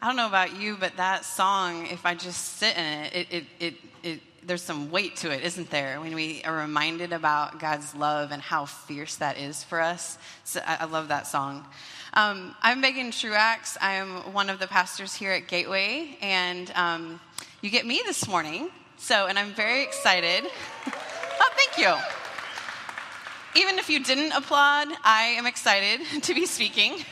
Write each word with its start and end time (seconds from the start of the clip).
I 0.00 0.08
don't 0.08 0.16
know 0.16 0.26
about 0.26 0.60
you, 0.60 0.76
but 0.78 0.98
that 0.98 1.24
song, 1.24 1.86
if 1.86 2.04
I 2.04 2.14
just 2.14 2.58
sit 2.58 2.76
in 2.76 2.84
it, 2.84 3.14
it, 3.14 3.26
it, 3.30 3.44
it, 3.58 3.74
it 4.02 4.20
there's 4.44 4.62
some 4.62 4.90
weight 4.90 5.16
to 5.16 5.30
it, 5.30 5.42
isn't 5.42 5.70
there? 5.70 6.00
When 6.00 6.14
we 6.14 6.42
are 6.44 6.54
reminded 6.54 7.12
about 7.12 7.58
God's 7.58 7.94
love 7.94 8.30
and 8.30 8.42
how 8.42 8.66
fierce 8.66 9.16
that 9.16 9.38
is 9.38 9.64
for 9.64 9.80
us. 9.80 10.18
So 10.44 10.60
I, 10.66 10.78
I 10.80 10.84
love 10.84 11.08
that 11.08 11.26
song. 11.26 11.64
Um, 12.12 12.54
I'm 12.62 12.80
Megan 12.80 13.10
Truax. 13.10 13.78
I'm 13.80 14.32
one 14.32 14.50
of 14.50 14.58
the 14.58 14.66
pastors 14.66 15.14
here 15.14 15.32
at 15.32 15.48
Gateway, 15.48 16.16
and 16.20 16.70
um, 16.74 17.20
you 17.62 17.70
get 17.70 17.86
me 17.86 18.02
this 18.04 18.28
morning. 18.28 18.70
So, 18.98 19.26
and 19.26 19.38
I'm 19.38 19.52
very 19.54 19.82
excited. 19.82 20.44
oh, 20.86 21.50
thank 21.56 21.78
you. 21.78 21.94
Even 23.60 23.78
if 23.78 23.88
you 23.88 24.04
didn't 24.04 24.32
applaud, 24.32 24.88
I 25.02 25.34
am 25.38 25.46
excited 25.46 26.00
to 26.22 26.34
be 26.34 26.44
speaking. 26.44 27.04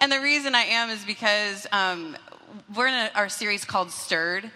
And 0.00 0.10
the 0.10 0.20
reason 0.20 0.54
I 0.54 0.62
am 0.62 0.90
is 0.90 1.04
because 1.04 1.66
um, 1.72 2.16
we're 2.74 2.88
in 2.88 2.94
a, 2.94 3.10
our 3.14 3.28
series 3.28 3.64
called 3.64 3.90
Stirred, 3.90 4.50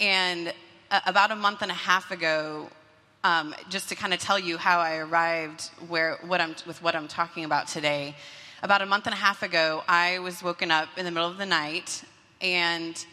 and 0.00 0.52
uh, 0.90 1.00
about 1.06 1.30
a 1.30 1.36
month 1.36 1.62
and 1.62 1.70
a 1.70 1.74
half 1.74 2.10
ago, 2.10 2.68
um, 3.24 3.54
just 3.68 3.88
to 3.88 3.94
kind 3.94 4.12
of 4.12 4.20
tell 4.20 4.38
you 4.38 4.58
how 4.58 4.80
I 4.80 4.96
arrived 4.96 5.70
where 5.88 6.18
what 6.26 6.40
I'm 6.40 6.54
with 6.66 6.82
what 6.82 6.94
I'm 6.94 7.08
talking 7.08 7.44
about 7.44 7.68
today. 7.68 8.14
About 8.62 8.80
a 8.80 8.86
month 8.86 9.06
and 9.06 9.14
a 9.14 9.18
half 9.18 9.42
ago, 9.42 9.82
I 9.88 10.20
was 10.20 10.42
woken 10.42 10.70
up 10.70 10.88
in 10.96 11.04
the 11.04 11.10
middle 11.10 11.28
of 11.28 11.38
the 11.38 11.46
night 11.46 12.04
and 12.40 13.04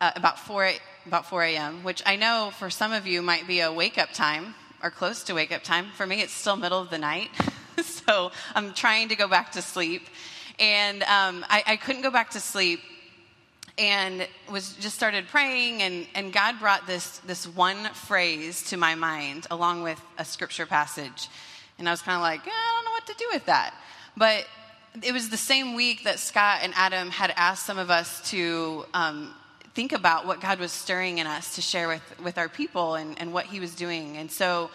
uh, 0.00 0.12
about 0.14 0.38
4 0.38 0.70
about 1.06 1.26
4 1.26 1.42
a.m., 1.44 1.84
which 1.84 2.02
I 2.04 2.16
know 2.16 2.52
for 2.58 2.70
some 2.70 2.92
of 2.92 3.06
you 3.06 3.22
might 3.22 3.46
be 3.46 3.60
a 3.60 3.72
wake 3.72 3.98
up 3.98 4.12
time 4.12 4.54
or 4.82 4.90
close 4.90 5.24
to 5.24 5.34
wake 5.34 5.52
up 5.52 5.62
time. 5.62 5.86
For 5.96 6.06
me, 6.06 6.20
it's 6.20 6.32
still 6.32 6.56
middle 6.56 6.80
of 6.80 6.90
the 6.90 6.98
night, 6.98 7.30
so 7.82 8.30
I'm 8.54 8.74
trying 8.74 9.08
to 9.08 9.16
go 9.16 9.26
back 9.26 9.52
to 9.52 9.62
sleep, 9.62 10.02
and 10.58 11.02
um, 11.04 11.44
I, 11.48 11.62
I 11.66 11.76
couldn't 11.76 12.02
go 12.02 12.10
back 12.10 12.30
to 12.30 12.40
sleep 12.40 12.80
and 13.78 14.26
was 14.50 14.74
just 14.74 14.96
started 14.96 15.28
praying 15.28 15.82
and, 15.82 16.06
and 16.14 16.32
god 16.32 16.58
brought 16.58 16.86
this 16.86 17.18
this 17.20 17.46
one 17.46 17.84
phrase 17.94 18.62
to 18.70 18.76
my 18.76 18.94
mind 18.94 19.46
along 19.50 19.82
with 19.82 20.00
a 20.18 20.24
scripture 20.24 20.66
passage. 20.66 21.28
And 21.78 21.88
i 21.88 21.92
was 21.92 22.02
kind 22.02 22.16
of 22.16 22.22
like 22.22 22.40
i 22.40 22.74
don't 22.74 22.84
know 22.84 22.90
what 22.90 23.06
to 23.06 23.14
do 23.14 23.26
with 23.32 23.46
that. 23.46 23.74
But 24.16 24.46
it 25.02 25.12
was 25.12 25.28
the 25.28 25.36
same 25.36 25.74
week 25.74 26.04
that 26.04 26.18
scott 26.18 26.60
and 26.62 26.72
adam 26.76 27.10
had 27.10 27.32
asked 27.36 27.64
some 27.64 27.78
of 27.78 27.90
us 27.90 28.28
to 28.30 28.84
um, 28.94 29.32
think 29.74 29.92
about 29.92 30.26
what 30.26 30.40
god 30.40 30.58
was 30.58 30.72
stirring 30.72 31.18
in 31.18 31.26
us 31.26 31.54
to 31.54 31.60
share 31.62 31.86
with 31.86 32.02
with 32.22 32.36
our 32.36 32.48
people 32.48 32.96
and, 32.96 33.20
and 33.20 33.32
what 33.32 33.46
he 33.46 33.60
was 33.60 33.74
doing. 33.74 34.16
And 34.16 34.30
so 34.30 34.70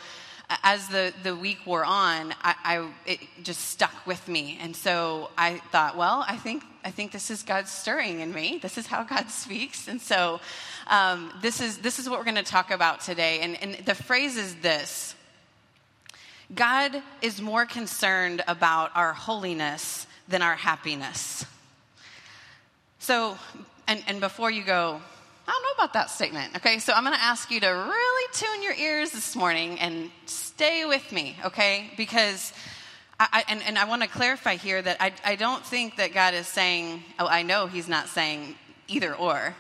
as 0.64 0.88
the, 0.90 1.14
the 1.24 1.36
week 1.36 1.66
wore 1.66 1.86
on, 1.86 2.34
I, 2.44 2.56
I, 2.64 2.90
it 3.06 3.20
just 3.42 3.62
stuck 3.70 4.06
with 4.06 4.28
me. 4.28 4.58
And 4.62 4.76
so 4.76 5.30
I 5.38 5.60
thought, 5.72 5.98
well, 5.98 6.24
I 6.28 6.36
think, 6.36 6.64
I 6.84 6.92
think 6.92 7.12
this 7.12 7.32
is 7.32 7.44
God 7.44 7.68
stirring 7.68 8.20
in 8.20 8.34
me. 8.34 8.60
This 8.62 8.78
is 8.78 8.88
how 8.88 9.04
God 9.04 9.30
speaks. 9.30 9.88
And 9.88 10.02
so 10.02 10.40
um, 10.88 11.32
this, 11.42 11.62
is, 11.62 11.80
this 11.80 12.00
is 12.00 12.10
what 12.10 12.20
we're 12.20 12.26
going 12.26 12.36
to 12.36 12.44
talk 12.44 12.72
about 12.72 13.02
today. 13.02 13.40
And, 13.40 13.62
and 13.62 13.86
the 13.86 13.96
phrase 13.96 14.38
is 14.38 14.56
this 14.56 15.16
God 16.54 17.02
is 17.22 17.42
more 17.42 17.66
concerned 17.66 18.44
about 18.48 18.92
our 18.96 19.14
holiness 19.14 20.06
than 20.28 20.42
our 20.42 20.56
happiness. 20.56 21.46
So, 23.00 23.38
and, 23.88 24.04
and 24.08 24.20
before 24.20 24.52
you 24.52 24.64
go, 24.64 25.02
I 25.46 25.52
don't 25.52 25.64
know 25.64 25.84
about 25.84 25.94
that 25.94 26.10
statement. 26.10 26.56
Okay, 26.56 26.80
so 26.80 26.94
I'm 26.94 27.04
going 27.04 27.16
to 27.16 27.22
ask 27.22 27.52
you 27.52 27.60
to 27.60 27.68
really 27.68 28.34
tune 28.34 28.64
your 28.64 28.74
ears 28.76 29.12
this 29.12 29.36
morning 29.36 29.78
and 29.80 30.10
stay 30.26 30.86
with 30.86 31.12
me, 31.12 31.36
okay? 31.44 31.92
Because, 31.98 32.54
I, 33.20 33.44
and, 33.50 33.62
and 33.64 33.78
I 33.78 33.84
want 33.84 34.04
to 34.04 34.08
clarify 34.08 34.56
here 34.56 34.82
that 34.82 34.98
I, 35.02 35.12
I 35.26 35.36
don't 35.36 35.66
think 35.66 35.98
that 35.98 36.14
God 36.14 36.34
is 36.34 36.48
saying, 36.48 37.04
oh, 37.20 37.28
I 37.28 37.44
know 37.44 37.68
He's 37.68 37.90
not 37.90 38.08
saying 38.08 38.56
either 38.88 39.14
or. 39.14 39.54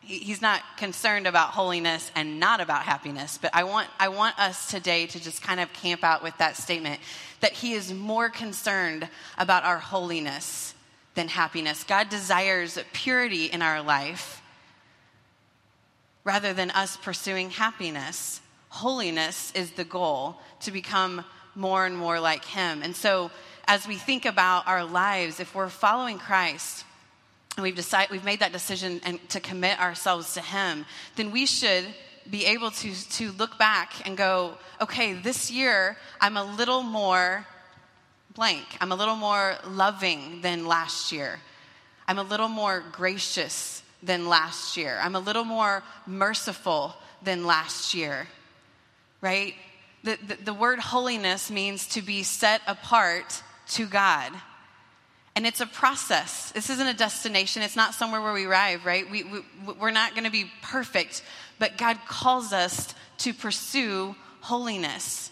He, 0.00 0.18
he's 0.18 0.42
not 0.42 0.62
concerned 0.76 1.28
about 1.28 1.50
holiness 1.50 2.10
and 2.16 2.40
not 2.40 2.60
about 2.60 2.82
happiness. 2.82 3.38
But 3.40 3.54
I 3.54 3.62
want, 3.62 3.86
I 4.00 4.08
want 4.08 4.36
us 4.36 4.68
today 4.68 5.06
to 5.06 5.22
just 5.22 5.42
kind 5.42 5.60
of 5.60 5.72
camp 5.72 6.02
out 6.02 6.24
with 6.24 6.36
that 6.38 6.56
statement 6.56 7.00
that 7.38 7.52
He 7.52 7.74
is 7.74 7.94
more 7.94 8.30
concerned 8.30 9.08
about 9.38 9.62
our 9.62 9.78
holiness 9.78 10.74
than 11.14 11.28
happiness. 11.28 11.84
God 11.84 12.08
desires 12.08 12.80
purity 12.92 13.44
in 13.44 13.62
our 13.62 13.80
life 13.80 14.39
rather 16.24 16.52
than 16.52 16.70
us 16.70 16.96
pursuing 16.96 17.50
happiness. 17.50 18.40
Holiness 18.68 19.52
is 19.54 19.72
the 19.72 19.84
goal 19.84 20.36
to 20.60 20.70
become 20.70 21.24
more 21.54 21.86
and 21.86 21.96
more 21.96 22.20
like 22.20 22.44
Him. 22.44 22.82
And 22.82 22.94
so, 22.94 23.30
as 23.66 23.86
we 23.86 23.96
think 23.96 24.24
about 24.24 24.66
our 24.66 24.84
lives, 24.84 25.40
if 25.40 25.54
we're 25.54 25.68
following 25.68 26.18
Christ, 26.18 26.84
and 27.56 27.62
we've 27.62 27.76
decided 27.76 28.10
we've 28.10 28.24
made 28.24 28.40
that 28.40 28.52
decision 28.52 29.00
and 29.04 29.28
to 29.30 29.40
commit 29.40 29.80
ourselves 29.80 30.34
to 30.34 30.40
Him, 30.40 30.86
then 31.16 31.30
we 31.30 31.46
should 31.46 31.84
be 32.28 32.46
able 32.46 32.70
to 32.70 33.10
to 33.10 33.32
look 33.32 33.58
back 33.58 34.06
and 34.06 34.16
go, 34.16 34.56
okay, 34.80 35.14
this 35.14 35.50
year 35.50 35.96
I'm 36.20 36.36
a 36.36 36.44
little 36.44 36.82
more 36.82 37.46
blank. 38.34 38.64
I'm 38.80 38.92
a 38.92 38.94
little 38.94 39.16
more 39.16 39.56
loving 39.66 40.40
than 40.42 40.66
last 40.66 41.12
year. 41.12 41.40
I'm 42.06 42.18
a 42.18 42.22
little 42.22 42.48
more 42.48 42.82
gracious 42.92 43.82
than 44.02 44.28
last 44.28 44.76
year. 44.76 44.98
I'm 45.02 45.14
a 45.14 45.20
little 45.20 45.44
more 45.44 45.82
merciful 46.06 46.94
than 47.22 47.44
last 47.46 47.94
year, 47.94 48.26
right? 49.20 49.54
The, 50.04 50.18
the, 50.26 50.36
the, 50.46 50.54
word 50.54 50.78
holiness 50.78 51.50
means 51.50 51.86
to 51.88 52.02
be 52.02 52.22
set 52.22 52.62
apart 52.66 53.42
to 53.72 53.86
God. 53.86 54.32
And 55.36 55.46
it's 55.46 55.60
a 55.60 55.66
process. 55.66 56.50
This 56.52 56.70
isn't 56.70 56.86
a 56.86 56.94
destination. 56.94 57.62
It's 57.62 57.76
not 57.76 57.94
somewhere 57.94 58.20
where 58.20 58.32
we 58.32 58.46
arrive, 58.46 58.84
right? 58.86 59.08
We, 59.10 59.24
we, 59.24 59.40
we're 59.78 59.90
not 59.90 60.12
going 60.12 60.24
to 60.24 60.30
be 60.30 60.50
perfect, 60.62 61.22
but 61.58 61.76
God 61.76 61.98
calls 62.08 62.52
us 62.52 62.94
to 63.18 63.34
pursue 63.34 64.16
holiness. 64.40 65.30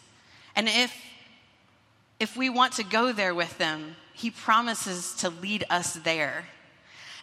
And 0.55 0.69
if, 0.69 0.95
if 2.21 2.37
we 2.37 2.51
want 2.51 2.75
to 2.75 2.85
go 2.85 3.13
there 3.13 3.35
with 3.35 3.57
them, 3.59 3.97
He 4.13 4.31
promises 4.31 5.15
to 5.17 5.31
lead 5.31 5.65
us 5.71 5.95
there. 5.95 6.45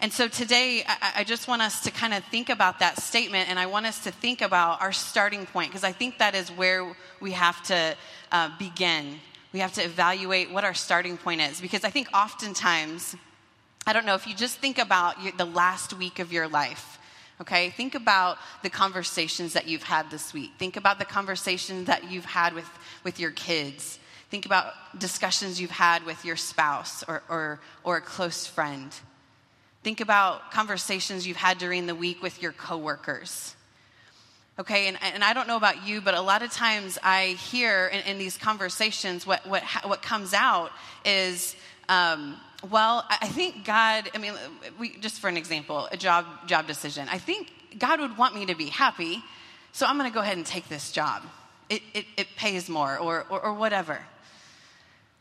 And 0.06 0.14
so 0.14 0.28
today, 0.28 0.84
I, 0.88 1.14
I 1.16 1.24
just 1.24 1.48
want 1.48 1.64
us 1.64 1.82
to 1.82 1.90
kind 1.90 2.14
of 2.14 2.24
think 2.26 2.50
about 2.50 2.78
that 2.78 3.02
statement, 3.02 3.50
and 3.50 3.58
I 3.58 3.66
want 3.66 3.88
us 3.88 4.04
to 4.04 4.12
think 4.12 4.44
about 4.44 4.80
our 4.80 4.92
starting 4.92 5.48
point, 5.48 5.72
because 5.72 5.84
I 5.84 5.94
think 5.94 6.20
that 6.20 6.36
is 6.36 6.52
where 6.52 6.96
we 7.20 7.32
have 7.32 7.64
to 7.64 7.96
uh, 8.32 8.52
begin. 8.60 9.16
We 9.52 9.62
have 9.62 9.74
to 9.74 9.84
evaluate 9.84 10.52
what 10.52 10.64
our 10.64 10.76
starting 10.76 11.18
point 11.18 11.42
is, 11.42 11.60
because 11.60 11.84
I 11.84 11.90
think 11.90 12.08
oftentimes, 12.14 13.16
I 13.88 13.94
don't 13.94 14.06
know, 14.06 14.14
if 14.14 14.28
you 14.28 14.36
just 14.36 14.60
think 14.60 14.78
about 14.78 15.24
your, 15.24 15.32
the 15.32 15.46
last 15.46 15.92
week 15.94 16.20
of 16.20 16.32
your 16.32 16.48
life, 16.48 17.00
okay? 17.42 17.72
Think 17.72 17.96
about 17.96 18.38
the 18.62 18.70
conversations 18.70 19.54
that 19.54 19.68
you've 19.68 19.82
had 19.82 20.12
this 20.12 20.36
week. 20.36 20.52
Think 20.60 20.78
about 20.78 21.00
the 21.00 21.06
conversations 21.06 21.88
that 21.88 22.12
you've 22.12 22.26
had 22.26 22.54
with, 22.54 22.70
with 23.04 23.20
your 23.20 23.32
kids. 23.32 23.98
Think 24.30 24.46
about 24.46 24.72
discussions 25.00 25.60
you've 25.60 25.72
had 25.72 26.06
with 26.06 26.24
your 26.24 26.36
spouse 26.36 27.04
or, 27.08 27.24
or, 27.28 27.60
or 27.84 27.98
a 27.98 28.02
close 28.02 28.46
friend. 28.46 28.94
Think 29.86 30.02
about 30.02 30.50
conversations 30.50 31.28
you've 31.28 31.38
had 31.38 31.60
during 31.60 31.86
the 31.86 31.94
week 31.94 32.24
with 32.24 32.42
your 32.42 32.54
coworkers. 32.54 33.56
Okay, 34.58 34.88
and, 34.88 34.98
and 35.04 35.24
I 35.24 35.34
don't 35.34 35.48
know 35.48 35.58
about 35.58 35.86
you, 35.86 36.02
but 36.02 36.16
a 36.16 36.22
lot 36.22 36.42
of 36.42 36.52
times 36.52 36.98
I 37.04 37.38
hear 37.52 37.86
in, 37.86 38.00
in 38.00 38.18
these 38.18 38.36
conversations 38.36 39.28
what, 39.28 39.46
what, 39.46 39.62
what 39.84 40.02
comes 40.02 40.34
out 40.34 40.72
is, 41.06 41.56
um, 41.88 42.36
well, 42.72 43.06
I 43.12 43.28
think 43.28 43.64
God, 43.64 44.10
I 44.16 44.18
mean, 44.18 44.34
we, 44.80 44.98
just 44.98 45.20
for 45.20 45.28
an 45.28 45.38
example, 45.38 45.88
a 45.92 45.98
job, 45.98 46.26
job 46.48 46.66
decision. 46.66 47.08
I 47.12 47.20
think 47.20 47.52
God 47.78 48.00
would 48.00 48.18
want 48.18 48.34
me 48.34 48.48
to 48.48 48.56
be 48.56 48.70
happy, 48.70 49.24
so 49.72 49.86
I'm 49.86 50.00
going 50.00 50.10
to 50.10 50.14
go 50.16 50.22
ahead 50.22 50.38
and 50.38 50.48
take 50.48 50.68
this 50.68 50.92
job. 50.92 51.22
It, 51.70 51.84
it, 51.94 52.06
it 52.18 52.28
pays 52.36 52.70
more, 52.70 52.98
or, 52.98 53.28
or, 53.30 53.40
or 53.40 53.54
whatever. 53.54 54.00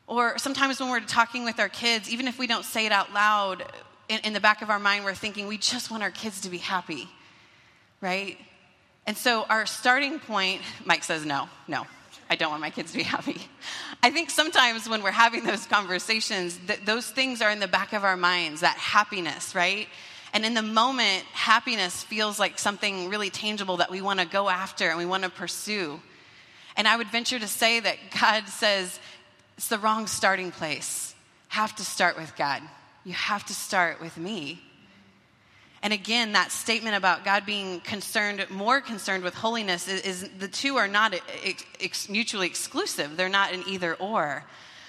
Or 0.06 0.38
sometimes 0.38 0.81
when 0.81 0.88
we're 0.88 1.00
talking 1.00 1.44
with 1.44 1.60
our 1.60 1.69
kids, 1.69 2.08
even 2.08 2.26
if 2.26 2.38
we 2.38 2.46
don't 2.46 2.64
say 2.64 2.86
it 2.86 2.92
out 2.92 3.12
loud, 3.12 3.62
in, 4.09 4.20
in 4.25 4.32
the 4.32 4.41
back 4.41 4.62
of 4.62 4.70
our 4.70 4.78
mind, 4.78 5.04
we're 5.04 5.14
thinking 5.14 5.46
we 5.46 5.58
just 5.58 5.90
want 5.90 6.02
our 6.02 6.11
kids 6.11 6.43
to 6.43 6.50
be 6.50 6.58
happy, 6.58 7.08
right? 8.00 8.38
And 9.06 9.17
so 9.17 9.44
our 9.44 9.67
starting 9.67 10.19
point, 10.19 10.62
Mike 10.84 11.05
says, 11.05 11.25
no, 11.25 11.49
no, 11.69 11.87
I 12.28 12.37
don't 12.37 12.50
want 12.50 12.61
my 12.61 12.70
kids 12.70 12.93
to 12.93 12.99
be 12.99 13.05
happy. 13.05 13.40
I 14.02 14.11
think 14.11 14.31
sometimes 14.31 14.88
when 14.88 15.02
we're 15.02 15.11
having 15.11 15.44
those 15.44 15.67
conversations, 15.67 16.58
th- 16.67 16.81
those 16.84 17.08
things 17.11 17.43
are 17.43 17.50
in 17.50 17.61
the 17.61 17.69
back 17.69 17.93
of 17.93 18.05
our 18.05 18.17
minds, 18.17 18.61
that 18.61 18.76
happiness, 18.76 19.55
right? 19.55 19.88
And 20.32 20.44
in 20.44 20.55
the 20.55 20.62
moment, 20.62 21.25
happiness 21.32 22.02
feels 22.02 22.38
like 22.38 22.58
something 22.58 23.08
really 23.08 23.31
tangible 23.31 23.78
that 23.78 23.90
we 23.90 24.00
want 24.00 24.20
to 24.20 24.26
go 24.26 24.49
after 24.49 24.88
and 24.88 24.99
we 24.99 25.06
want 25.06 25.23
to 25.23 25.31
pursue. 25.31 26.00
And 26.76 26.88
I 26.88 26.96
would 26.96 27.08
venture 27.08 27.38
to 27.38 27.46
say 27.46 27.78
that 27.81 27.99
God 28.20 28.49
says 28.49 28.99
it's 29.56 29.69
the 29.69 29.78
wrong 29.78 30.06
starting 30.08 30.50
place. 30.50 31.14
Have 31.49 31.76
to 31.76 31.84
start 31.84 32.17
with 32.17 32.34
God 32.37 32.62
you 33.04 33.12
have 33.12 33.44
to 33.46 33.54
start 33.54 34.00
with 34.00 34.16
me. 34.16 34.60
And 35.82 35.92
again, 35.92 36.32
that 36.32 36.50
statement 36.50 36.96
about 36.96 37.26
God 37.26 37.44
being 37.44 37.80
concerned, 37.80 38.46
more 38.48 38.80
concerned 38.80 39.22
with 39.22 39.34
holiness, 39.34 39.86
is, 39.86 40.00
is 40.00 40.30
the 40.38 40.48
two 40.48 40.76
are 40.76 40.88
not 40.88 41.14
ex, 41.78 42.08
mutually 42.08 42.46
exclusive. 42.46 43.18
They're 43.18 43.28
not 43.28 43.52
an 43.52 43.64
either 43.68 43.94
or. 43.94 44.44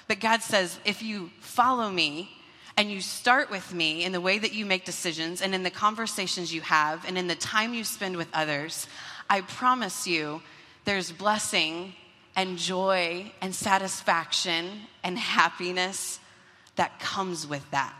But 0.07 0.21
God 0.21 0.41
says, 0.41 0.79
if 0.85 1.03
you 1.03 1.31
follow 1.41 1.91
me 1.91 2.29
and 2.77 2.89
you 2.89 3.01
start 3.01 3.51
with 3.51 3.73
me 3.73 4.05
in 4.05 4.13
the 4.13 4.21
way 4.21 4.39
that 4.39 4.53
you 4.53 4.65
make 4.65 4.85
decisions 4.85 5.41
and 5.41 5.53
in 5.53 5.63
the 5.63 5.69
conversations 5.69 6.53
you 6.53 6.61
have 6.61 7.05
and 7.05 7.17
in 7.17 7.27
the 7.27 7.35
time 7.35 7.73
you 7.73 7.83
spend 7.83 8.15
with 8.15 8.29
others, 8.33 8.87
I 9.29 9.41
promise 9.41 10.07
you 10.07 10.41
there's 10.85 11.11
blessing 11.11 11.93
and 12.37 12.57
joy 12.57 13.33
and 13.41 13.53
satisfaction 13.53 14.69
and 15.03 15.17
happiness 15.17 16.19
that 16.77 16.99
comes 17.01 17.45
with 17.45 17.69
that. 17.71 17.93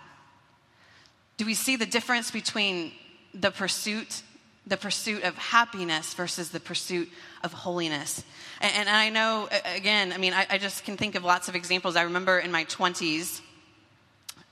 Do 1.38 1.46
we 1.46 1.54
see 1.54 1.76
the 1.76 1.86
difference 1.86 2.32
between 2.32 2.94
the 3.34 3.52
pursuit, 3.52 4.24
the 4.66 4.78
pursuit 4.78 5.24
of 5.24 5.36
happiness 5.38 6.14
versus 6.14 6.50
the 6.50 6.60
pursuit 6.60 7.10
of 7.44 7.52
holiness? 7.52 8.24
And, 8.62 8.88
and 8.88 8.90
I 8.90 9.10
know, 9.10 9.50
again, 9.76 10.14
I 10.14 10.18
mean, 10.18 10.34
I, 10.34 10.48
I, 10.50 10.58
just 10.58 10.86
can 10.86 10.96
think 10.96 11.16
of 11.16 11.26
lots 11.26 11.50
of 11.50 11.56
examples. 11.56 11.98
I 11.98 12.04
remember 12.04 12.40
in 12.40 12.52
my 12.52 12.64
20s, 12.66 13.42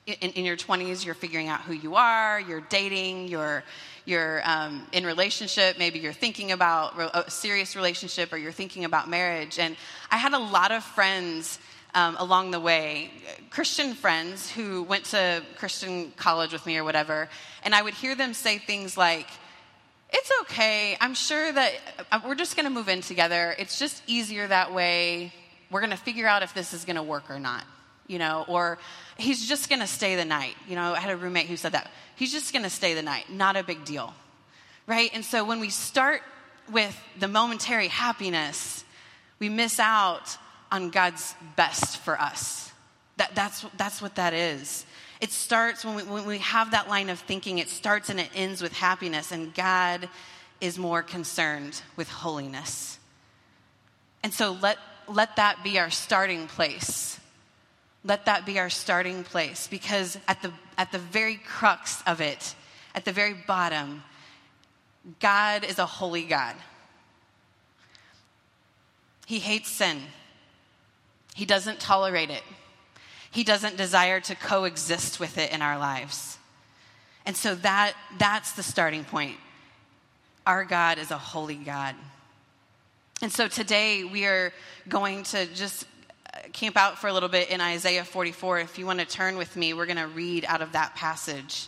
in, 0.06 0.32
in 0.32 0.44
your 0.44 0.58
20s, 0.58 1.06
you're 1.06 1.16
figuring 1.16 1.48
out 1.48 1.62
who 1.62 1.74
you 1.74 1.96
are, 1.96 2.40
you're 2.42 2.62
dating, 2.62 3.30
you're 3.30 3.64
you're 4.06 4.42
um, 4.44 4.86
in 4.92 5.06
relationship, 5.06 5.78
maybe 5.80 6.00
you're 6.00 6.12
thinking 6.12 6.52
about 6.52 6.94
a 7.14 7.32
serious 7.32 7.76
relationship 7.76 8.34
or 8.34 8.38
you're 8.38 8.52
thinking 8.52 8.84
about 8.84 9.10
marriage. 9.10 9.60
And 9.60 9.78
I 10.12 10.18
had 10.18 10.34
a 10.34 10.40
lot 10.40 10.74
of 10.74 10.84
friends 10.84 11.58
um, 11.96 12.16
along 12.20 12.52
the 12.52 12.60
way, 12.60 13.12
Christian 13.50 13.94
friends 13.94 14.50
who 14.50 14.84
went 14.84 15.06
to 15.06 15.44
Christian 15.58 16.12
college 16.18 16.54
with 16.54 16.66
me 16.66 16.78
or 16.78 16.84
whatever, 16.84 17.30
and 17.64 17.76
I 17.76 17.82
would 17.82 17.94
hear 17.94 18.16
them 18.16 18.34
say 18.34 18.58
things 18.58 18.98
like, 18.98 19.28
it's 20.12 20.32
okay. 20.42 20.96
I'm 21.02 21.16
sure 21.16 21.52
that 21.52 21.74
uh, 22.12 22.20
we're 22.26 22.36
just 22.36 22.56
going 22.56 22.66
to 22.66 22.72
move 22.72 22.88
in 22.88 23.02
together. 23.02 23.56
It's 23.58 23.80
just 23.80 24.04
easier 24.06 24.48
that 24.48 24.74
way. 24.74 25.34
We're 25.72 25.82
going 25.82 25.92
to 25.92 25.98
figure 25.98 26.28
out 26.28 26.44
if 26.44 26.54
this 26.54 26.74
is 26.74 26.86
going 26.86 26.98
to 26.98 27.04
work 27.04 27.30
or 27.30 27.40
not, 27.40 27.64
you 28.08 28.20
know, 28.20 28.46
or 28.48 28.78
he's 29.18 29.48
just 29.48 29.70
going 29.70 29.82
to 29.82 29.88
stay 29.88 30.16
the 30.16 30.26
night. 30.26 30.56
You 30.68 30.76
know, 30.76 30.94
I 30.94 31.00
had 31.00 31.12
a 31.12 31.18
roommate 31.18 31.48
who 31.48 31.58
said 31.58 31.72
that. 31.72 31.90
He's 32.16 32.32
just 32.32 32.54
going 32.54 32.64
to 32.64 32.70
stay 32.70 32.94
the 32.94 33.02
night. 33.02 33.32
Not 33.32 33.56
a 33.56 33.64
big 33.64 33.86
deal. 33.86 34.14
Right? 34.86 35.10
And 35.14 35.26
so 35.26 35.44
when 35.44 35.60
we 35.60 35.70
start 35.70 36.22
with 36.72 36.96
the 37.20 37.28
momentary 37.28 37.88
happiness, 37.88 38.84
we 39.40 39.50
miss 39.50 39.80
out 39.80 40.38
on 40.74 40.90
God's 40.90 41.34
best 41.56 42.00
for 42.00 42.20
us. 42.20 42.70
That, 43.16 43.34
that's, 43.34 43.66
that's 43.78 44.02
what 44.02 44.16
that 44.16 44.34
is. 44.34 44.86
It 45.22 45.32
starts 45.32 45.86
when 45.86 45.96
we, 45.96 46.04
when 46.04 46.26
we 46.26 46.40
have 46.40 46.72
that 46.72 46.90
line 46.90 47.10
of 47.10 47.20
thinking, 47.20 47.60
it 47.60 47.70
starts 47.70 48.10
and 48.10 48.20
it 48.20 48.30
ends 48.36 48.62
with 48.62 48.74
happiness, 48.74 49.32
and 49.32 49.54
God 49.54 50.10
is 50.60 50.78
more 50.78 51.02
concerned 51.02 51.82
with 51.96 52.10
holiness. 52.10 53.00
And 54.22 54.34
so 54.34 54.58
let, 54.62 54.78
let 55.08 55.38
that 55.38 55.64
be 55.64 55.80
our 55.80 55.90
starting 55.90 56.48
place 56.48 57.22
let 58.06 58.26
that 58.26 58.46
be 58.46 58.60
our 58.60 58.70
starting 58.70 59.24
place 59.24 59.68
because 59.68 60.18
at 60.28 60.42
the, 60.42 60.52
at 60.78 60.92
the 60.92 61.00
very 61.00 61.36
crux 61.36 62.02
of 62.06 62.22
it, 62.22 62.56
at 62.96 63.06
the 63.06 63.12
very 63.12 63.34
bottom, 63.34 64.04
God 65.20 65.64
is 65.64 65.80
a 65.80 65.86
holy 65.86 66.24
God. 66.24 66.56
He 69.26 69.40
hates 69.40 69.70
sin, 69.70 70.02
He 71.34 71.46
doesn't 71.46 71.80
tolerate 71.80 72.30
it, 72.30 72.44
He 73.32 73.44
doesn't 73.44 73.78
desire 73.78 74.20
to 74.22 74.36
coexist 74.36 75.20
with 75.20 75.38
it 75.38 75.52
in 75.52 75.62
our 75.62 75.78
lives. 75.78 76.38
And 77.26 77.38
so 77.38 77.56
that, 77.56 77.94
that's 78.18 78.52
the 78.52 78.64
starting 78.64 79.06
point. 79.06 79.38
Our 80.46 80.66
God 80.66 80.98
is 80.98 81.10
a 81.10 81.18
holy 81.18 81.56
God. 81.56 81.96
And 83.22 83.32
so 83.32 83.48
today 83.48 84.04
we 84.04 84.26
are 84.26 84.52
going 84.90 85.24
to 85.24 85.46
just 85.54 85.86
uh, 86.34 86.40
camp 86.52 86.76
out 86.76 86.98
for 86.98 87.08
a 87.08 87.14
little 87.14 87.30
bit 87.30 87.50
in 87.50 87.62
Isaiah 87.62 88.04
44. 88.04 88.60
If 88.60 88.78
you 88.78 88.86
want 88.86 89.00
to 89.00 89.06
turn 89.06 89.38
with 89.38 89.56
me, 89.56 89.74
we're 89.74 89.86
going 89.86 89.98
to 89.98 90.08
read 90.08 90.44
out 90.46 90.62
of 90.62 90.74
that 90.74 90.96
passage. 90.96 91.68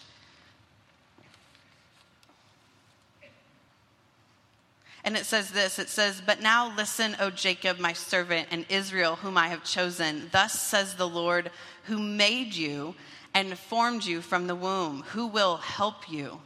And 5.06 5.16
it 5.16 5.28
says 5.28 5.52
this 5.52 5.78
it 5.78 5.88
says, 5.88 6.22
But 6.25 6.42
now 6.42 6.75
listen, 6.75 7.16
O 7.19 7.30
Jacob, 7.30 7.80
my 7.80 7.94
servant, 7.94 8.48
and 8.50 8.66
Israel, 8.69 9.16
whom 9.16 9.38
I 9.38 9.50
have 9.50 9.63
chosen. 9.63 10.30
Thus 10.31 10.60
says 10.60 10.96
the 10.96 11.07
Lord, 11.07 11.52
who 11.84 12.00
made 12.00 12.56
you 12.56 12.96
and 13.36 13.57
formed 13.57 14.04
you 14.04 14.22
from 14.22 14.48
the 14.48 14.56
womb, 14.56 15.04
who 15.10 15.28
will 15.28 15.57
help 15.57 16.12
you. 16.12 16.40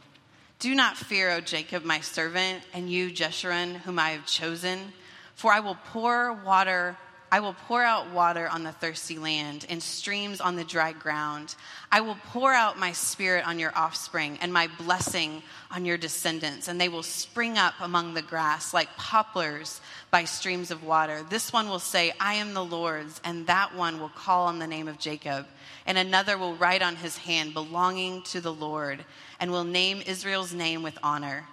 Do 0.58 0.74
not 0.74 0.98
fear, 0.98 1.30
O 1.30 1.40
Jacob, 1.40 1.84
my 1.84 2.00
servant, 2.00 2.62
and 2.74 2.92
you, 2.92 3.10
Jeshurun, 3.10 3.76
whom 3.76 3.98
I 3.98 4.10
have 4.10 4.26
chosen, 4.26 4.92
for 5.34 5.50
I 5.50 5.60
will 5.60 5.78
pour 5.92 6.34
water 6.34 6.98
I 7.32 7.38
will 7.38 7.54
pour 7.54 7.84
out 7.84 8.10
water 8.10 8.48
on 8.48 8.64
the 8.64 8.72
thirsty 8.72 9.16
land 9.16 9.64
and 9.68 9.80
streams 9.80 10.40
on 10.40 10.56
the 10.56 10.64
dry 10.64 10.92
ground. 10.92 11.54
I 11.92 12.00
will 12.00 12.16
pour 12.32 12.52
out 12.52 12.76
my 12.76 12.90
spirit 12.90 13.46
on 13.46 13.60
your 13.60 13.72
offspring 13.76 14.36
and 14.40 14.52
my 14.52 14.68
blessing 14.78 15.44
on 15.70 15.84
your 15.84 15.96
descendants, 15.96 16.66
and 16.66 16.80
they 16.80 16.88
will 16.88 17.04
spring 17.04 17.56
up 17.56 17.74
among 17.80 18.14
the 18.14 18.22
grass 18.22 18.74
like 18.74 18.96
poplars 18.96 19.80
by 20.10 20.24
streams 20.24 20.72
of 20.72 20.82
water. 20.82 21.24
This 21.30 21.52
one 21.52 21.68
will 21.68 21.78
say, 21.78 22.12
I 22.18 22.34
am 22.34 22.52
the 22.52 22.64
Lord's, 22.64 23.20
and 23.22 23.46
that 23.46 23.76
one 23.76 24.00
will 24.00 24.08
call 24.08 24.48
on 24.48 24.58
the 24.58 24.66
name 24.66 24.88
of 24.88 24.98
Jacob. 24.98 25.46
And 25.86 25.96
another 25.96 26.36
will 26.36 26.56
write 26.56 26.82
on 26.82 26.96
his 26.96 27.16
hand, 27.16 27.54
belonging 27.54 28.22
to 28.24 28.40
the 28.40 28.52
Lord, 28.52 29.04
and 29.38 29.52
will 29.52 29.64
name 29.64 30.02
Israel's 30.04 30.52
name 30.52 30.82
with 30.82 30.98
honor. 31.00 31.46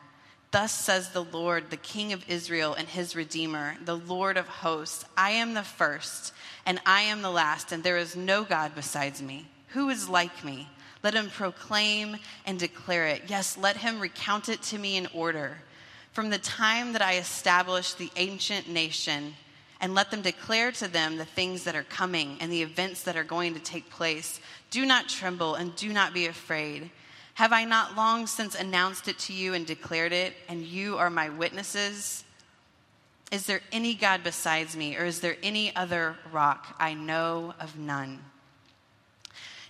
Thus 0.52 0.72
says 0.72 1.10
the 1.10 1.24
Lord, 1.24 1.70
the 1.70 1.78
King 1.78 2.14
of 2.14 2.28
Israel 2.30 2.74
and 2.74 2.88
his 2.88 3.16
Redeemer, 3.16 3.76
the 3.84 3.98
Lord 3.98 4.38
of 4.38 4.48
hosts 4.48 5.06
I 5.18 5.32
am 5.32 5.54
the 5.54 5.64
first, 5.64 6.34
and 6.66 6.80
I 6.86 7.02
am 7.02 7.22
the 7.22 7.32
last, 7.32 7.72
and 7.72 7.84
there 7.84 7.98
is 7.98 8.16
no 8.16 8.44
God 8.44 8.74
besides 8.74 9.22
me. 9.22 9.48
Who 9.70 9.90
is 9.90 10.08
like 10.08 10.46
me? 10.46 10.70
Let 11.04 11.14
him 11.14 11.30
proclaim 11.30 12.18
and 12.46 12.58
declare 12.58 13.08
it. 13.08 13.24
Yes, 13.28 13.58
let 13.58 13.78
him 13.78 14.00
recount 14.00 14.50
it 14.50 14.62
to 14.64 14.78
me 14.78 14.96
in 14.96 15.08
order. 15.14 15.58
From 16.14 16.30
the 16.30 16.38
time 16.38 16.94
that 16.94 17.02
I 17.02 17.18
established 17.18 17.98
the 17.98 18.12
ancient 18.16 18.70
nation, 18.70 19.34
and 19.80 19.94
let 19.94 20.12
them 20.12 20.22
declare 20.22 20.72
to 20.72 20.88
them 20.88 21.18
the 21.18 21.26
things 21.26 21.64
that 21.66 21.76
are 21.76 21.84
coming 21.84 22.38
and 22.40 22.52
the 22.52 22.64
events 22.64 23.04
that 23.04 23.16
are 23.16 23.24
going 23.24 23.54
to 23.54 23.60
take 23.60 23.90
place. 23.90 24.40
Do 24.72 24.86
not 24.86 25.08
tremble 25.08 25.56
and 25.56 25.76
do 25.76 25.94
not 25.94 26.14
be 26.14 26.26
afraid. 26.26 26.90
Have 27.38 27.54
I 27.54 27.66
not 27.66 27.96
long 27.96 28.26
since 28.26 28.56
announced 28.56 29.08
it 29.08 29.20
to 29.20 29.34
you 29.34 29.54
and 29.54 29.64
declared 29.64 30.12
it, 30.12 30.34
and 30.50 30.64
you 30.64 30.98
are 30.98 31.12
my 31.12 31.30
witnesses? 31.30 32.24
Is 33.32 33.46
there 33.46 33.62
any 33.72 33.94
God 33.94 34.24
besides 34.24 34.76
me, 34.76 34.98
or 34.98 35.06
is 35.06 35.20
there 35.20 35.38
any 35.44 35.76
other 35.76 36.16
rock? 36.32 36.76
I 36.80 36.96
know 36.96 37.54
of 37.60 37.78
none. 37.78 38.18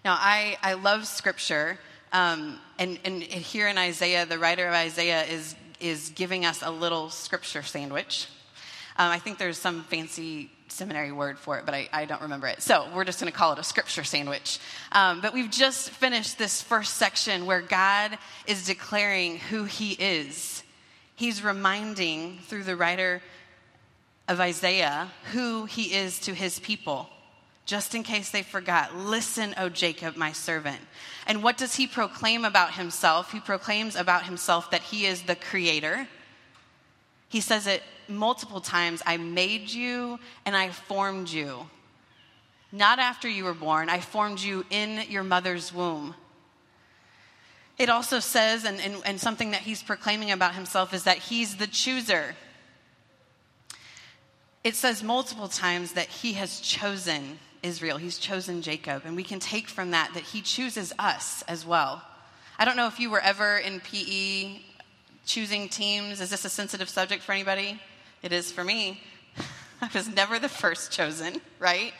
Now, 0.05 0.15
I, 0.17 0.57
I 0.63 0.75
love 0.75 1.07
scripture, 1.07 1.77
um, 2.13 2.57
and, 2.79 2.99
and 3.03 3.21
here 3.21 3.67
in 3.67 3.77
Isaiah, 3.77 4.25
the 4.25 4.39
writer 4.39 4.65
of 4.65 4.73
Isaiah 4.73 5.25
is, 5.25 5.53
is 5.81 6.13
giving 6.15 6.45
us 6.45 6.61
a 6.63 6.71
little 6.71 7.09
scripture 7.09 7.63
sandwich. 7.63 8.27
Um, 8.97 9.11
I 9.11 9.19
think 9.19 9.37
there's 9.37 9.57
some 9.57 9.83
fancy 9.83 10.49
seminary 10.69 11.11
word 11.11 11.37
for 11.37 11.57
it, 11.59 11.65
but 11.65 11.73
I, 11.73 11.87
I 11.93 12.05
don't 12.05 12.21
remember 12.21 12.47
it. 12.47 12.61
So 12.61 12.87
we're 12.93 13.05
just 13.05 13.19
going 13.19 13.31
to 13.31 13.37
call 13.37 13.53
it 13.53 13.59
a 13.59 13.63
scripture 13.63 14.03
sandwich. 14.03 14.59
Um, 14.91 15.21
but 15.21 15.33
we've 15.33 15.51
just 15.51 15.91
finished 15.91 16.37
this 16.37 16.61
first 16.61 16.95
section 16.95 17.45
where 17.45 17.61
God 17.61 18.17
is 18.47 18.65
declaring 18.65 19.37
who 19.37 19.65
He 19.65 19.91
is. 19.93 20.63
He's 21.15 21.43
reminding 21.43 22.39
through 22.47 22.63
the 22.63 22.75
writer 22.75 23.21
of 24.27 24.39
Isaiah 24.39 25.11
who 25.31 25.65
He 25.65 25.93
is 25.93 26.19
to 26.21 26.33
His 26.33 26.59
people. 26.59 27.09
Just 27.65 27.93
in 27.95 28.03
case 28.03 28.29
they 28.29 28.43
forgot, 28.43 28.95
listen, 28.95 29.53
O 29.57 29.67
Jacob, 29.67 30.15
my 30.15 30.31
servant. 30.31 30.79
And 31.27 31.43
what 31.43 31.57
does 31.57 31.75
he 31.75 31.85
proclaim 31.85 32.45
about 32.45 32.71
himself? 32.75 33.33
He 33.33 33.41
proclaims 33.41 33.97
about 33.97 34.23
himself 34.23 34.71
that 34.71 34.83
he 34.83 35.05
is 35.05 35.23
the 35.23 35.35
creator. 35.35 36.07
He 37.27 37.41
says 37.41 37.67
it 37.67 37.83
multiple 38.09 38.61
times 38.61 39.01
I 39.05 39.17
made 39.17 39.69
you 39.69 40.19
and 40.45 40.55
I 40.55 40.69
formed 40.69 41.29
you. 41.29 41.69
Not 42.71 42.99
after 42.99 43.27
you 43.27 43.45
were 43.45 43.53
born, 43.53 43.89
I 43.89 43.99
formed 43.99 44.39
you 44.39 44.65
in 44.69 45.03
your 45.09 45.23
mother's 45.23 45.73
womb. 45.73 46.15
It 47.77 47.89
also 47.89 48.19
says, 48.19 48.65
and, 48.65 48.79
and, 48.81 48.95
and 49.05 49.19
something 49.19 49.51
that 49.51 49.61
he's 49.61 49.83
proclaiming 49.83 50.31
about 50.31 50.55
himself 50.55 50.93
is 50.93 51.03
that 51.03 51.17
he's 51.17 51.57
the 51.57 51.67
chooser. 51.67 52.35
It 54.63 54.75
says 54.75 55.03
multiple 55.03 55.47
times 55.47 55.93
that 55.93 56.07
he 56.07 56.33
has 56.33 56.59
chosen 56.59 57.39
Israel, 57.63 57.97
he's 57.97 58.17
chosen 58.17 58.61
Jacob, 58.61 59.03
and 59.05 59.15
we 59.15 59.23
can 59.23 59.39
take 59.39 59.67
from 59.67 59.91
that 59.91 60.13
that 60.13 60.23
he 60.23 60.41
chooses 60.41 60.93
us 60.99 61.43
as 61.43 61.65
well. 61.65 62.01
I 62.59 62.65
don't 62.65 62.75
know 62.75 62.87
if 62.87 62.99
you 62.99 63.09
were 63.09 63.19
ever 63.21 63.57
in 63.57 63.79
PE 63.79 64.59
choosing 65.25 65.69
teams. 65.69 66.21
Is 66.21 66.31
this 66.31 66.45
a 66.45 66.49
sensitive 66.49 66.89
subject 66.89 67.21
for 67.21 67.33
anybody? 67.33 67.79
It 68.23 68.31
is 68.31 68.51
for 68.51 68.63
me. 68.63 69.01
I 69.81 69.89
was 69.93 70.07
never 70.07 70.39
the 70.39 70.49
first 70.49 70.91
chosen, 70.91 71.41
right? 71.59 71.93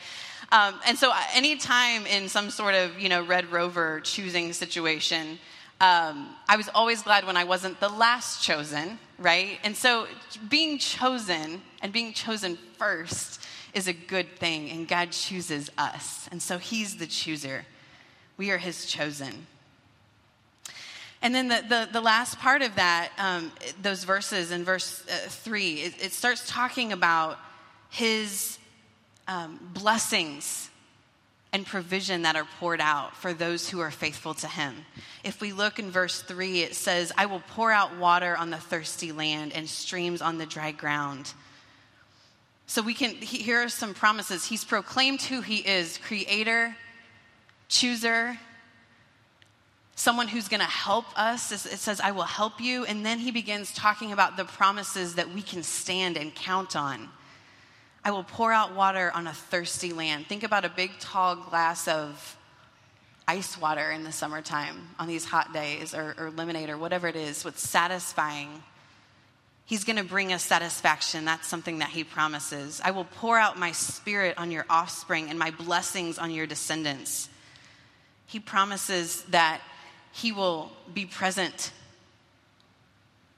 Um, 0.50 0.80
and 0.86 0.98
so, 0.98 1.10
uh, 1.10 1.20
anytime 1.34 2.06
in 2.06 2.28
some 2.28 2.50
sort 2.50 2.74
of 2.74 2.98
you 2.98 3.08
know 3.08 3.22
Red 3.24 3.52
Rover 3.52 4.00
choosing 4.00 4.52
situation, 4.52 5.38
um, 5.80 6.34
I 6.48 6.56
was 6.56 6.68
always 6.74 7.02
glad 7.02 7.26
when 7.26 7.36
I 7.36 7.44
wasn't 7.44 7.80
the 7.80 7.88
last 7.88 8.42
chosen, 8.42 8.98
right? 9.18 9.58
And 9.62 9.76
so, 9.76 10.06
being 10.48 10.78
chosen 10.78 11.62
and 11.82 11.92
being 11.92 12.12
chosen 12.12 12.58
first 12.78 13.42
is 13.74 13.86
a 13.86 13.92
good 13.92 14.36
thing, 14.38 14.70
and 14.70 14.88
God 14.88 15.12
chooses 15.12 15.70
us, 15.76 16.28
and 16.30 16.40
so 16.40 16.58
He's 16.58 16.96
the 16.96 17.06
chooser. 17.06 17.64
We 18.38 18.52
are 18.52 18.58
his 18.58 18.86
chosen. 18.86 19.48
And 21.20 21.34
then 21.34 21.48
the, 21.48 21.64
the, 21.68 21.88
the 21.92 22.00
last 22.00 22.38
part 22.38 22.62
of 22.62 22.76
that, 22.76 23.10
um, 23.18 23.50
those 23.82 24.04
verses 24.04 24.52
in 24.52 24.64
verse 24.64 25.04
uh, 25.08 25.28
three, 25.28 25.80
it, 25.80 25.94
it, 26.04 26.12
starts 26.12 26.48
talking 26.48 26.92
about 26.92 27.38
his 27.90 28.58
um, 29.26 29.58
blessings 29.74 30.70
and 31.52 31.66
provision 31.66 32.22
that 32.22 32.36
are 32.36 32.46
poured 32.60 32.80
out 32.80 33.16
for 33.16 33.32
those 33.32 33.68
who 33.68 33.80
are 33.80 33.90
faithful 33.90 34.34
to 34.34 34.46
him. 34.46 34.74
If 35.24 35.40
we 35.40 35.52
look 35.52 35.78
in 35.78 35.90
verse 35.90 36.20
3, 36.22 36.62
it 36.62 36.74
says, 36.74 37.10
I 37.16 37.26
will 37.26 37.42
pour 37.48 37.72
out 37.72 37.96
water 37.96 38.36
on 38.36 38.50
the 38.50 38.58
thirsty 38.58 39.12
land 39.12 39.52
and 39.54 39.68
streams 39.68 40.22
on 40.22 40.38
the 40.38 40.46
dry 40.46 40.72
ground. 40.72 41.32
So 42.66 42.82
we 42.82 42.92
can, 42.92 43.14
here 43.14 43.62
are 43.62 43.68
some 43.70 43.94
promises. 43.94 44.44
He's 44.44 44.64
proclaimed 44.64 45.22
who 45.22 45.40
he 45.40 45.56
is 45.56 45.98
creator, 45.98 46.76
chooser, 47.68 48.38
someone 49.98 50.28
who's 50.28 50.46
going 50.46 50.60
to 50.60 50.66
help 50.66 51.06
us. 51.18 51.50
It 51.50 51.78
says, 51.78 52.00
I 52.00 52.12
will 52.12 52.22
help 52.22 52.60
you. 52.60 52.84
And 52.84 53.04
then 53.04 53.18
he 53.18 53.32
begins 53.32 53.74
talking 53.74 54.12
about 54.12 54.36
the 54.36 54.44
promises 54.44 55.16
that 55.16 55.34
we 55.34 55.42
can 55.42 55.64
stand 55.64 56.16
and 56.16 56.32
count 56.32 56.76
on. 56.76 57.08
I 58.04 58.12
will 58.12 58.22
pour 58.22 58.52
out 58.52 58.76
water 58.76 59.10
on 59.12 59.26
a 59.26 59.32
thirsty 59.32 59.92
land. 59.92 60.26
Think 60.28 60.44
about 60.44 60.64
a 60.64 60.68
big, 60.68 60.92
tall 61.00 61.34
glass 61.34 61.88
of 61.88 62.36
ice 63.26 63.60
water 63.60 63.90
in 63.90 64.04
the 64.04 64.12
summertime 64.12 64.88
on 65.00 65.08
these 65.08 65.24
hot 65.24 65.52
days, 65.52 65.92
or, 65.94 66.14
or 66.16 66.30
lemonade, 66.30 66.70
or 66.70 66.78
whatever 66.78 67.08
it 67.08 67.16
is, 67.16 67.44
what's 67.44 67.68
satisfying. 67.68 68.62
He's 69.66 69.82
going 69.82 69.96
to 69.96 70.04
bring 70.04 70.32
us 70.32 70.44
satisfaction. 70.44 71.24
That's 71.24 71.48
something 71.48 71.80
that 71.80 71.90
he 71.90 72.04
promises. 72.04 72.80
I 72.84 72.92
will 72.92 73.04
pour 73.04 73.36
out 73.36 73.58
my 73.58 73.72
spirit 73.72 74.38
on 74.38 74.52
your 74.52 74.64
offspring 74.70 75.28
and 75.28 75.40
my 75.40 75.50
blessings 75.50 76.18
on 76.18 76.30
your 76.30 76.46
descendants. 76.46 77.28
He 78.26 78.38
promises 78.38 79.22
that 79.30 79.60
he 80.12 80.32
will 80.32 80.70
be 80.92 81.06
present 81.06 81.72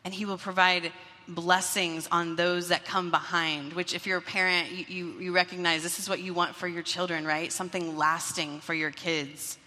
and 0.04 0.14
he 0.14 0.24
will 0.24 0.38
provide 0.38 0.92
blessings 1.28 2.08
on 2.10 2.36
those 2.36 2.68
that 2.68 2.84
come 2.84 3.10
behind, 3.10 3.72
which, 3.74 3.94
if 3.94 4.06
you're 4.06 4.18
a 4.18 4.22
parent, 4.22 4.70
you, 4.72 4.84
you, 4.88 5.20
you, 5.20 5.32
recognize 5.32 5.82
this 5.82 5.98
is 5.98 6.08
what 6.08 6.20
you 6.20 6.34
want 6.34 6.56
for 6.56 6.66
your 6.66 6.82
children, 6.82 7.24
right? 7.24 7.52
Something 7.52 7.96
lasting 7.96 8.60
for 8.60 8.74
your 8.74 8.90
kids. 8.90 9.58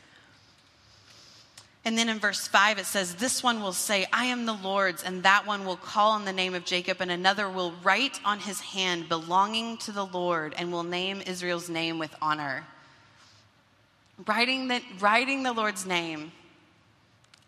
And 1.85 1.97
then 1.97 2.07
in 2.07 2.19
verse 2.19 2.47
5, 2.47 2.79
it 2.79 2.85
says, 2.85 3.15
This 3.15 3.43
one 3.43 3.61
will 3.61 3.73
say, 3.73 4.05
I 4.11 4.25
am 4.25 4.45
the 4.45 4.53
Lord's, 4.53 5.03
and 5.03 5.23
that 5.23 5.45
one 5.45 5.65
will 5.65 5.75
call 5.75 6.11
on 6.11 6.25
the 6.25 6.33
name 6.33 6.53
of 6.53 6.65
Jacob, 6.65 6.97
and 7.01 7.11
another 7.11 7.49
will 7.49 7.73
write 7.83 8.19
on 8.23 8.39
his 8.39 8.59
hand, 8.59 9.09
belonging 9.09 9.77
to 9.79 9.91
the 9.91 10.05
Lord, 10.05 10.55
and 10.57 10.71
will 10.71 10.83
name 10.83 11.21
Israel's 11.25 11.69
name 11.69 11.99
with 11.99 12.15
honor. 12.21 12.65
Writing 14.25 14.67
the, 14.69 14.81
writing 14.99 15.43
the 15.43 15.53
Lord's 15.53 15.85
name, 15.85 16.31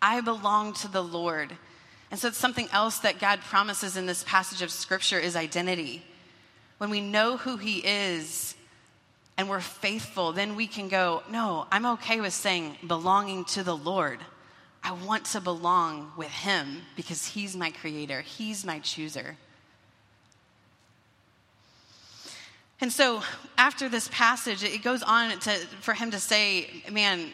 I 0.01 0.21
belong 0.21 0.73
to 0.73 0.87
the 0.87 1.03
Lord. 1.03 1.55
And 2.11 2.19
so 2.19 2.27
it's 2.27 2.37
something 2.37 2.69
else 2.71 2.99
that 2.99 3.19
God 3.19 3.41
promises 3.41 3.97
in 3.97 4.05
this 4.05 4.23
passage 4.23 4.61
of 4.61 4.71
scripture 4.71 5.19
is 5.19 5.35
identity. 5.35 6.03
When 6.77 6.89
we 6.89 7.01
know 7.01 7.37
who 7.37 7.57
he 7.57 7.79
is 7.79 8.55
and 9.37 9.49
we're 9.49 9.59
faithful, 9.59 10.31
then 10.31 10.55
we 10.55 10.67
can 10.67 10.87
go, 10.87 11.23
no, 11.29 11.67
I'm 11.71 11.85
okay 11.85 12.21
with 12.21 12.33
saying 12.33 12.77
belonging 12.87 13.45
to 13.45 13.63
the 13.63 13.75
Lord. 13.75 14.19
I 14.83 14.91
want 14.91 15.25
to 15.25 15.41
belong 15.41 16.11
with 16.15 16.29
him 16.29 16.83
because 16.95 17.25
he's 17.25 17.55
my 17.55 17.71
creator, 17.71 18.21
he's 18.21 18.63
my 18.63 18.79
chooser. 18.79 19.37
And 22.81 22.91
so 22.91 23.23
after 23.57 23.89
this 23.89 24.09
passage, 24.11 24.63
it 24.63 24.83
goes 24.83 25.01
on 25.01 25.39
to, 25.39 25.51
for 25.81 25.93
him 25.93 26.11
to 26.11 26.19
say, 26.19 26.83
man, 26.91 27.31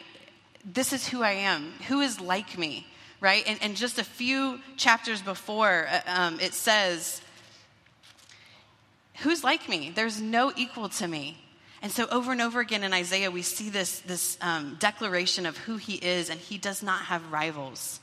this 0.64 0.92
is 0.92 1.08
who 1.08 1.22
I 1.22 1.32
am. 1.32 1.72
Who 1.88 2.00
is 2.00 2.20
like 2.20 2.56
me? 2.56 2.86
right? 3.22 3.44
And, 3.46 3.58
and 3.62 3.76
just 3.76 3.98
a 3.98 4.04
few 4.04 4.58
chapters 4.76 5.22
before, 5.22 5.86
uh, 5.88 6.00
um, 6.06 6.40
it 6.40 6.52
says, 6.52 7.22
Who's 9.18 9.44
like 9.44 9.68
me? 9.68 9.92
There's 9.94 10.20
no 10.20 10.52
equal 10.56 10.88
to 10.88 11.06
me. 11.06 11.38
And 11.80 11.92
so, 11.92 12.06
over 12.10 12.32
and 12.32 12.40
over 12.40 12.60
again 12.60 12.82
in 12.82 12.92
Isaiah, 12.92 13.30
we 13.30 13.42
see 13.42 13.70
this, 13.70 14.00
this 14.00 14.36
um, 14.40 14.76
declaration 14.80 15.46
of 15.46 15.56
who 15.56 15.76
he 15.76 15.94
is, 15.94 16.28
and 16.28 16.40
he 16.40 16.58
does 16.58 16.82
not 16.82 17.02
have 17.02 17.30
rivals. 17.30 18.00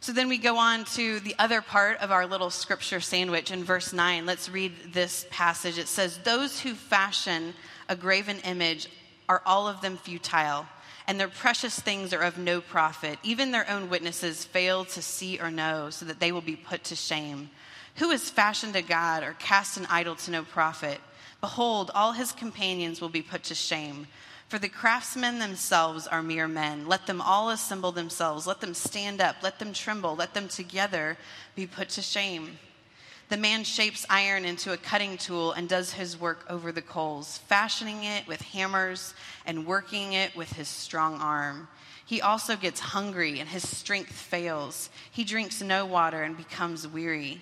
So 0.00 0.12
then 0.12 0.28
we 0.28 0.38
go 0.38 0.56
on 0.56 0.84
to 0.96 1.20
the 1.20 1.34
other 1.38 1.60
part 1.60 1.98
of 1.98 2.10
our 2.10 2.26
little 2.26 2.50
scripture 2.50 3.00
sandwich 3.00 3.50
in 3.50 3.62
verse 3.62 3.92
9. 3.92 4.26
Let's 4.26 4.48
read 4.48 4.72
this 4.92 5.26
passage. 5.30 5.78
It 5.78 5.86
says, 5.86 6.18
Those 6.18 6.58
who 6.58 6.74
fashion 6.74 7.54
a 7.88 7.94
graven 7.94 8.38
image 8.40 8.88
are 9.28 9.42
all 9.44 9.68
of 9.68 9.80
them 9.80 9.98
futile 9.98 10.66
and 11.06 11.18
their 11.18 11.28
precious 11.28 11.78
things 11.78 12.12
are 12.12 12.22
of 12.22 12.38
no 12.38 12.60
profit. 12.60 13.18
Even 13.22 13.50
their 13.50 13.68
own 13.68 13.90
witnesses 13.90 14.44
fail 14.44 14.84
to 14.86 15.02
see 15.02 15.38
or 15.38 15.50
know, 15.50 15.90
so 15.90 16.04
that 16.06 16.20
they 16.20 16.32
will 16.32 16.40
be 16.40 16.56
put 16.56 16.84
to 16.84 16.96
shame. 16.96 17.50
Who 17.96 18.10
has 18.10 18.30
fashioned 18.30 18.76
a 18.76 18.82
God 18.82 19.22
or 19.22 19.34
cast 19.38 19.76
an 19.76 19.86
idol 19.90 20.14
to 20.16 20.30
no 20.30 20.42
profit? 20.44 21.00
Behold, 21.40 21.90
all 21.94 22.12
his 22.12 22.32
companions 22.32 23.00
will 23.00 23.08
be 23.08 23.22
put 23.22 23.42
to 23.44 23.54
shame. 23.54 24.06
For 24.48 24.58
the 24.58 24.68
craftsmen 24.68 25.38
themselves 25.38 26.06
are 26.06 26.22
mere 26.22 26.46
men. 26.46 26.86
Let 26.86 27.06
them 27.06 27.20
all 27.20 27.50
assemble 27.50 27.90
themselves. 27.90 28.46
Let 28.46 28.60
them 28.60 28.74
stand 28.74 29.20
up. 29.20 29.36
Let 29.42 29.58
them 29.58 29.72
tremble. 29.72 30.14
Let 30.14 30.34
them 30.34 30.46
together 30.46 31.16
be 31.54 31.66
put 31.66 31.88
to 31.90 32.02
shame. 32.02 32.58
The 33.32 33.38
man 33.38 33.64
shapes 33.64 34.04
iron 34.10 34.44
into 34.44 34.74
a 34.74 34.76
cutting 34.76 35.16
tool 35.16 35.52
and 35.52 35.66
does 35.66 35.94
his 35.94 36.20
work 36.20 36.44
over 36.50 36.70
the 36.70 36.82
coals, 36.82 37.38
fashioning 37.38 38.04
it 38.04 38.26
with 38.26 38.42
hammers 38.42 39.14
and 39.46 39.64
working 39.64 40.12
it 40.12 40.36
with 40.36 40.52
his 40.52 40.68
strong 40.68 41.18
arm. 41.18 41.66
He 42.04 42.20
also 42.20 42.56
gets 42.56 42.78
hungry 42.78 43.40
and 43.40 43.48
his 43.48 43.66
strength 43.66 44.12
fails. 44.12 44.90
He 45.10 45.24
drinks 45.24 45.62
no 45.62 45.86
water 45.86 46.22
and 46.22 46.36
becomes 46.36 46.86
weary. 46.86 47.40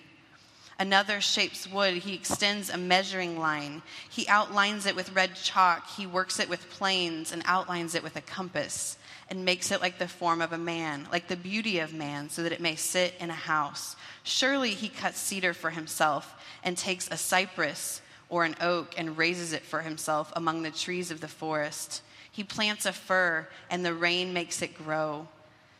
Another 0.79 1.21
shapes 1.21 1.67
wood. 1.67 1.95
He 1.95 2.15
extends 2.15 2.71
a 2.71 2.79
measuring 2.79 3.37
line. 3.37 3.83
He 4.09 4.29
outlines 4.29 4.87
it 4.87 4.95
with 4.95 5.13
red 5.13 5.35
chalk. 5.35 5.91
He 5.91 6.07
works 6.07 6.39
it 6.39 6.49
with 6.49 6.71
planes 6.71 7.33
and 7.33 7.43
outlines 7.47 7.97
it 7.97 8.05
with 8.05 8.15
a 8.15 8.23
compass 8.23 8.97
and 9.29 9.45
makes 9.45 9.71
it 9.71 9.81
like 9.81 9.99
the 9.99 10.09
form 10.09 10.41
of 10.41 10.53
a 10.53 10.59
man, 10.59 11.07
like 11.13 11.29
the 11.29 11.37
beauty 11.37 11.81
of 11.81 11.93
man, 11.93 12.31
so 12.31 12.43
that 12.43 12.53
it 12.53 12.61
may 12.61 12.77
sit 12.77 13.15
in 13.21 13.31
a 13.31 13.35
house. 13.35 13.95
Surely 14.23 14.71
he 14.71 14.89
cuts 14.89 15.19
cedar 15.19 15.55
for 15.55 15.71
himself 15.71 16.35
and 16.62 16.77
takes 16.77 17.09
a 17.09 17.17
cypress 17.17 18.03
or 18.29 18.45
an 18.45 18.57
oak 18.61 18.95
and 18.97 19.19
raises 19.19 19.53
it 19.53 19.65
for 19.65 19.81
himself 19.81 20.33
among 20.37 20.62
the 20.62 20.71
trees 20.71 21.11
of 21.11 21.21
the 21.21 21.29
forest. 21.29 22.03
He 22.31 22.45
plants 22.45 22.87
a 22.87 22.93
fir 22.93 23.49
and 23.69 23.85
the 23.85 23.95
rain 23.95 24.33
makes 24.33 24.62
it 24.62 24.77
grow. 24.77 25.29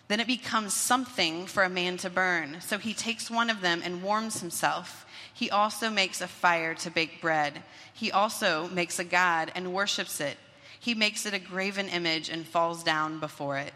Then 0.09 0.19
it 0.19 0.27
becomes 0.27 0.75
something 0.75 1.47
for 1.47 1.63
a 1.63 1.69
man 1.69 1.97
to 1.99 2.11
burn. 2.11 2.61
So 2.61 2.79
he 2.79 2.95
takes 2.95 3.31
one 3.31 3.49
of 3.49 3.61
them 3.61 3.81
and 3.85 4.03
warms 4.03 4.41
himself. 4.41 5.07
He 5.33 5.51
also 5.51 5.89
makes 5.89 6.21
a 6.21 6.27
fire 6.27 6.75
to 6.75 6.91
bake 6.91 7.21
bread. 7.21 7.63
He 7.95 8.11
also 8.11 8.69
makes 8.69 8.99
a 8.99 9.05
god 9.05 9.53
and 9.55 9.73
worships 9.73 10.21
it. 10.21 10.37
He 10.81 10.95
makes 10.95 11.27
it 11.27 11.35
a 11.35 11.39
graven 11.39 11.89
image 11.89 12.29
and 12.29 12.45
falls 12.45 12.83
down 12.83 13.21
before 13.21 13.59
it. 13.59 13.73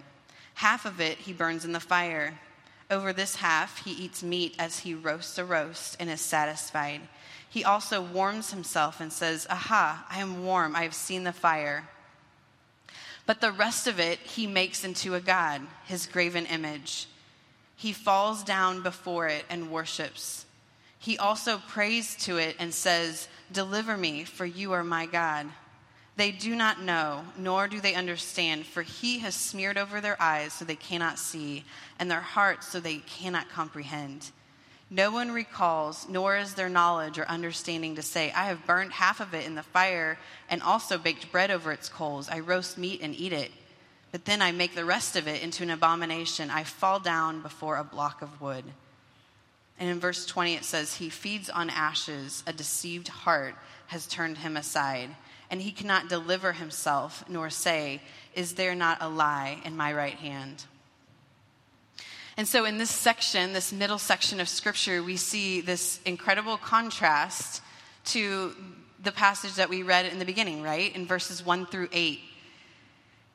Half 0.55 0.87
of 0.87 1.01
it 1.01 1.19
he 1.19 1.33
burns 1.33 1.65
in 1.65 1.73
the 1.73 1.79
fire. 1.79 2.41
Over 2.91 3.13
this 3.13 3.37
half, 3.37 3.85
he 3.85 3.93
eats 3.93 4.23
meat 4.23 4.55
as 4.59 4.81
he 4.81 4.95
roasts 4.95 5.39
a 5.39 5.45
roast 5.45 5.97
and 5.99 6.11
is 6.11 6.21
satisfied. 6.21 7.01
He 7.49 7.65
also 7.65 8.03
warms 8.03 8.51
himself 8.51 9.01
and 9.01 9.13
says, 9.13 9.47
Aha, 9.49 10.07
I 10.11 10.19
am 10.19 10.45
warm, 10.45 10.77
I 10.77 10.83
have 10.83 10.95
seen 10.95 11.25
the 11.25 11.33
fire. 11.33 11.89
But 13.27 13.41
the 13.41 13.53
rest 13.53 13.87
of 13.87 13.99
it 13.99 14.19
he 14.19 14.47
makes 14.47 14.85
into 14.85 15.15
a 15.15 15.21
god, 15.21 15.63
his 15.87 16.07
graven 16.07 16.47
image. 16.47 17.07
He 17.77 17.93
falls 17.93 18.45
down 18.45 18.83
before 18.83 19.29
it 19.29 19.45
and 19.49 19.71
worships. 19.71 20.45
He 20.99 21.19
also 21.19 21.59
prays 21.59 22.17
to 22.25 22.39
it 22.39 22.57
and 22.59 22.73
says, 22.73 23.29
Deliver 23.53 23.97
me, 23.97 24.25
for 24.25 24.45
you 24.45 24.73
are 24.73 24.85
my 24.85 25.07
God. 25.07 25.47
They 26.17 26.31
do 26.31 26.55
not 26.55 26.81
know, 26.81 27.25
nor 27.37 27.67
do 27.67 27.81
they 27.81 27.95
understand, 27.95 28.67
for 28.67 28.83
he 28.83 29.19
has 29.19 29.35
smeared 29.35 29.77
over 29.77 30.01
their 30.01 30.21
eyes 30.23 30.53
so 30.53 30.65
they 30.65 30.77
cannot 30.77 31.19
see, 31.19 31.65
and 31.99 32.09
their 32.09 32.21
hearts 32.21 32.69
so 32.69 32.79
they 32.79 32.99
cannot 32.99 33.51
comprehend. 33.51 34.31
No 34.91 35.11
one 35.11 35.33
recalls, 35.33 36.07
nor 36.09 36.37
is 36.37 36.55
there 36.55 36.69
knowledge 36.69 37.19
or 37.19 37.27
understanding 37.27 37.97
to 37.97 38.03
say, 38.03 38.31
I 38.31 38.45
have 38.45 38.67
burned 38.67 38.93
half 38.93 39.19
of 39.19 39.35
it 39.35 39.45
in 39.45 39.57
the 39.57 39.65
fire 39.65 40.19
and 40.49 40.63
also 40.63 40.99
baked 40.99 41.33
bread 41.33 41.51
over 41.51 41.73
its 41.73 41.89
coals. 41.89 42.29
I 42.29 42.39
roast 42.39 42.79
meat 42.79 43.01
and 43.03 43.19
eat 43.19 43.33
it. 43.33 43.51
But 44.13 44.25
then 44.25 44.41
I 44.41 44.53
make 44.53 44.77
the 44.77 44.85
rest 44.85 45.17
of 45.17 45.27
it 45.27 45.43
into 45.43 45.65
an 45.65 45.71
abomination. 45.71 46.49
I 46.49 46.63
fall 46.63 47.01
down 47.01 47.43
before 47.43 47.77
a 47.77 47.83
block 47.83 48.23
of 48.23 48.41
wood. 48.41 48.65
And 49.81 49.91
in 49.91 49.99
verse 49.99 50.25
20, 50.27 50.55
it 50.55 50.65
says, 50.65 50.95
He 50.95 51.09
feeds 51.09 51.51
on 51.51 51.71
ashes. 51.71 52.45
A 52.47 52.53
deceived 52.53 53.09
heart 53.09 53.57
has 53.89 54.07
turned 54.07 54.39
him 54.39 54.57
aside 54.57 55.11
and 55.55 55.63
he 55.63 55.71
cannot 55.71 56.09
deliver 56.09 56.55
himself, 56.55 57.25
nor 57.29 57.49
say, 57.49 58.03
Is 58.35 58.55
there 58.55 58.75
not 58.75 58.99
a 59.01 59.09
lie 59.09 59.59
in 59.65 59.77
my 59.77 59.93
right 59.93 60.17
hand? 60.17 60.65
And 62.37 62.49
so, 62.49 62.65
in 62.65 62.77
this 62.77 62.91
section, 62.91 63.53
this 63.53 63.73
middle 63.73 63.99
section 63.99 64.41
of 64.41 64.49
scripture, 64.49 65.01
we 65.01 65.17
see 65.17 65.61
this 65.61 66.01
incredible 66.05 66.57
contrast 66.57 67.63
to 68.07 68.53
the 69.01 69.13
passage 69.13 69.55
that 69.55 69.69
we 69.71 69.85
read 69.85 70.07
in 70.07 70.19
the 70.19 70.25
beginning, 70.25 70.61
right? 70.61 70.93
In 70.97 71.07
verses 71.07 71.47
1 71.47 71.67
through 71.67 71.89
8. 71.93 72.19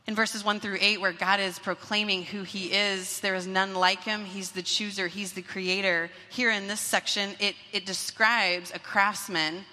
in 0.06 0.14
verses 0.14 0.44
1 0.44 0.60
through 0.60 0.80
8, 0.82 1.00
where 1.00 1.14
God 1.14 1.40
is 1.40 1.58
proclaiming 1.58 2.24
who 2.24 2.44
He 2.44 2.74
is, 2.74 3.22
there 3.22 3.36
is 3.36 3.48
none 3.48 3.76
like 3.76 4.04
Him. 4.04 4.26
He's 4.26 4.52
the 4.52 4.62
chooser, 4.62 5.08
He's 5.08 5.32
the 5.32 5.42
creator. 5.42 6.10
Here 6.30 6.52
in 6.52 6.68
this 6.68 6.82
section, 6.82 7.30
it, 7.40 7.56
it 7.72 7.86
describes 7.86 8.74
a 8.76 8.80
craftsman, 8.80 9.64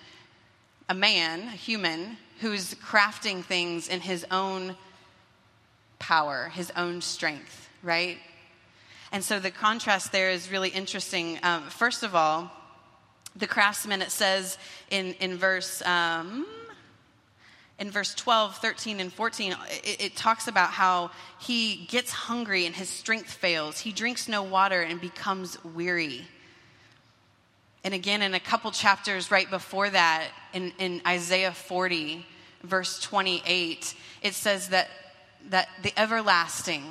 a 0.88 0.94
man, 0.94 1.42
a 1.42 1.50
human, 1.50 2.16
who's 2.40 2.74
crafting 2.74 3.44
things 3.44 3.88
in 3.88 4.00
his 4.00 4.26
own 4.30 4.76
power, 5.98 6.50
his 6.54 6.70
own 6.76 7.00
strength, 7.00 7.68
right? 7.82 8.18
And 9.12 9.24
so 9.24 9.38
the 9.38 9.50
contrast 9.50 10.12
there 10.12 10.30
is 10.30 10.50
really 10.50 10.68
interesting. 10.68 11.38
Um, 11.42 11.62
first 11.64 12.02
of 12.02 12.14
all, 12.14 12.50
the 13.34 13.46
craftsman, 13.46 14.02
it 14.02 14.10
says 14.10 14.58
in, 14.90 15.14
in 15.14 15.36
verse. 15.36 15.82
Um, 15.82 16.46
in 17.78 17.90
verse 17.90 18.14
12, 18.14 18.56
13, 18.56 19.00
and 19.00 19.12
14, 19.12 19.54
it, 19.84 20.00
it, 20.00 20.16
talks 20.16 20.48
about 20.48 20.70
how 20.70 21.10
he 21.38 21.84
gets 21.90 22.10
hungry 22.10 22.64
and 22.64 22.74
his 22.74 22.88
strength 22.88 23.30
fails. 23.30 23.78
He 23.78 23.92
drinks 23.92 24.28
no 24.28 24.42
water 24.42 24.80
and 24.80 24.98
becomes 24.98 25.62
weary. 25.62 26.22
And 27.86 27.94
again, 27.94 28.20
in 28.20 28.34
a 28.34 28.40
couple 28.40 28.72
chapters 28.72 29.30
right 29.30 29.48
before 29.48 29.88
that, 29.88 30.26
in, 30.52 30.72
in 30.80 31.00
Isaiah 31.06 31.52
40, 31.52 32.26
verse 32.64 32.98
28, 32.98 33.94
it 34.22 34.34
says 34.34 34.70
that, 34.70 34.88
that 35.50 35.68
the 35.84 35.96
everlasting, 35.96 36.82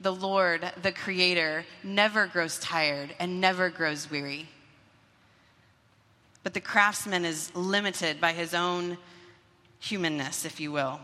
the 0.00 0.14
Lord, 0.14 0.70
the 0.80 0.92
Creator, 0.92 1.64
never 1.82 2.28
grows 2.28 2.56
tired 2.60 3.16
and 3.18 3.40
never 3.40 3.68
grows 3.68 4.08
weary. 4.12 4.46
But 6.44 6.54
the 6.54 6.60
craftsman 6.60 7.24
is 7.24 7.52
limited 7.56 8.20
by 8.20 8.32
his 8.32 8.54
own 8.54 8.96
humanness, 9.80 10.44
if 10.44 10.60
you 10.60 10.70
will. 10.70 11.00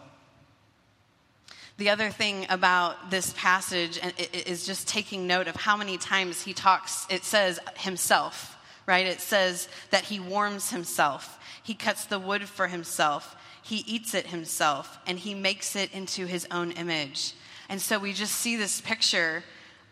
The 1.78 1.90
other 1.90 2.10
thing 2.10 2.46
about 2.50 3.10
this 3.10 3.34
passage 3.36 3.98
is 4.32 4.64
just 4.64 4.86
taking 4.86 5.26
note 5.26 5.48
of 5.48 5.56
how 5.56 5.76
many 5.76 5.98
times 5.98 6.42
he 6.42 6.52
talks, 6.52 7.04
it 7.10 7.24
says 7.24 7.58
himself, 7.78 8.53
right? 8.86 9.06
It 9.06 9.20
says 9.20 9.68
that 9.90 10.04
he 10.04 10.20
warms 10.20 10.70
himself, 10.70 11.38
he 11.62 11.74
cuts 11.74 12.04
the 12.04 12.18
wood 12.18 12.48
for 12.48 12.68
himself, 12.68 13.36
he 13.62 13.78
eats 13.86 14.14
it 14.14 14.26
himself, 14.26 14.98
and 15.06 15.18
he 15.18 15.34
makes 15.34 15.74
it 15.74 15.92
into 15.92 16.26
his 16.26 16.46
own 16.50 16.72
image. 16.72 17.34
And 17.68 17.80
so 17.80 17.98
we 17.98 18.12
just 18.12 18.34
see 18.34 18.56
this 18.56 18.80
picture 18.80 19.42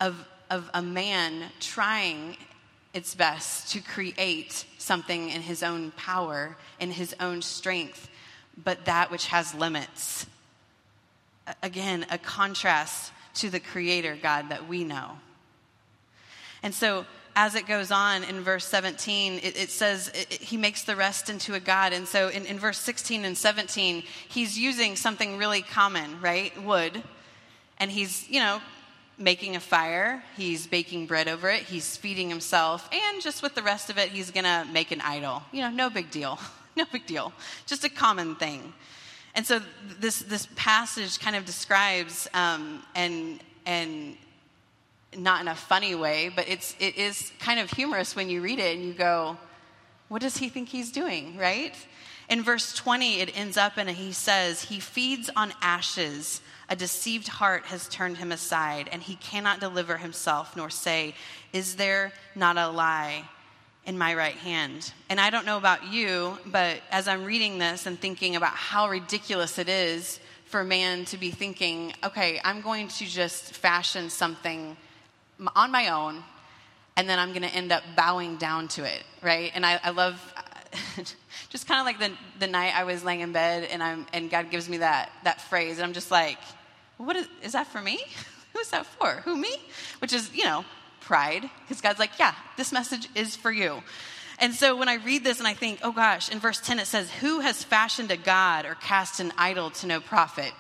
of, 0.01 0.27
of 0.51 0.71
a 0.75 0.83
man 0.83 1.45
trying 1.61 2.37
its 2.93 3.15
best 3.15 3.73
to 3.73 3.81
create 3.81 4.67
something 4.77 5.31
in 5.31 5.41
his 5.41 5.63
own 5.63 5.93
power, 5.93 6.59
in 6.79 6.91
his 6.91 7.15
own 7.19 7.41
strength 7.41 8.11
but 8.57 8.85
that 8.85 9.11
which 9.11 9.27
has 9.27 9.55
limits. 9.55 10.27
Again, 11.63 12.07
a 12.11 12.19
contrast 12.19 13.13
to 13.35 13.51
the 13.51 13.61
Creator 13.61 14.19
God 14.23 14.51
that 14.51 14.69
we 14.69 14.85
know. 14.85 15.19
And 16.63 16.75
so, 16.75 17.07
as 17.35 17.55
it 17.55 17.67
goes 17.67 17.91
on 17.91 18.25
in 18.25 18.41
verse 18.43 18.67
17, 18.67 19.35
it, 19.35 19.57
it 19.57 19.71
says 19.71 20.09
it, 20.09 20.27
it, 20.31 20.41
he 20.41 20.57
makes 20.57 20.85
the 20.85 20.97
rest 20.97 21.31
into 21.31 21.55
a 21.55 21.61
God. 21.61 21.93
And 21.93 22.07
so, 22.07 22.29
in, 22.29 22.47
in 22.47 22.59
verse 22.59 22.79
16 22.79 23.25
and 23.25 23.37
17, 23.37 24.03
he's 24.29 24.59
using 24.59 24.97
something 24.97 25.39
really 25.39 25.63
common, 25.63 26.21
right? 26.21 26.53
Wood. 26.63 27.03
And 27.79 27.91
he's, 27.91 28.29
you 28.29 28.41
know, 28.41 28.61
making 29.19 29.57
a 29.57 29.61
fire, 29.61 30.23
he's 30.37 30.67
baking 30.67 31.07
bread 31.07 31.29
over 31.29 31.49
it, 31.49 31.63
he's 31.63 31.97
feeding 31.97 32.29
himself, 32.29 32.89
and 32.93 33.23
just 33.23 33.43
with 33.43 33.55
the 33.55 33.63
rest 33.63 33.91
of 33.91 33.99
it, 33.99 34.11
he's 34.11 34.31
to 34.31 34.67
make 34.73 34.91
an 34.91 35.01
idol. 35.01 35.43
You 35.53 35.63
know, 35.63 35.71
no 35.71 35.91
big 35.91 36.11
deal. 36.11 36.39
no 36.77 36.85
big 36.91 37.07
deal, 37.07 37.33
just 37.67 37.85
a 37.85 37.89
common 37.89 38.35
thing. 38.37 38.73
And 39.35 39.47
so 39.47 39.61
this, 39.99 40.21
this 40.21 40.47
passage 40.57 41.19
kind 41.19 41.37
of 41.37 41.45
describes, 41.45 42.29
um, 42.35 42.83
and, 42.95 43.41
and 43.65 44.17
not 45.17 45.41
in 45.41 45.49
a 45.49 45.55
funny 45.55 45.95
way, 45.95 46.31
but 46.35 46.49
it's, 46.49 46.75
it 46.79 46.97
is 46.97 47.33
kind 47.39 47.61
of 47.61 47.71
humorous 47.71 48.17
when 48.17 48.29
you 48.29 48.41
read 48.41 48.59
it 48.59 48.77
and 48.77 48.87
you 48.87 48.93
go, 48.93 49.37
what 50.09 50.23
does 50.23 50.37
he 50.37 50.49
think 50.49 50.69
he's 50.69 50.93
doing, 50.93 51.37
right? 51.37 51.75
In 52.29 52.43
verse 52.43 52.75
20, 52.75 53.21
it 53.21 53.37
ends 53.37 53.57
up 53.57 53.77
and 53.77 53.89
he 53.91 54.13
says, 54.13 54.63
He 54.63 54.81
feeds 54.81 55.31
on 55.37 55.53
ashes. 55.61 56.41
A 56.69 56.77
deceived 56.77 57.29
heart 57.29 57.67
has 57.67 57.89
turned 57.89 58.17
him 58.17 58.33
aside, 58.33 58.89
and 58.93 59.03
he 59.03 59.17
cannot 59.17 59.61
deliver 59.61 59.99
himself 59.99 60.57
nor 60.57 60.71
say, 60.71 61.15
Is 61.53 61.77
there 61.77 62.13
not 62.35 62.57
a 62.57 62.69
lie 62.69 63.25
in 63.85 63.99
my 63.99 64.15
right 64.15 64.37
hand. 64.37 64.93
And 65.09 65.21
I 65.21 65.31
don't 65.31 65.47
know 65.47 65.57
about 65.57 65.93
you, 65.93 66.39
but 66.47 66.81
as 66.91 67.09
I'm 67.09 67.25
reading 67.25 67.59
this 67.59 67.87
and 67.87 67.99
thinking 67.99 68.37
about 68.37 68.53
how 68.53 68.89
ridiculous 68.89 69.59
it 69.59 69.69
is 69.69 70.21
for 70.45 70.63
man 70.63 71.05
to 71.07 71.17
be 71.17 71.31
thinking, 71.31 71.93
okay, 72.05 72.41
I'm 72.45 72.61
going 72.61 72.89
to 72.89 73.05
just 73.05 73.55
fashion 73.55 74.11
something 74.11 74.77
on 75.55 75.71
my 75.71 75.89
own, 75.89 76.23
and 76.97 77.09
then 77.09 77.19
I'm 77.19 77.31
going 77.31 77.43
to 77.43 77.55
end 77.55 77.73
up 77.73 77.83
bowing 77.97 78.37
down 78.37 78.69
to 78.69 78.85
it, 78.85 79.03
right? 79.23 79.51
And 79.55 79.65
I, 79.65 79.81
I 79.83 79.91
love. 79.91 80.21
just 81.51 81.69
kind 81.69 81.79
of 81.81 81.85
like 81.85 81.99
the, 81.99 82.17
the 82.41 82.47
night 82.47 82.73
I 82.75 82.85
was 82.85 83.05
laying 83.05 83.21
in 83.21 83.33
bed 83.33 83.69
and, 83.71 83.83
I'm, 83.83 84.07
and 84.15 84.31
God 84.31 84.51
gives 84.51 84.71
me 84.71 84.79
that, 84.79 85.13
that 85.25 85.39
phrase, 85.43 85.77
and 85.77 85.85
I'm 85.85 85.93
just 85.93 86.11
like, 86.11 86.39
what 86.97 87.15
is, 87.15 87.29
is 87.43 87.53
that 87.53 87.67
for 87.67 87.81
me? 87.81 88.03
Who's 88.55 88.71
that 88.71 88.87
for? 88.87 89.11
Who, 89.25 89.37
me? 89.37 89.55
Which 89.99 90.15
is, 90.15 90.35
you 90.35 90.45
know, 90.45 90.65
pride 91.01 91.49
because 91.63 91.81
God's 91.81 91.99
like, 91.99 92.19
yeah, 92.19 92.35
this 92.57 92.73
message 92.73 93.09
is 93.15 93.37
for 93.37 93.51
you. 93.51 93.83
And 94.39 94.55
so 94.55 94.77
when 94.77 94.89
I 94.89 94.95
read 94.95 95.25
this 95.25 95.39
and 95.39 95.47
I 95.47 95.55
think, 95.55 95.81
oh 95.83 95.93
gosh, 95.93 96.31
in 96.31 96.39
verse 96.39 96.61
10 96.61 96.79
it 96.79 96.87
says, 96.87 97.11
Who 97.21 97.41
has 97.41 97.63
fashioned 97.63 98.11
a 98.11 98.17
God 98.17 98.65
or 98.65 98.75
cast 98.75 99.21
an 99.21 99.33
idol 99.37 99.71
to 99.71 99.87
no 99.87 100.01
profit? 100.01 100.53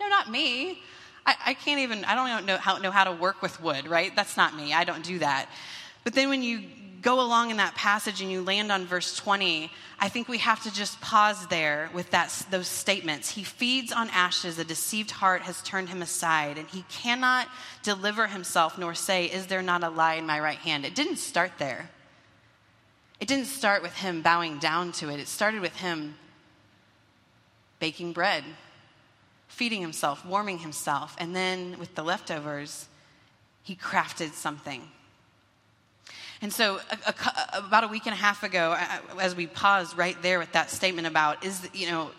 No, 0.00 0.08
not 0.08 0.30
me. 0.30 0.82
I, 1.26 1.34
I 1.46 1.54
can't 1.54 1.80
even, 1.80 2.04
I 2.04 2.14
don't 2.14 2.46
know 2.46 2.56
how, 2.56 2.78
know 2.78 2.90
how 2.90 3.04
to 3.04 3.12
work 3.12 3.42
with 3.42 3.60
wood, 3.60 3.88
right? 3.88 4.14
That's 4.14 4.36
not 4.36 4.56
me. 4.56 4.72
I 4.72 4.84
don't 4.84 5.04
do 5.04 5.18
that. 5.18 5.48
But 6.04 6.14
then 6.14 6.28
when 6.28 6.42
you 6.42 6.62
go 7.02 7.20
along 7.20 7.50
in 7.50 7.56
that 7.58 7.74
passage 7.74 8.20
and 8.20 8.30
you 8.30 8.42
land 8.42 8.72
on 8.72 8.86
verse 8.86 9.16
20, 9.16 9.70
I 9.98 10.08
think 10.08 10.28
we 10.28 10.38
have 10.38 10.62
to 10.64 10.72
just 10.72 11.00
pause 11.00 11.46
there 11.48 11.90
with 11.94 12.10
that, 12.10 12.46
those 12.50 12.68
statements. 12.68 13.30
He 13.30 13.42
feeds 13.42 13.92
on 13.92 14.08
ashes, 14.10 14.58
a 14.58 14.64
deceived 14.64 15.10
heart 15.10 15.42
has 15.42 15.62
turned 15.62 15.88
him 15.88 16.02
aside, 16.02 16.58
and 16.58 16.68
he 16.68 16.84
cannot 16.88 17.48
deliver 17.82 18.26
himself 18.26 18.78
nor 18.78 18.94
say, 18.94 19.26
Is 19.26 19.46
there 19.46 19.62
not 19.62 19.84
a 19.84 19.88
lie 19.88 20.14
in 20.14 20.26
my 20.26 20.40
right 20.40 20.58
hand? 20.58 20.84
It 20.84 20.94
didn't 20.94 21.16
start 21.16 21.52
there. 21.58 21.90
It 23.20 23.28
didn't 23.28 23.46
start 23.46 23.82
with 23.82 23.94
him 23.94 24.22
bowing 24.22 24.58
down 24.58 24.92
to 24.92 25.08
it, 25.08 25.20
it 25.20 25.28
started 25.28 25.60
with 25.60 25.76
him 25.76 26.16
baking 27.78 28.12
bread, 28.12 28.44
feeding 29.48 29.80
himself, 29.80 30.24
warming 30.24 30.58
himself, 30.58 31.16
and 31.18 31.34
then 31.34 31.76
with 31.78 31.94
the 31.94 32.02
leftovers, 32.02 32.88
he 33.62 33.74
crafted 33.74 34.32
something 34.32 34.88
and 36.42 36.52
so, 36.52 36.80
a, 36.90 37.10
a, 37.10 37.58
about 37.58 37.84
a 37.84 37.88
week 37.88 38.06
and 38.06 38.12
a 38.12 38.18
half 38.18 38.42
ago, 38.42 38.76
as 39.18 39.34
we 39.34 39.46
paused 39.46 39.96
right 39.96 40.20
there 40.22 40.38
with 40.38 40.52
that 40.52 40.70
statement 40.70 41.06
about, 41.06 41.44
is, 41.44 41.68
you 41.72 41.90
know, 41.90 42.10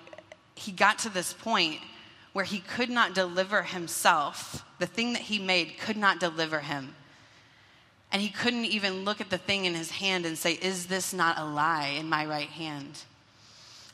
he 0.56 0.72
got 0.72 1.00
to 1.00 1.10
this 1.10 1.34
point 1.34 1.80
where 2.34 2.46
he 2.46 2.60
could 2.60 2.90
not 2.90 3.14
deliver 3.14 3.64
himself. 3.64 4.66
The 4.80 4.88
thing 4.88 5.14
that 5.14 5.24
he 5.24 5.40
made 5.40 5.78
could 5.80 5.98
not 5.98 6.20
deliver 6.20 6.62
him. 6.62 6.96
And 8.12 8.22
he 8.22 8.30
couldn't 8.30 8.66
even 8.66 9.06
look 9.06 9.22
at 9.22 9.30
the 9.30 9.38
thing 9.38 9.66
in 9.66 9.76
his 9.76 9.92
hand 9.92 10.26
and 10.26 10.38
say, 10.38 10.54
Is 10.54 10.88
this 10.88 11.14
not 11.14 11.38
a 11.38 11.46
lie 11.46 11.96
in 11.98 12.10
my 12.10 12.26
right 12.26 12.50
hand? 12.50 13.04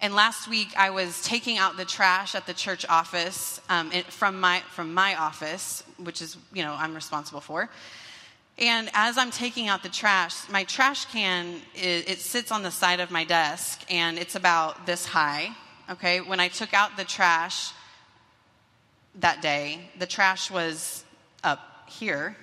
And 0.04 0.16
last 0.16 0.50
week, 0.50 0.74
I 0.76 0.90
was 0.90 1.22
taking 1.24 1.58
out 1.58 1.78
the 1.78 1.86
trash 1.86 2.36
at 2.36 2.46
the 2.46 2.54
church 2.54 2.86
office 2.90 3.62
um, 3.70 3.90
from, 4.10 4.38
my, 4.38 4.60
from 4.72 4.94
my 4.94 5.16
office, 5.16 5.82
which 5.96 6.22
is, 6.22 6.36
you 6.54 6.62
know, 6.62 6.76
I'm 6.78 6.94
responsible 6.94 7.40
for. 7.40 7.70
And 8.58 8.90
as 8.94 9.18
I'm 9.18 9.32
taking 9.32 9.70
out 9.70 9.82
the 9.82 9.88
trash, 9.88 10.50
my 10.50 10.66
trash 10.66 11.06
can, 11.06 11.62
it, 11.74 12.10
it, 12.10 12.20
sits 12.20 12.52
on 12.52 12.64
the 12.64 12.70
side 12.70 13.00
of 13.00 13.12
my 13.12 13.24
desk 13.24 13.82
and 13.90 14.20
it's 14.20 14.36
about 14.36 14.86
this 14.86 15.06
high. 15.06 15.52
Okay, 15.90 16.20
when 16.20 16.42
I 16.42 16.50
took 16.50 16.74
out 16.74 16.98
the 16.98 17.06
trash 17.06 17.72
that 19.16 19.42
day, 19.42 19.90
the 20.00 20.06
trash 20.06 20.52
was 20.52 21.06
up 21.46 21.62
here. 21.88 22.36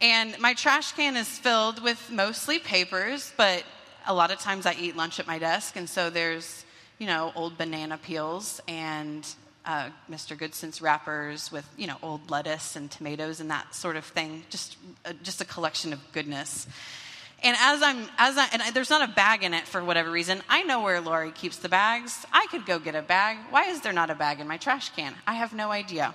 And 0.00 0.38
my 0.38 0.54
trash 0.54 0.92
can 0.92 1.14
is 1.18 1.28
filled 1.28 1.82
with 1.82 2.10
mostly 2.10 2.58
papers, 2.58 3.34
but 3.36 3.64
a 4.06 4.14
lot 4.14 4.30
of 4.30 4.38
times 4.38 4.66
I 4.66 4.74
eat 4.74 4.96
lunch 4.96 5.20
at 5.20 5.26
my 5.26 5.38
desk, 5.38 5.76
and 5.76 5.88
so 5.88 6.10
there's, 6.10 6.64
you 6.98 7.06
know, 7.06 7.32
old 7.34 7.56
banana 7.58 7.98
peels 7.98 8.60
and 8.68 9.26
uh, 9.64 9.88
Mr. 10.10 10.36
Goodcents 10.36 10.82
wrappers 10.82 11.50
with 11.50 11.66
you 11.76 11.86
know 11.86 11.96
old 12.02 12.30
lettuce 12.30 12.76
and 12.76 12.90
tomatoes 12.90 13.40
and 13.40 13.50
that 13.50 13.74
sort 13.74 13.96
of 13.96 14.04
thing. 14.04 14.44
Just 14.50 14.76
uh, 15.04 15.12
just 15.22 15.40
a 15.40 15.44
collection 15.44 15.92
of 15.92 16.00
goodness. 16.12 16.66
And 17.42 17.56
as 17.58 17.82
I'm 17.82 18.06
as 18.18 18.36
I 18.36 18.46
and 18.52 18.62
I, 18.62 18.70
there's 18.70 18.90
not 18.90 19.08
a 19.08 19.12
bag 19.12 19.42
in 19.42 19.54
it 19.54 19.66
for 19.66 19.82
whatever 19.82 20.10
reason. 20.10 20.42
I 20.48 20.62
know 20.62 20.82
where 20.82 21.00
Laurie 21.00 21.30
keeps 21.30 21.56
the 21.56 21.68
bags. 21.68 22.26
I 22.32 22.46
could 22.50 22.66
go 22.66 22.78
get 22.78 22.94
a 22.94 23.02
bag. 23.02 23.38
Why 23.50 23.64
is 23.64 23.80
there 23.80 23.92
not 23.92 24.10
a 24.10 24.14
bag 24.14 24.40
in 24.40 24.48
my 24.48 24.56
trash 24.56 24.90
can? 24.90 25.14
I 25.26 25.34
have 25.34 25.54
no 25.54 25.70
idea. 25.70 26.14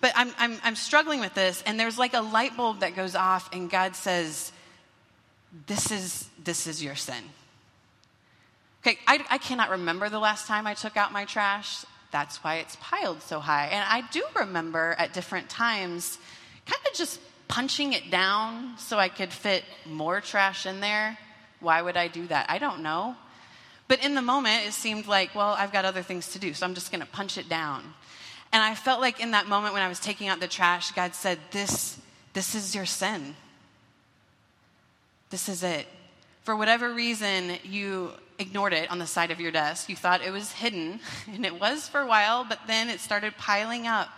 But 0.00 0.12
I'm 0.14 0.32
I'm, 0.38 0.58
I'm 0.62 0.76
struggling 0.76 1.20
with 1.20 1.34
this, 1.34 1.62
and 1.66 1.78
there's 1.78 1.98
like 1.98 2.14
a 2.14 2.20
light 2.20 2.56
bulb 2.56 2.80
that 2.80 2.96
goes 2.96 3.14
off, 3.14 3.50
and 3.52 3.70
God 3.70 3.94
says, 3.94 4.52
"This 5.66 5.90
is 5.90 6.28
this 6.42 6.66
is 6.66 6.82
your 6.82 6.96
sin." 6.96 7.24
Okay, 8.82 8.98
I, 9.06 9.24
I 9.28 9.38
cannot 9.38 9.70
remember 9.70 10.08
the 10.08 10.18
last 10.18 10.46
time 10.46 10.66
I 10.66 10.72
took 10.72 10.96
out 10.96 11.12
my 11.12 11.26
trash 11.26 11.84
that's 12.10 12.42
why 12.42 12.56
it's 12.56 12.76
piled 12.76 13.22
so 13.22 13.40
high. 13.40 13.66
And 13.66 13.84
I 13.88 14.08
do 14.10 14.24
remember 14.36 14.94
at 14.98 15.12
different 15.12 15.48
times 15.48 16.18
kind 16.66 16.80
of 16.86 16.92
just 16.94 17.20
punching 17.48 17.92
it 17.92 18.10
down 18.10 18.74
so 18.78 18.98
I 18.98 19.08
could 19.08 19.32
fit 19.32 19.64
more 19.86 20.20
trash 20.20 20.66
in 20.66 20.80
there. 20.80 21.18
Why 21.60 21.82
would 21.82 21.96
I 21.96 22.08
do 22.08 22.26
that? 22.28 22.46
I 22.48 22.58
don't 22.58 22.82
know. 22.82 23.16
But 23.88 24.04
in 24.04 24.14
the 24.14 24.22
moment, 24.22 24.66
it 24.66 24.72
seemed 24.72 25.06
like, 25.06 25.34
well, 25.34 25.54
I've 25.58 25.72
got 25.72 25.84
other 25.84 26.02
things 26.02 26.28
to 26.32 26.38
do, 26.38 26.54
so 26.54 26.64
I'm 26.64 26.74
just 26.74 26.92
going 26.92 27.00
to 27.00 27.06
punch 27.08 27.38
it 27.38 27.48
down. 27.48 27.82
And 28.52 28.62
I 28.62 28.74
felt 28.74 29.00
like 29.00 29.20
in 29.20 29.32
that 29.32 29.48
moment 29.48 29.74
when 29.74 29.82
I 29.82 29.88
was 29.88 29.98
taking 29.98 30.28
out 30.28 30.40
the 30.40 30.48
trash, 30.48 30.92
God 30.92 31.14
said, 31.14 31.38
This, 31.50 31.98
this 32.32 32.54
is 32.54 32.74
your 32.74 32.86
sin. 32.86 33.34
This 35.30 35.48
is 35.48 35.62
it. 35.62 35.86
For 36.42 36.56
whatever 36.56 36.92
reason, 36.92 37.52
you 37.62 38.10
ignored 38.40 38.72
it 38.72 38.90
on 38.90 38.98
the 38.98 39.06
side 39.06 39.30
of 39.30 39.40
your 39.40 39.52
desk. 39.52 39.88
You 39.88 39.94
thought 39.94 40.22
it 40.22 40.32
was 40.32 40.50
hidden, 40.50 40.98
and 41.32 41.46
it 41.46 41.60
was 41.60 41.88
for 41.88 42.00
a 42.00 42.06
while, 42.06 42.44
but 42.44 42.58
then 42.66 42.90
it 42.90 42.98
started 42.98 43.36
piling 43.36 43.86
up. 43.86 44.08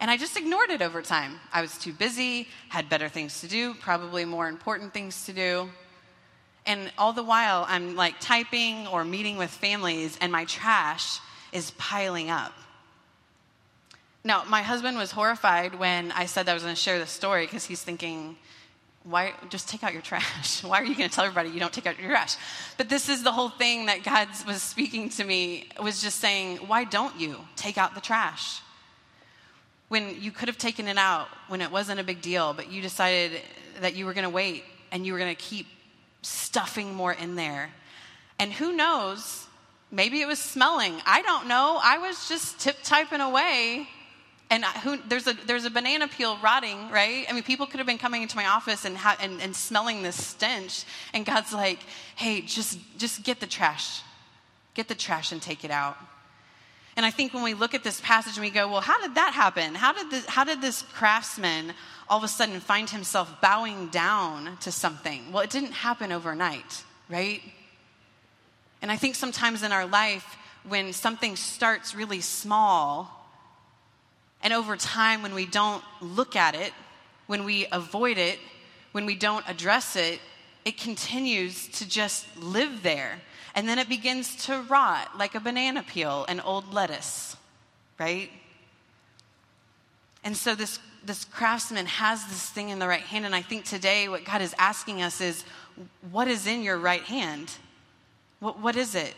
And 0.00 0.10
I 0.10 0.16
just 0.16 0.36
ignored 0.36 0.70
it 0.70 0.82
over 0.82 1.02
time. 1.02 1.40
I 1.52 1.62
was 1.62 1.76
too 1.78 1.92
busy, 1.92 2.48
had 2.68 2.88
better 2.88 3.08
things 3.08 3.40
to 3.40 3.48
do, 3.48 3.74
probably 3.74 4.24
more 4.24 4.48
important 4.48 4.92
things 4.92 5.26
to 5.26 5.32
do. 5.32 5.70
And 6.66 6.92
all 6.98 7.12
the 7.12 7.22
while, 7.22 7.64
I'm 7.68 7.96
like 7.96 8.20
typing 8.20 8.86
or 8.86 9.04
meeting 9.04 9.36
with 9.36 9.50
families, 9.50 10.18
and 10.20 10.30
my 10.30 10.44
trash 10.44 11.20
is 11.52 11.70
piling 11.72 12.30
up. 12.30 12.52
Now, 14.24 14.44
my 14.44 14.60
husband 14.60 14.98
was 14.98 15.10
horrified 15.10 15.78
when 15.78 16.12
I 16.12 16.26
said 16.26 16.48
I 16.48 16.54
was 16.54 16.62
going 16.62 16.74
to 16.74 16.80
share 16.80 16.98
this 16.98 17.10
story 17.10 17.46
because 17.46 17.64
he's 17.64 17.82
thinking, 17.82 18.36
why 19.04 19.32
just 19.48 19.68
take 19.68 19.82
out 19.82 19.92
your 19.92 20.02
trash. 20.02 20.62
Why 20.64 20.80
are 20.80 20.84
you 20.84 20.94
going 20.94 21.08
to 21.08 21.14
tell 21.14 21.24
everybody 21.24 21.50
you 21.50 21.60
don't 21.60 21.72
take 21.72 21.86
out 21.86 21.98
your 21.98 22.10
trash? 22.10 22.36
But 22.76 22.88
this 22.90 23.08
is 23.08 23.22
the 23.22 23.32
whole 23.32 23.48
thing 23.48 23.86
that 23.86 24.02
god 24.02 24.28
was 24.46 24.62
speaking 24.62 25.08
to 25.10 25.24
me 25.24 25.68
was 25.82 26.02
just 26.02 26.20
saying 26.20 26.58
why 26.58 26.84
don't 26.84 27.18
you 27.18 27.36
take 27.56 27.78
out 27.78 27.94
the 27.94 28.00
trash? 28.00 28.60
When 29.88 30.20
you 30.20 30.30
could 30.30 30.48
have 30.48 30.58
taken 30.58 30.86
it 30.86 30.98
out 30.98 31.28
when 31.48 31.62
it 31.62 31.70
wasn't 31.70 31.98
a 31.98 32.04
big 32.04 32.20
deal 32.20 32.52
but 32.52 32.70
you 32.70 32.82
decided 32.82 33.40
that 33.80 33.94
you 33.96 34.04
were 34.04 34.12
going 34.12 34.24
to 34.24 34.30
wait 34.30 34.64
and 34.92 35.06
you 35.06 35.14
were 35.14 35.18
going 35.18 35.34
to 35.34 35.42
keep 35.42 35.66
stuffing 36.20 36.94
more 36.94 37.12
in 37.12 37.36
there. 37.36 37.70
And 38.38 38.52
who 38.52 38.72
knows 38.72 39.46
maybe 39.90 40.20
it 40.20 40.26
was 40.26 40.38
smelling. 40.38 41.00
I 41.06 41.22
don't 41.22 41.48
know. 41.48 41.80
I 41.82 41.98
was 41.98 42.28
just 42.28 42.60
tip 42.60 42.76
typing 42.82 43.22
away 43.22 43.88
and 44.50 44.64
who, 44.64 44.98
there's, 45.08 45.28
a, 45.28 45.34
there's 45.46 45.64
a 45.64 45.70
banana 45.70 46.08
peel 46.08 46.36
rotting, 46.42 46.90
right? 46.90 47.24
I 47.28 47.32
mean, 47.32 47.44
people 47.44 47.66
could 47.66 47.78
have 47.78 47.86
been 47.86 47.98
coming 47.98 48.22
into 48.22 48.36
my 48.36 48.46
office 48.46 48.84
and, 48.84 48.96
ha- 48.96 49.16
and, 49.22 49.40
and 49.40 49.54
smelling 49.54 50.02
this 50.02 50.16
stench. 50.16 50.84
And 51.14 51.24
God's 51.24 51.52
like, 51.52 51.78
hey, 52.16 52.40
just, 52.40 52.78
just 52.98 53.22
get 53.22 53.38
the 53.38 53.46
trash. 53.46 54.02
Get 54.74 54.88
the 54.88 54.96
trash 54.96 55.30
and 55.30 55.40
take 55.40 55.64
it 55.64 55.70
out. 55.70 55.96
And 56.96 57.06
I 57.06 57.12
think 57.12 57.32
when 57.32 57.44
we 57.44 57.54
look 57.54 57.74
at 57.74 57.84
this 57.84 58.00
passage 58.00 58.36
and 58.36 58.44
we 58.44 58.50
go, 58.50 58.68
well, 58.68 58.80
how 58.80 59.00
did 59.00 59.14
that 59.14 59.32
happen? 59.32 59.76
How 59.76 59.92
did 59.92 60.10
this, 60.10 60.26
how 60.26 60.42
did 60.42 60.60
this 60.60 60.82
craftsman 60.82 61.72
all 62.08 62.18
of 62.18 62.24
a 62.24 62.28
sudden 62.28 62.58
find 62.58 62.90
himself 62.90 63.40
bowing 63.40 63.86
down 63.88 64.56
to 64.62 64.72
something? 64.72 65.30
Well, 65.30 65.44
it 65.44 65.50
didn't 65.50 65.72
happen 65.72 66.10
overnight, 66.10 66.82
right? 67.08 67.40
And 68.82 68.90
I 68.90 68.96
think 68.96 69.14
sometimes 69.14 69.62
in 69.62 69.70
our 69.70 69.86
life, 69.86 70.36
when 70.68 70.92
something 70.92 71.36
starts 71.36 71.94
really 71.94 72.20
small, 72.20 73.19
and 74.42 74.52
over 74.52 74.76
time, 74.76 75.22
when 75.22 75.34
we 75.34 75.46
don't 75.46 75.84
look 76.00 76.34
at 76.34 76.54
it, 76.54 76.72
when 77.26 77.44
we 77.44 77.66
avoid 77.70 78.18
it, 78.18 78.38
when 78.92 79.06
we 79.06 79.14
don't 79.14 79.48
address 79.48 79.96
it, 79.96 80.20
it 80.64 80.78
continues 80.78 81.68
to 81.68 81.88
just 81.88 82.26
live 82.36 82.82
there. 82.82 83.20
And 83.54 83.68
then 83.68 83.78
it 83.78 83.88
begins 83.88 84.46
to 84.46 84.62
rot 84.62 85.18
like 85.18 85.34
a 85.34 85.40
banana 85.40 85.82
peel 85.82 86.24
and 86.28 86.40
old 86.44 86.72
lettuce, 86.72 87.36
right? 87.98 88.30
And 90.22 90.36
so 90.36 90.54
this, 90.54 90.78
this 91.04 91.24
craftsman 91.24 91.86
has 91.86 92.24
this 92.26 92.48
thing 92.50 92.68
in 92.68 92.78
the 92.78 92.88
right 92.88 93.00
hand. 93.02 93.26
And 93.26 93.34
I 93.34 93.42
think 93.42 93.64
today 93.64 94.08
what 94.08 94.24
God 94.24 94.42
is 94.42 94.54
asking 94.58 95.02
us 95.02 95.20
is 95.20 95.44
what 96.10 96.28
is 96.28 96.46
in 96.46 96.62
your 96.62 96.78
right 96.78 97.02
hand? 97.02 97.52
What, 98.38 98.58
what 98.58 98.76
is 98.76 98.94
it? 98.94 99.14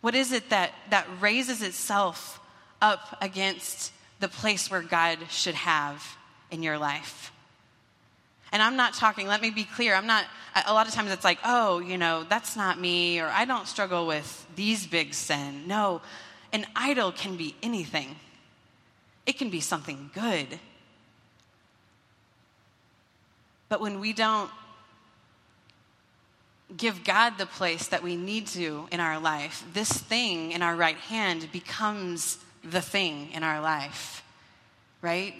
What 0.00 0.14
is 0.14 0.32
it 0.32 0.50
that, 0.50 0.72
that 0.90 1.06
raises 1.20 1.62
itself 1.62 2.40
up 2.80 3.18
against 3.20 3.92
the 4.20 4.28
place 4.28 4.70
where 4.70 4.82
God 4.82 5.18
should 5.30 5.54
have 5.54 6.16
in 6.50 6.62
your 6.62 6.78
life. 6.78 7.32
And 8.50 8.62
I'm 8.62 8.76
not 8.76 8.94
talking, 8.94 9.26
let 9.26 9.42
me 9.42 9.50
be 9.50 9.64
clear, 9.64 9.94
I'm 9.94 10.06
not, 10.06 10.24
a 10.66 10.72
lot 10.72 10.88
of 10.88 10.94
times 10.94 11.10
it's 11.10 11.24
like, 11.24 11.38
oh, 11.44 11.80
you 11.80 11.98
know, 11.98 12.24
that's 12.28 12.56
not 12.56 12.80
me, 12.80 13.20
or 13.20 13.26
I 13.26 13.44
don't 13.44 13.68
struggle 13.68 14.06
with 14.06 14.46
these 14.56 14.86
big 14.86 15.12
sin. 15.12 15.66
No, 15.66 16.00
an 16.52 16.66
idol 16.74 17.12
can 17.12 17.36
be 17.36 17.54
anything, 17.62 18.16
it 19.26 19.38
can 19.38 19.50
be 19.50 19.60
something 19.60 20.10
good. 20.14 20.58
But 23.68 23.82
when 23.82 24.00
we 24.00 24.14
don't 24.14 24.50
give 26.74 27.04
God 27.04 27.36
the 27.36 27.46
place 27.46 27.88
that 27.88 28.02
we 28.02 28.16
need 28.16 28.46
to 28.48 28.88
in 28.90 29.00
our 29.00 29.18
life, 29.18 29.64
this 29.74 29.90
thing 29.90 30.52
in 30.52 30.62
our 30.62 30.74
right 30.74 30.96
hand 30.96 31.48
becomes 31.52 32.38
the 32.70 32.80
thing 32.80 33.30
in 33.32 33.42
our 33.42 33.60
life, 33.60 34.22
right? 35.02 35.34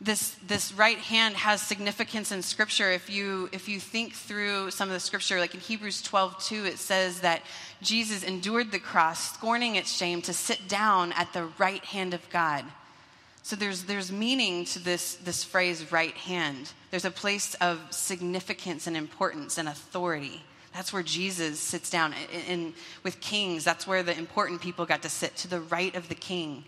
This, 0.00 0.36
this 0.46 0.72
right 0.72 0.98
hand 0.98 1.34
has 1.36 1.60
significance 1.60 2.30
in 2.30 2.42
scripture. 2.42 2.92
If 2.92 3.10
you 3.10 3.48
if 3.52 3.68
you 3.68 3.80
think 3.80 4.12
through 4.12 4.70
some 4.70 4.88
of 4.88 4.94
the 4.94 5.00
scripture 5.00 5.40
like 5.40 5.54
in 5.54 5.60
hebrews 5.60 6.02
12 6.02 6.38
2 6.44 6.64
it 6.66 6.78
says 6.78 7.20
that 7.20 7.42
jesus 7.82 8.22
endured 8.22 8.70
the 8.70 8.78
cross 8.78 9.34
scorning 9.34 9.74
its 9.74 9.92
shame 9.92 10.22
to 10.22 10.32
sit 10.32 10.68
down 10.68 11.10
at 11.12 11.32
the 11.32 11.48
right 11.58 11.84
hand 11.84 12.14
of 12.14 12.30
god. 12.30 12.64
So 13.42 13.56
there's 13.56 13.84
there's 13.84 14.12
meaning 14.12 14.66
to 14.66 14.78
this 14.78 15.14
this 15.16 15.42
phrase 15.42 15.90
right 15.90 16.14
hand. 16.14 16.72
There's 16.90 17.04
a 17.04 17.10
place 17.10 17.54
of 17.54 17.80
significance 17.90 18.86
and 18.86 18.96
importance 18.96 19.58
and 19.58 19.68
authority 19.68 20.44
that's 20.78 20.92
where 20.92 21.02
Jesus 21.02 21.58
sits 21.58 21.90
down. 21.90 22.14
In, 22.46 22.72
with 23.02 23.20
kings, 23.20 23.64
that's 23.64 23.84
where 23.84 24.04
the 24.04 24.16
important 24.16 24.60
people 24.60 24.86
got 24.86 25.02
to 25.02 25.08
sit, 25.08 25.34
to 25.38 25.48
the 25.48 25.58
right 25.58 25.92
of 25.96 26.08
the 26.08 26.14
king. 26.14 26.62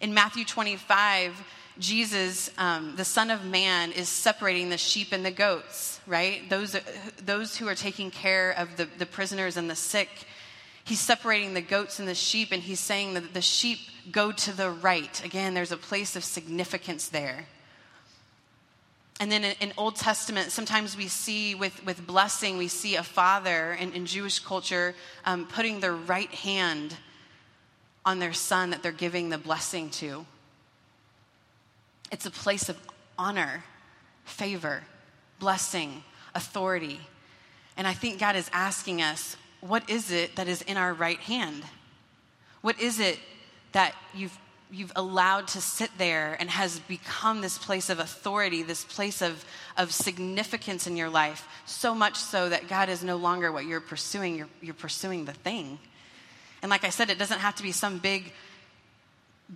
In 0.00 0.14
Matthew 0.14 0.44
25, 0.44 1.34
Jesus, 1.76 2.52
um, 2.58 2.94
the 2.94 3.04
Son 3.04 3.28
of 3.28 3.44
Man, 3.44 3.90
is 3.90 4.08
separating 4.08 4.70
the 4.70 4.78
sheep 4.78 5.08
and 5.10 5.26
the 5.26 5.32
goats, 5.32 6.00
right? 6.06 6.48
Those, 6.48 6.76
those 7.26 7.56
who 7.56 7.66
are 7.66 7.74
taking 7.74 8.12
care 8.12 8.52
of 8.52 8.76
the, 8.76 8.86
the 8.98 9.06
prisoners 9.06 9.56
and 9.56 9.68
the 9.68 9.74
sick. 9.74 10.10
He's 10.84 11.00
separating 11.00 11.54
the 11.54 11.60
goats 11.60 11.98
and 11.98 12.06
the 12.06 12.14
sheep, 12.14 12.52
and 12.52 12.62
he's 12.62 12.78
saying 12.78 13.14
that 13.14 13.34
the 13.34 13.42
sheep 13.42 13.80
go 14.12 14.30
to 14.30 14.56
the 14.56 14.70
right. 14.70 15.24
Again, 15.24 15.54
there's 15.54 15.72
a 15.72 15.76
place 15.76 16.14
of 16.14 16.22
significance 16.22 17.08
there. 17.08 17.46
And 19.20 19.30
then 19.30 19.44
in, 19.44 19.72
Old 19.76 19.96
Testament, 19.96 20.50
sometimes 20.50 20.96
we 20.96 21.06
see 21.06 21.54
with, 21.54 21.84
with 21.84 22.06
blessing, 22.06 22.56
we 22.56 22.68
see 22.68 22.96
a 22.96 23.02
father 23.02 23.76
in, 23.78 23.92
in 23.92 24.06
Jewish 24.06 24.38
culture 24.38 24.94
um, 25.26 25.46
putting 25.46 25.80
their 25.80 25.94
right 25.94 26.30
hand 26.30 26.96
on 28.06 28.18
their 28.18 28.32
son 28.32 28.70
that 28.70 28.82
they're 28.82 28.92
giving 28.92 29.28
the 29.28 29.36
blessing 29.36 29.90
to. 29.90 30.24
It's 32.10 32.24
a 32.24 32.30
place 32.30 32.70
of 32.70 32.78
honor, 33.18 33.62
favor, 34.24 34.82
blessing, 35.38 36.02
authority. 36.34 36.98
And 37.76 37.86
I 37.86 37.92
think 37.92 38.18
God 38.18 38.36
is 38.36 38.48
asking 38.54 39.02
us, 39.02 39.36
what 39.60 39.88
is 39.90 40.10
it 40.10 40.36
that 40.36 40.48
is 40.48 40.62
in 40.62 40.78
our 40.78 40.94
right 40.94 41.20
hand? 41.20 41.62
What 42.62 42.80
is 42.80 42.98
it 42.98 43.18
that 43.72 43.94
you've 44.14 44.36
you've 44.72 44.92
allowed 44.96 45.48
to 45.48 45.60
sit 45.60 45.90
there 45.98 46.36
and 46.38 46.48
has 46.50 46.78
become 46.80 47.40
this 47.40 47.58
place 47.58 47.90
of 47.90 47.98
authority, 47.98 48.62
this 48.62 48.84
place 48.84 49.22
of, 49.22 49.44
of 49.76 49.92
significance 49.92 50.86
in 50.86 50.96
your 50.96 51.10
life, 51.10 51.46
so 51.66 51.94
much 51.94 52.16
so 52.16 52.48
that 52.48 52.68
God 52.68 52.88
is 52.88 53.02
no 53.02 53.16
longer 53.16 53.50
what 53.50 53.64
you're 53.64 53.80
pursuing, 53.80 54.36
you're, 54.36 54.48
you're 54.60 54.74
pursuing 54.74 55.24
the 55.24 55.32
thing. 55.32 55.78
And 56.62 56.70
like 56.70 56.84
I 56.84 56.90
said, 56.90 57.10
it 57.10 57.18
doesn't 57.18 57.40
have 57.40 57.56
to 57.56 57.62
be 57.62 57.72
some 57.72 57.98
big, 57.98 58.32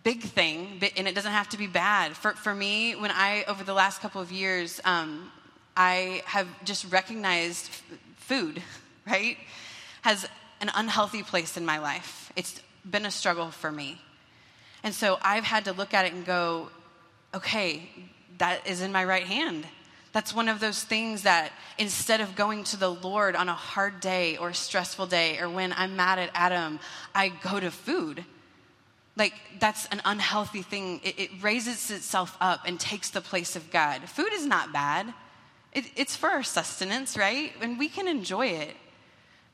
big 0.03 0.23
thing, 0.23 0.81
and 0.97 1.07
it 1.07 1.15
doesn't 1.15 1.33
have 1.33 1.49
to 1.51 1.59
be 1.59 1.67
bad. 1.67 2.17
For, 2.17 2.33
for 2.33 2.55
me, 2.55 2.95
when 2.97 3.11
I, 3.11 3.45
over 3.47 3.63
the 3.63 3.75
last 3.75 4.01
couple 4.01 4.21
of 4.21 4.33
years, 4.33 4.81
um, 4.85 5.31
I 5.77 6.23
have 6.27 6.49
just 6.65 6.91
recognized 6.91 7.71
food, 8.17 8.63
right, 9.07 9.37
has 10.03 10.27
an 10.61 10.71
unhealthy 10.75 11.23
place 11.23 11.57
in 11.57 11.65
my 11.65 11.79
life. 11.79 12.33
It's 12.37 12.61
been 12.89 13.07
a 13.07 13.11
struggle 13.11 13.51
for 13.51 13.71
me. 13.71 14.01
And 14.85 14.95
so 14.95 15.19
I've 15.23 15.45
had 15.45 15.65
to 15.65 15.73
look 15.73 15.95
at 15.95 16.05
it 16.05 16.13
and 16.13 16.25
go, 16.25 16.69
okay, 17.35 17.89
that 18.39 18.67
is 18.67 18.83
in 18.83 18.93
my 18.93 19.05
right 19.05 19.25
hand. 19.25 19.67
That's 20.13 20.33
one 20.33 20.49
of 20.49 20.61
those 20.61 20.85
things 20.85 21.23
that 21.23 21.53
instead 21.79 22.21
of 22.21 22.37
going 22.37 22.63
to 22.65 22.77
the 22.77 22.91
Lord 22.91 23.35
on 23.35 23.49
a 23.49 23.55
hard 23.55 23.99
day 23.99 24.37
or 24.37 24.51
a 24.51 24.55
stressful 24.55 25.07
day 25.07 25.39
or 25.41 25.49
when 25.49 25.73
I'm 25.73 25.97
mad 25.97 26.21
at 26.21 26.31
Adam, 26.35 26.79
I 27.15 27.31
go 27.31 27.59
to 27.59 27.71
food. 27.71 28.25
Like, 29.17 29.35
that's 29.59 29.87
an 29.87 30.03
unhealthy 30.05 30.63
thing. 30.63 31.01
It, 31.03 31.19
it 31.19 31.31
raises 31.43 31.91
itself 31.91 32.37
up 32.41 32.61
and 32.67 32.79
takes 32.79 33.11
the 33.11 33.21
place 33.21 33.57
of 33.57 33.71
God. 33.71 34.03
Food 34.09 34.33
is 34.33 34.47
not 34.47 34.73
bad, 34.73 35.13
it, 35.73 35.87
it's 35.97 36.15
for 36.15 36.29
our 36.29 36.43
sustenance, 36.43 37.17
right? 37.17 37.53
And 37.61 37.79
we 37.79 37.89
can 37.89 38.07
enjoy 38.07 38.49
it. 38.49 38.77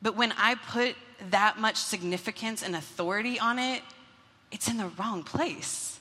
But 0.02 0.16
when 0.16 0.32
I 0.32 0.56
put 0.56 0.96
that 1.30 1.58
much 1.58 1.76
significance 1.76 2.62
and 2.62 2.74
authority 2.74 3.38
on 3.38 3.58
it, 3.58 3.82
it's 4.50 4.68
in 4.68 4.76
the 4.76 4.88
wrong 4.98 5.22
place. 5.22 6.00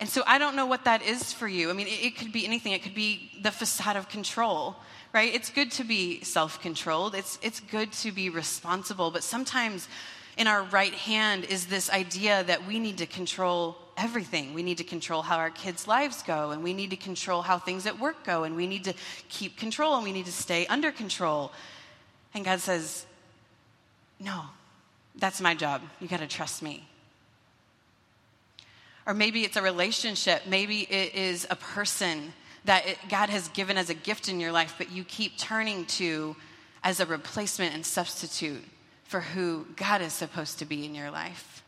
And 0.00 0.08
so 0.08 0.22
I 0.26 0.38
don't 0.38 0.56
know 0.56 0.66
what 0.66 0.84
that 0.84 1.02
is 1.02 1.32
for 1.32 1.48
you. 1.48 1.70
I 1.70 1.72
mean, 1.72 1.86
it, 1.86 2.04
it 2.04 2.16
could 2.16 2.32
be 2.32 2.44
anything, 2.44 2.72
it 2.72 2.82
could 2.82 2.94
be 2.94 3.30
the 3.42 3.50
facade 3.50 3.96
of 3.96 4.08
control, 4.08 4.76
right? 5.12 5.32
It's 5.32 5.50
good 5.50 5.70
to 5.72 5.84
be 5.84 6.22
self 6.22 6.60
controlled, 6.60 7.14
it's, 7.14 7.38
it's 7.42 7.60
good 7.60 7.92
to 7.92 8.12
be 8.12 8.28
responsible, 8.30 9.10
but 9.10 9.22
sometimes 9.22 9.88
in 10.36 10.46
our 10.46 10.64
right 10.64 10.92
hand 10.92 11.44
is 11.44 11.66
this 11.66 11.90
idea 11.90 12.42
that 12.44 12.66
we 12.66 12.78
need 12.80 12.98
to 12.98 13.06
control 13.06 13.76
everything. 13.96 14.52
We 14.52 14.64
need 14.64 14.78
to 14.78 14.84
control 14.84 15.22
how 15.22 15.36
our 15.36 15.50
kids' 15.50 15.86
lives 15.86 16.22
go, 16.22 16.50
and 16.50 16.64
we 16.64 16.72
need 16.72 16.90
to 16.90 16.96
control 16.96 17.42
how 17.42 17.58
things 17.58 17.86
at 17.86 18.00
work 18.00 18.24
go, 18.24 18.42
and 18.42 18.56
we 18.56 18.66
need 18.66 18.84
to 18.84 18.94
keep 19.28 19.56
control, 19.56 19.94
and 19.94 20.02
we 20.02 20.12
need 20.12 20.26
to 20.26 20.32
stay 20.32 20.66
under 20.66 20.90
control. 20.90 21.52
And 22.34 22.44
God 22.44 22.58
says, 22.60 23.06
No, 24.18 24.42
that's 25.14 25.40
my 25.40 25.54
job. 25.54 25.82
You 26.00 26.08
got 26.08 26.20
to 26.20 26.26
trust 26.26 26.62
me. 26.62 26.88
Or 29.06 29.14
maybe 29.14 29.44
it's 29.44 29.56
a 29.56 29.62
relationship, 29.62 30.46
maybe 30.46 30.80
it 30.82 31.14
is 31.14 31.46
a 31.50 31.56
person 31.56 32.32
that 32.64 32.86
it, 32.86 32.98
God 33.08 33.28
has 33.28 33.48
given 33.48 33.76
as 33.76 33.90
a 33.90 33.94
gift 33.94 34.28
in 34.28 34.40
your 34.40 34.52
life, 34.52 34.74
but 34.78 34.90
you 34.90 35.04
keep 35.04 35.36
turning 35.36 35.84
to 35.86 36.34
as 36.82 37.00
a 37.00 37.06
replacement 37.06 37.74
and 37.74 37.84
substitute 37.84 38.64
for 39.04 39.20
who 39.20 39.66
God 39.76 40.00
is 40.00 40.12
supposed 40.12 40.58
to 40.60 40.64
be 40.64 40.84
in 40.84 40.94
your 40.94 41.10
life. 41.10 41.62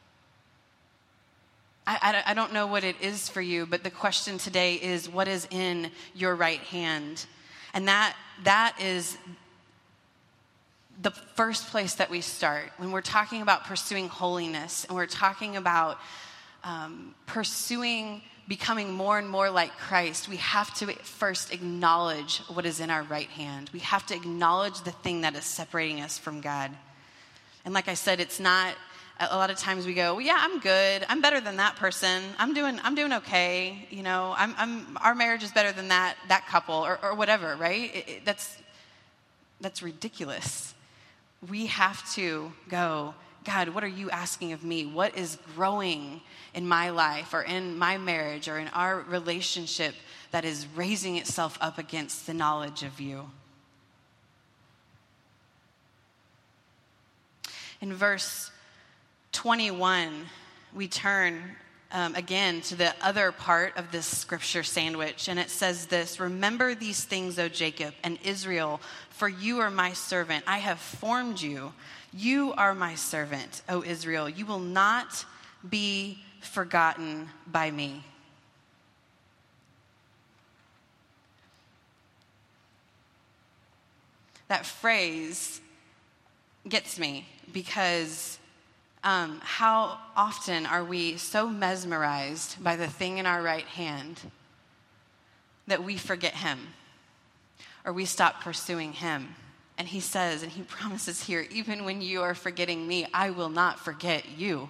I, 1.86 2.22
I, 2.26 2.30
I 2.30 2.34
don't 2.34 2.52
know 2.52 2.66
what 2.66 2.84
it 2.84 2.96
is 3.00 3.28
for 3.28 3.40
you, 3.40 3.66
but 3.66 3.84
the 3.84 3.90
question 3.90 4.38
today 4.38 4.74
is 4.74 5.08
what 5.08 5.28
is 5.28 5.46
in 5.50 5.90
your 6.14 6.34
right 6.34 6.60
hand? 6.60 7.24
And 7.74 7.88
that, 7.88 8.16
that 8.44 8.76
is 8.80 9.16
the 11.02 11.10
first 11.10 11.68
place 11.68 11.94
that 11.94 12.10
we 12.10 12.22
start 12.22 12.70
when 12.78 12.90
we're 12.90 13.02
talking 13.02 13.42
about 13.42 13.64
pursuing 13.64 14.08
holiness 14.08 14.86
and 14.86 14.96
we're 14.96 15.06
talking 15.06 15.56
about 15.56 15.98
um, 16.66 17.14
pursuing 17.24 18.20
becoming 18.48 18.92
more 18.92 19.18
and 19.18 19.28
more 19.28 19.50
like 19.50 19.76
Christ, 19.76 20.28
we 20.28 20.36
have 20.36 20.72
to 20.74 20.92
first 21.02 21.52
acknowledge 21.52 22.38
what 22.48 22.64
is 22.64 22.80
in 22.80 22.90
our 22.90 23.02
right 23.04 23.28
hand. 23.28 23.70
We 23.72 23.80
have 23.80 24.06
to 24.06 24.14
acknowledge 24.14 24.82
the 24.82 24.92
thing 24.92 25.22
that 25.22 25.34
is 25.34 25.44
separating 25.44 26.00
us 26.00 26.16
from 26.16 26.40
God. 26.40 26.70
And 27.64 27.74
like 27.74 27.88
I 27.88 27.94
said, 27.94 28.20
it's 28.20 28.38
not 28.38 28.74
a 29.18 29.36
lot 29.36 29.50
of 29.50 29.56
times 29.56 29.86
we 29.86 29.94
go, 29.94 30.14
well, 30.14 30.24
yeah, 30.24 30.36
I'm 30.38 30.60
good. 30.60 31.04
I'm 31.08 31.22
better 31.22 31.40
than 31.40 31.56
that 31.56 31.76
person. 31.76 32.22
I'm 32.38 32.52
doing, 32.52 32.78
I'm 32.82 32.94
doing 32.94 33.14
okay. 33.14 33.88
You 33.90 34.02
know, 34.02 34.34
I'm, 34.36 34.54
I'm, 34.58 34.98
our 35.00 35.14
marriage 35.14 35.42
is 35.42 35.50
better 35.52 35.72
than 35.72 35.88
that, 35.88 36.16
that 36.28 36.46
couple 36.46 36.74
or, 36.74 36.98
or 37.02 37.14
whatever, 37.14 37.56
right? 37.56 37.94
It, 37.94 38.08
it, 38.08 38.24
that's, 38.24 38.58
that's 39.60 39.82
ridiculous. 39.82 40.74
We 41.48 41.66
have 41.66 42.08
to 42.14 42.52
go, 42.68 43.14
God, 43.46 43.68
what 43.68 43.84
are 43.84 43.88
you 43.88 44.10
asking 44.10 44.52
of 44.52 44.64
me? 44.64 44.84
What 44.84 45.16
is 45.16 45.38
growing 45.54 46.20
in 46.52 46.66
my 46.66 46.90
life 46.90 47.32
or 47.32 47.42
in 47.42 47.78
my 47.78 47.96
marriage 47.96 48.48
or 48.48 48.58
in 48.58 48.66
our 48.68 49.00
relationship 49.02 49.94
that 50.32 50.44
is 50.44 50.66
raising 50.74 51.16
itself 51.16 51.56
up 51.60 51.78
against 51.78 52.26
the 52.26 52.34
knowledge 52.34 52.82
of 52.82 53.00
you? 53.00 53.30
In 57.80 57.94
verse 57.94 58.50
21, 59.30 60.26
we 60.74 60.88
turn 60.88 61.40
um, 61.92 62.16
again 62.16 62.60
to 62.62 62.74
the 62.74 62.92
other 63.00 63.30
part 63.30 63.76
of 63.76 63.92
this 63.92 64.06
scripture 64.06 64.64
sandwich, 64.64 65.28
and 65.28 65.38
it 65.38 65.50
says 65.50 65.86
this 65.86 66.18
Remember 66.18 66.74
these 66.74 67.04
things, 67.04 67.38
O 67.38 67.48
Jacob 67.48 67.94
and 68.02 68.18
Israel, 68.24 68.80
for 69.10 69.28
you 69.28 69.60
are 69.60 69.70
my 69.70 69.92
servant. 69.92 70.42
I 70.46 70.58
have 70.58 70.80
formed 70.80 71.40
you. 71.40 71.72
You 72.16 72.54
are 72.56 72.74
my 72.74 72.94
servant, 72.94 73.60
O 73.68 73.82
Israel. 73.82 74.26
You 74.26 74.46
will 74.46 74.58
not 74.58 75.26
be 75.68 76.18
forgotten 76.40 77.28
by 77.46 77.70
me. 77.70 78.04
That 84.48 84.64
phrase 84.64 85.60
gets 86.66 86.98
me 86.98 87.26
because 87.52 88.38
um, 89.04 89.40
how 89.42 89.98
often 90.16 90.64
are 90.64 90.84
we 90.84 91.18
so 91.18 91.50
mesmerized 91.50 92.62
by 92.64 92.76
the 92.76 92.86
thing 92.86 93.18
in 93.18 93.26
our 93.26 93.42
right 93.42 93.66
hand 93.66 94.22
that 95.66 95.84
we 95.84 95.98
forget 95.98 96.32
Him 96.32 96.68
or 97.84 97.92
we 97.92 98.06
stop 98.06 98.40
pursuing 98.40 98.94
Him? 98.94 99.34
And 99.78 99.86
he 99.86 100.00
says, 100.00 100.42
and 100.42 100.52
he 100.52 100.62
promises 100.68 101.22
here, 101.22 101.46
even 101.50 101.84
when 101.84 102.00
you 102.00 102.22
are 102.22 102.34
forgetting 102.34 102.86
me, 102.86 103.06
I 103.12 103.30
will 103.30 103.50
not 103.50 103.78
forget 103.78 104.24
you. 104.36 104.68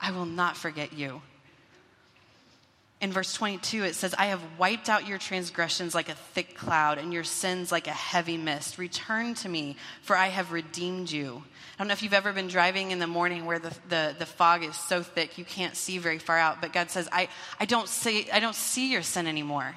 I 0.00 0.10
will 0.10 0.26
not 0.26 0.56
forget 0.56 0.92
you. 0.92 1.22
In 2.98 3.12
verse 3.12 3.34
22, 3.34 3.84
it 3.84 3.94
says, 3.94 4.14
I 4.16 4.26
have 4.26 4.40
wiped 4.58 4.88
out 4.88 5.06
your 5.06 5.18
transgressions 5.18 5.94
like 5.94 6.08
a 6.08 6.14
thick 6.14 6.56
cloud 6.56 6.96
and 6.96 7.12
your 7.12 7.24
sins 7.24 7.70
like 7.70 7.88
a 7.88 7.92
heavy 7.92 8.38
mist. 8.38 8.78
Return 8.78 9.34
to 9.34 9.50
me, 9.50 9.76
for 10.00 10.16
I 10.16 10.28
have 10.28 10.50
redeemed 10.50 11.10
you. 11.10 11.42
I 11.74 11.78
don't 11.78 11.88
know 11.88 11.92
if 11.92 12.02
you've 12.02 12.14
ever 12.14 12.32
been 12.32 12.48
driving 12.48 12.92
in 12.92 12.98
the 12.98 13.06
morning 13.06 13.44
where 13.44 13.58
the, 13.58 13.74
the, 13.90 14.16
the 14.18 14.24
fog 14.24 14.64
is 14.64 14.76
so 14.76 15.02
thick 15.02 15.36
you 15.36 15.44
can't 15.44 15.76
see 15.76 15.98
very 15.98 16.18
far 16.18 16.38
out, 16.38 16.62
but 16.62 16.72
God 16.72 16.90
says, 16.90 17.06
I, 17.12 17.28
I, 17.60 17.66
don't, 17.66 17.86
see, 17.86 18.30
I 18.30 18.40
don't 18.40 18.56
see 18.56 18.90
your 18.90 19.02
sin 19.02 19.26
anymore. 19.26 19.76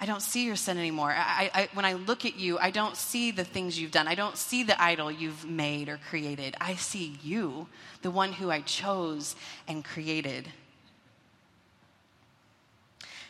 I 0.00 0.06
don't 0.06 0.22
see 0.22 0.44
your 0.44 0.56
sin 0.56 0.76
anymore. 0.76 1.14
I, 1.16 1.50
I, 1.54 1.68
when 1.72 1.84
I 1.84 1.94
look 1.94 2.24
at 2.24 2.36
you, 2.36 2.58
I 2.58 2.70
don't 2.70 2.96
see 2.96 3.30
the 3.30 3.44
things 3.44 3.78
you've 3.78 3.92
done. 3.92 4.08
I 4.08 4.14
don't 4.14 4.36
see 4.36 4.62
the 4.64 4.80
idol 4.82 5.10
you've 5.10 5.48
made 5.48 5.88
or 5.88 5.98
created. 6.10 6.56
I 6.60 6.74
see 6.74 7.18
you, 7.22 7.68
the 8.02 8.10
one 8.10 8.32
who 8.32 8.50
I 8.50 8.60
chose 8.60 9.36
and 9.68 9.84
created. 9.84 10.48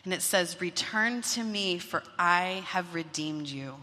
And 0.04 0.12
it 0.12 0.22
says, 0.22 0.60
Return 0.60 1.22
to 1.22 1.42
me, 1.42 1.78
for 1.78 2.02
I 2.18 2.62
have 2.66 2.94
redeemed 2.94 3.46
you. 3.46 3.74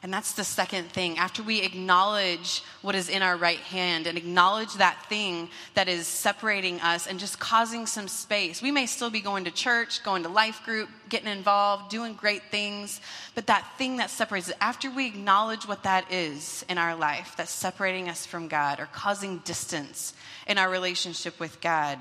And 0.00 0.12
that's 0.12 0.34
the 0.34 0.44
second 0.44 0.92
thing. 0.92 1.18
After 1.18 1.42
we 1.42 1.62
acknowledge 1.62 2.62
what 2.82 2.94
is 2.94 3.08
in 3.08 3.20
our 3.20 3.36
right 3.36 3.58
hand 3.58 4.06
and 4.06 4.16
acknowledge 4.16 4.74
that 4.74 5.04
thing 5.08 5.48
that 5.74 5.88
is 5.88 6.06
separating 6.06 6.80
us 6.80 7.08
and 7.08 7.18
just 7.18 7.40
causing 7.40 7.84
some 7.84 8.06
space, 8.06 8.62
we 8.62 8.70
may 8.70 8.86
still 8.86 9.10
be 9.10 9.20
going 9.20 9.44
to 9.46 9.50
church, 9.50 10.04
going 10.04 10.22
to 10.22 10.28
life 10.28 10.62
group, 10.64 10.88
getting 11.08 11.28
involved, 11.28 11.90
doing 11.90 12.14
great 12.14 12.42
things, 12.50 13.00
but 13.34 13.48
that 13.48 13.66
thing 13.76 13.96
that 13.96 14.10
separates 14.10 14.48
us, 14.48 14.54
after 14.60 14.88
we 14.88 15.06
acknowledge 15.08 15.66
what 15.66 15.82
that 15.82 16.12
is 16.12 16.64
in 16.68 16.78
our 16.78 16.94
life 16.94 17.34
that's 17.36 17.50
separating 17.50 18.08
us 18.08 18.24
from 18.24 18.46
God 18.46 18.78
or 18.78 18.86
causing 18.86 19.38
distance 19.38 20.14
in 20.46 20.58
our 20.58 20.70
relationship 20.70 21.40
with 21.40 21.60
God, 21.60 21.98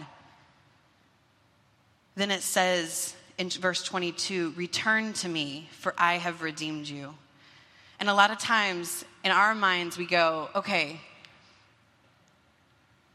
then 2.16 2.30
it 2.30 2.42
says 2.42 3.16
in 3.40 3.50
verse 3.50 3.82
22 3.82 4.54
Return 4.56 5.14
to 5.14 5.30
me, 5.30 5.68
for 5.72 5.96
I 5.98 6.16
have 6.16 6.44
redeemed 6.44 6.88
you. 6.88 7.16
And 8.00 8.10
a 8.10 8.14
lot 8.14 8.32
of 8.32 8.38
times 8.38 9.04
in 9.24 9.32
our 9.32 9.56
minds, 9.56 9.98
we 9.98 10.06
go, 10.06 10.50
okay, 10.56 11.00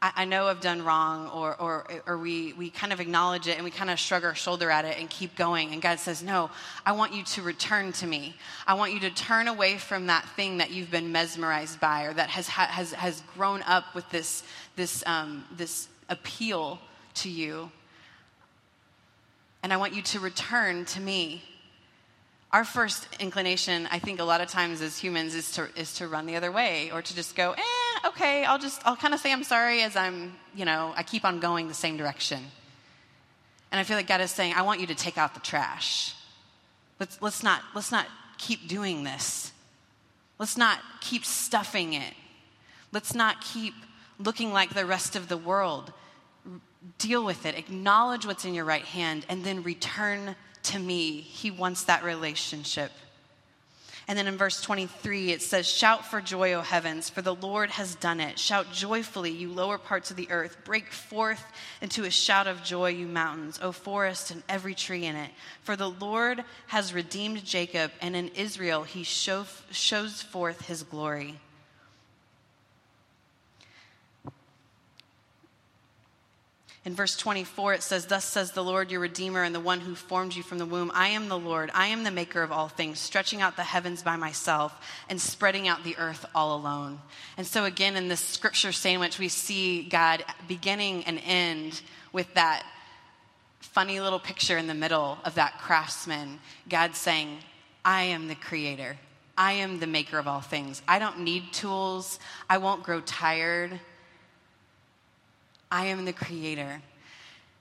I, 0.05 0.25
know 0.25 0.47
I've 0.47 0.61
done 0.61 0.85
wrong, 0.85 1.29
or, 1.29 1.55
or, 1.61 1.87
or 2.09 2.19
we, 2.19 2.55
we 2.55 2.71
kind 2.71 2.93
of 2.93 2.99
acknowledge 2.99 3.47
it 3.47 3.55
and 3.55 3.65
we 3.65 3.71
kind 3.71 3.89
of 3.89 4.01
shrug 4.01 4.25
our 4.25 4.35
shoulder 4.35 4.69
at 4.69 4.85
it 4.85 4.99
and 4.99 5.09
keep 5.09 5.37
going. 5.37 5.73
And 5.73 5.81
God 5.81 6.01
says, 6.01 6.25
no, 6.25 6.51
I 6.85 6.91
want 6.91 7.15
you 7.15 7.23
to 7.23 7.43
return 7.43 7.93
to 7.93 8.07
me. 8.09 8.35
I 8.67 8.75
want 8.75 8.93
you 8.93 8.99
to 9.01 9.11
turn 9.11 9.47
away 9.47 9.79
from 9.79 10.09
that 10.09 10.29
thing 10.31 10.59
that 10.59 10.73
you've 10.73 10.91
been 10.91 11.13
mesmerized 11.13 11.79
by 11.79 12.07
or 12.07 12.15
that 12.15 12.31
has, 12.31 12.49
has, 12.49 12.93
has 12.93 13.23
grown 13.37 13.63
up 13.63 13.95
with 13.95 14.09
this, 14.11 14.43
this, 14.75 15.05
um, 15.07 15.45
this 15.57 15.87
appeal 16.09 16.81
to 17.15 17.31
you. 17.31 17.71
And 19.63 19.73
I 19.73 19.77
want 19.77 19.95
you 19.95 20.03
to 20.03 20.19
return 20.19 20.85
to 20.87 21.01
me 21.01 21.45
our 22.53 22.65
first 22.65 23.09
inclination, 23.19 23.89
I 23.91 23.99
think, 23.99 24.21
a 24.21 24.25
lot 24.25 24.41
of 24.43 24.49
times 24.49 24.83
as 24.83 24.99
humans, 24.99 25.35
is 25.35 25.53
to 25.53 25.69
is 25.75 25.95
to 25.95 26.09
run 26.09 26.27
the 26.27 26.37
other 26.37 26.53
way 26.53 26.91
or 26.93 27.01
to 27.01 27.15
just 27.15 27.35
go, 27.35 27.53
eh, 27.53 28.09
okay, 28.09 28.45
I'll 28.45 28.59
just 28.59 28.83
I'll 28.85 28.97
kind 28.97 29.15
of 29.15 29.21
say 29.21 29.33
I'm 29.33 29.45
sorry 29.45 29.83
as 29.83 29.97
I'm, 29.97 30.35
you 30.55 30.65
know, 30.65 30.93
I 30.97 31.03
keep 31.03 31.25
on 31.25 31.41
going 31.41 31.69
the 31.69 31.75
same 31.75 31.97
direction. 31.97 32.43
And 33.71 33.81
I 33.81 33.85
feel 33.85 33.97
like 33.97 34.07
God 34.07 34.21
is 34.21 34.31
saying, 34.31 34.53
I 34.55 34.63
want 34.63 34.81
you 34.81 34.87
to 34.89 34.95
take 34.95 35.17
out 35.17 35.33
the 35.33 35.41
trash. 35.41 36.15
Let's 37.01 37.21
let's 37.23 37.43
not 37.43 37.63
let's 37.75 37.91
not 37.91 38.07
keep 38.37 38.69
doing 38.69 39.03
this. 39.03 39.53
Let's 40.39 40.59
not 40.59 40.79
keep 41.01 41.25
stuffing 41.25 41.95
it. 41.95 42.15
Let's 42.93 43.15
not 43.15 43.41
keep 43.41 43.75
looking 44.19 44.53
like 44.53 44.75
the 44.75 44.85
rest 44.85 45.17
of 45.17 45.29
the 45.29 45.37
world. 45.39 45.93
Deal 46.99 47.25
with 47.25 47.47
it. 47.47 47.57
Acknowledge 47.57 48.27
what's 48.27 48.45
in 48.45 48.55
your 48.55 48.65
right 48.65 48.85
hand 48.85 49.27
and 49.29 49.45
then 49.45 49.63
return 49.63 50.35
to 50.65 50.79
me. 50.79 51.21
He 51.21 51.51
wants 51.51 51.85
that 51.85 52.05
relationship. 52.05 52.93
And 54.09 54.19
then 54.19 54.27
in 54.27 54.37
verse 54.37 54.61
23, 54.61 55.31
it 55.31 55.43
says, 55.43 55.67
Shout 55.67 56.05
for 56.05 56.21
joy, 56.21 56.55
O 56.55 56.61
heavens, 56.61 57.09
for 57.09 57.23
the 57.23 57.35
Lord 57.35 57.71
has 57.71 57.95
done 57.95 58.21
it. 58.21 58.39
Shout 58.39 58.73
joyfully, 58.73 59.31
you 59.31 59.49
lower 59.51 59.79
parts 59.79 60.11
of 60.11 60.17
the 60.17 60.31
earth. 60.31 60.57
Break 60.65 60.91
forth 60.93 61.45
into 61.81 62.05
a 62.05 62.11
shout 62.11 62.49
of 62.49 62.65
joy, 62.65 62.91
you 62.91 63.07
mountains, 63.07 63.61
O 63.63 63.71
forest 63.71 64.33
and 64.33 64.43
every 64.49 64.75
tree 64.75 65.07
in 65.07 65.15
it. 65.15 65.31
For 65.63 65.77
the 65.77 65.91
Lord 65.91 66.43
has 66.67 66.93
redeemed 66.93 67.45
Jacob, 67.45 67.93
and 68.01 68.17
in 68.17 68.29
Israel 68.29 68.83
he 68.83 69.05
show, 69.05 69.47
shows 69.71 70.21
forth 70.21 70.67
his 70.67 70.83
glory. 70.83 71.39
In 76.85 76.97
verse 76.97 77.17
24, 77.17 77.75
it 77.75 77.83
says, 77.83 78.07
Thus 78.07 78.25
says 78.25 78.51
the 78.51 78.65
Lord 78.65 78.91
your 78.91 78.99
Redeemer 78.99 79.45
and 79.45 79.55
the 79.55 79.61
one 79.61 79.79
who 79.79 79.95
formed 79.95 80.35
you 80.35 80.43
from 80.43 80.59
the 80.59 80.67
womb 80.67 80.91
I 80.95 81.09
am 81.09 81.29
the 81.29 81.39
Lord, 81.39 81.71
I 81.75 81.87
am 81.89 82.03
the 82.03 82.11
maker 82.11 82.43
of 82.43 82.51
all 82.51 82.67
things, 82.67 82.99
stretching 82.99 83.41
out 83.41 83.55
the 83.55 83.63
heavens 83.63 84.03
by 84.03 84.17
myself 84.17 84.85
and 85.09 85.21
spreading 85.21 85.69
out 85.69 85.85
the 85.85 85.97
earth 85.97 86.27
all 86.35 86.57
alone. 86.57 86.99
And 87.37 87.47
so, 87.47 87.67
again, 87.67 87.95
in 87.95 88.09
this 88.09 88.21
scripture 88.21 88.73
sandwich, 88.73 89.21
we 89.21 89.29
see 89.29 89.85
God 89.85 90.25
beginning 90.49 91.05
and 91.05 91.21
end 91.25 91.83
with 92.13 92.35
that 92.35 92.67
funny 93.61 94.01
little 94.01 94.19
picture 94.19 94.59
in 94.59 94.67
the 94.67 94.75
middle 94.75 95.19
of 95.25 95.37
that 95.37 95.59
craftsman. 95.61 96.41
God 96.69 96.97
saying, 96.97 97.39
I 97.85 98.03
am 98.03 98.27
the 98.27 98.35
creator, 98.35 98.97
I 99.39 99.53
am 99.53 99.79
the 99.79 99.87
maker 99.87 100.19
of 100.19 100.27
all 100.27 100.41
things. 100.41 100.83
I 100.89 100.99
don't 100.99 101.21
need 101.21 101.53
tools, 101.53 102.19
I 102.51 102.59
won't 102.59 102.83
grow 102.83 103.01
tired. 103.01 103.79
I 105.73 105.87
am 105.87 106.05
the 106.05 106.13
creator. 106.13 106.83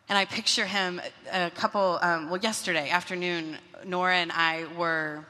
And 0.09 0.17
I 0.17 0.25
picture 0.25 0.65
him 0.65 0.99
a 1.31 1.49
couple, 1.49 1.97
um, 2.01 2.29
well, 2.29 2.41
yesterday 2.41 2.89
afternoon, 2.89 3.57
Nora 3.85 4.17
and 4.17 4.33
I 4.33 4.65
were 4.77 5.25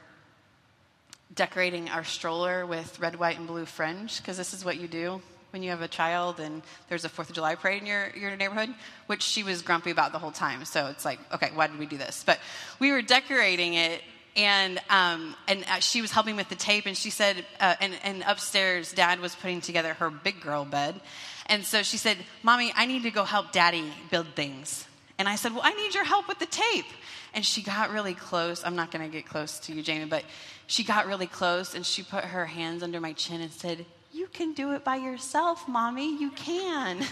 decorating 1.32 1.88
our 1.90 2.02
stroller 2.02 2.66
with 2.66 2.98
red, 2.98 3.20
white, 3.20 3.38
and 3.38 3.46
blue 3.46 3.66
fringe, 3.66 4.18
because 4.18 4.36
this 4.36 4.52
is 4.52 4.64
what 4.64 4.80
you 4.80 4.88
do 4.88 5.22
when 5.52 5.62
you 5.62 5.70
have 5.70 5.80
a 5.80 5.86
child 5.86 6.40
and 6.40 6.60
there's 6.88 7.04
a 7.04 7.08
Fourth 7.08 7.28
of 7.28 7.36
July 7.36 7.54
parade 7.54 7.82
in 7.82 7.86
your, 7.86 8.10
your 8.16 8.34
neighborhood, 8.34 8.74
which 9.06 9.22
she 9.22 9.44
was 9.44 9.62
grumpy 9.62 9.92
about 9.92 10.10
the 10.10 10.18
whole 10.18 10.32
time. 10.32 10.64
So 10.64 10.88
it's 10.88 11.04
like, 11.04 11.20
okay, 11.32 11.50
why 11.54 11.68
did 11.68 11.78
we 11.78 11.86
do 11.86 11.96
this? 11.96 12.24
But 12.26 12.40
we 12.80 12.90
were 12.90 13.00
decorating 13.00 13.74
it 13.74 14.02
and 14.36 14.78
um, 14.90 15.34
and 15.46 15.64
uh, 15.64 15.80
she 15.80 16.00
was 16.00 16.10
helping 16.10 16.36
with 16.36 16.48
the 16.48 16.54
tape, 16.54 16.86
and 16.86 16.96
she 16.96 17.10
said, 17.10 17.44
uh, 17.60 17.74
and, 17.80 17.94
and 18.02 18.24
upstairs, 18.26 18.92
Dad 18.92 19.20
was 19.20 19.34
putting 19.34 19.60
together 19.60 19.94
her 19.94 20.10
big 20.10 20.40
girl 20.40 20.64
bed, 20.64 21.00
and 21.46 21.64
so 21.64 21.82
she 21.82 21.96
said, 21.96 22.16
Mommy, 22.42 22.72
I 22.74 22.86
need 22.86 23.02
to 23.02 23.10
go 23.10 23.24
help 23.24 23.52
daddy 23.52 23.84
build 24.10 24.28
things. 24.28 24.86
And 25.18 25.28
I 25.28 25.36
said, 25.36 25.52
Well, 25.52 25.62
I 25.64 25.74
need 25.74 25.94
your 25.94 26.04
help 26.04 26.28
with 26.28 26.38
the 26.38 26.46
tape. 26.46 26.86
And 27.34 27.44
she 27.44 27.62
got 27.62 27.90
really 27.90 28.14
close. 28.14 28.64
I'm 28.64 28.76
not 28.76 28.90
going 28.90 29.04
to 29.04 29.10
get 29.10 29.26
close 29.26 29.58
to 29.60 29.72
you, 29.72 29.82
Jamie, 29.82 30.04
but 30.06 30.24
she 30.66 30.84
got 30.84 31.06
really 31.06 31.26
close 31.26 31.74
and 31.74 31.84
she 31.84 32.02
put 32.02 32.24
her 32.24 32.46
hands 32.46 32.82
under 32.82 33.00
my 33.00 33.12
chin 33.12 33.40
and 33.40 33.50
said, 33.50 33.84
You 34.12 34.26
can 34.28 34.52
do 34.52 34.72
it 34.72 34.84
by 34.84 34.96
yourself, 34.96 35.68
Mommy. 35.68 36.18
You 36.18 36.30
can. 36.30 37.04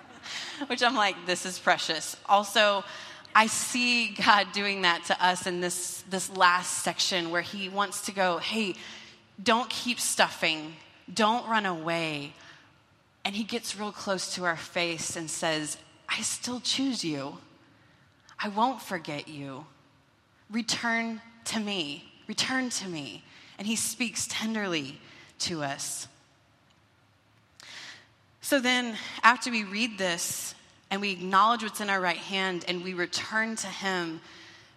Which 0.66 0.82
I'm 0.82 0.96
like, 0.96 1.14
This 1.26 1.46
is 1.46 1.58
precious. 1.58 2.16
Also, 2.26 2.84
I 3.36 3.48
see 3.48 4.14
God 4.14 4.52
doing 4.54 4.80
that 4.82 5.04
to 5.04 5.24
us 5.24 5.46
in 5.46 5.60
this, 5.60 6.02
this 6.08 6.34
last 6.34 6.82
section 6.82 7.30
where 7.30 7.42
He 7.42 7.68
wants 7.68 8.00
to 8.06 8.12
go, 8.12 8.38
Hey, 8.38 8.76
don't 9.42 9.68
keep 9.68 10.00
stuffing, 10.00 10.74
don't 11.12 11.46
run 11.46 11.66
away. 11.66 12.32
And 13.26 13.36
he 13.36 13.44
gets 13.44 13.78
real 13.78 13.92
close 13.92 14.34
to 14.36 14.44
our 14.46 14.56
face 14.56 15.16
and 15.16 15.28
says, 15.28 15.76
I 16.08 16.22
still 16.22 16.60
choose 16.60 17.04
you. 17.04 17.36
I 18.38 18.48
won't 18.48 18.80
forget 18.80 19.28
you. 19.28 19.66
Return 20.50 21.20
to 21.46 21.60
me. 21.60 22.10
Return 22.28 22.70
to 22.70 22.88
me. 22.88 23.22
And 23.58 23.66
he 23.66 23.76
speaks 23.76 24.26
tenderly 24.30 24.98
to 25.40 25.62
us. 25.62 26.08
So 28.40 28.60
then, 28.60 28.96
after 29.22 29.50
we 29.50 29.64
read 29.64 29.98
this 29.98 30.54
and 30.90 31.00
we 31.00 31.10
acknowledge 31.10 31.62
what's 31.62 31.80
in 31.80 31.90
our 31.90 32.00
right 32.00 32.16
hand 32.16 32.64
and 32.68 32.84
we 32.84 32.94
return 32.94 33.56
to 33.56 33.66
him, 33.66 34.20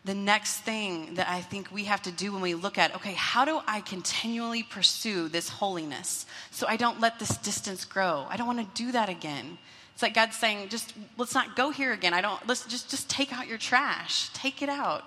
the 0.05 0.15
next 0.15 0.61
thing 0.61 1.15
that 1.15 1.29
I 1.29 1.41
think 1.41 1.71
we 1.71 1.83
have 1.85 2.01
to 2.03 2.11
do 2.11 2.31
when 2.31 2.41
we 2.41 2.55
look 2.55 2.77
at, 2.77 2.95
okay, 2.95 3.13
how 3.13 3.45
do 3.45 3.59
I 3.67 3.81
continually 3.81 4.63
pursue 4.63 5.27
this 5.27 5.49
holiness 5.49 6.25
so 6.51 6.65
I 6.67 6.77
don't 6.77 6.99
let 6.99 7.19
this 7.19 7.37
distance 7.37 7.85
grow? 7.85 8.25
I 8.29 8.37
don't 8.37 8.47
want 8.47 8.59
to 8.59 8.83
do 8.83 8.91
that 8.93 9.09
again. 9.09 9.57
It's 9.93 10.01
like 10.01 10.13
God's 10.13 10.37
saying, 10.37 10.69
just 10.69 10.93
let's 11.17 11.35
not 11.35 11.57
go 11.57 11.71
here 11.71 11.91
again. 11.91 12.13
I 12.13 12.21
don't 12.21 12.47
let's 12.47 12.65
just 12.65 12.89
just 12.89 13.09
take 13.09 13.33
out 13.33 13.47
your 13.47 13.57
trash. 13.57 14.29
Take 14.29 14.61
it 14.61 14.69
out. 14.69 15.03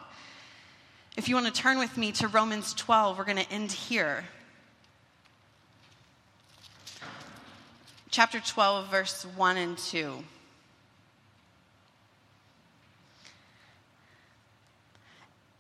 If 1.17 1.29
you 1.29 1.35
want 1.35 1.47
to 1.47 1.53
turn 1.53 1.79
with 1.79 1.97
me 1.97 2.12
to 2.12 2.29
Romans 2.29 2.75
12, 2.75 3.17
we're 3.17 3.25
going 3.25 3.38
to 3.38 3.51
end 3.51 3.73
here. 3.73 4.25
Chapter 8.11 8.41
12, 8.41 8.91
verse 8.91 9.25
1 9.25 9.57
and 9.57 9.79
2. 9.79 10.23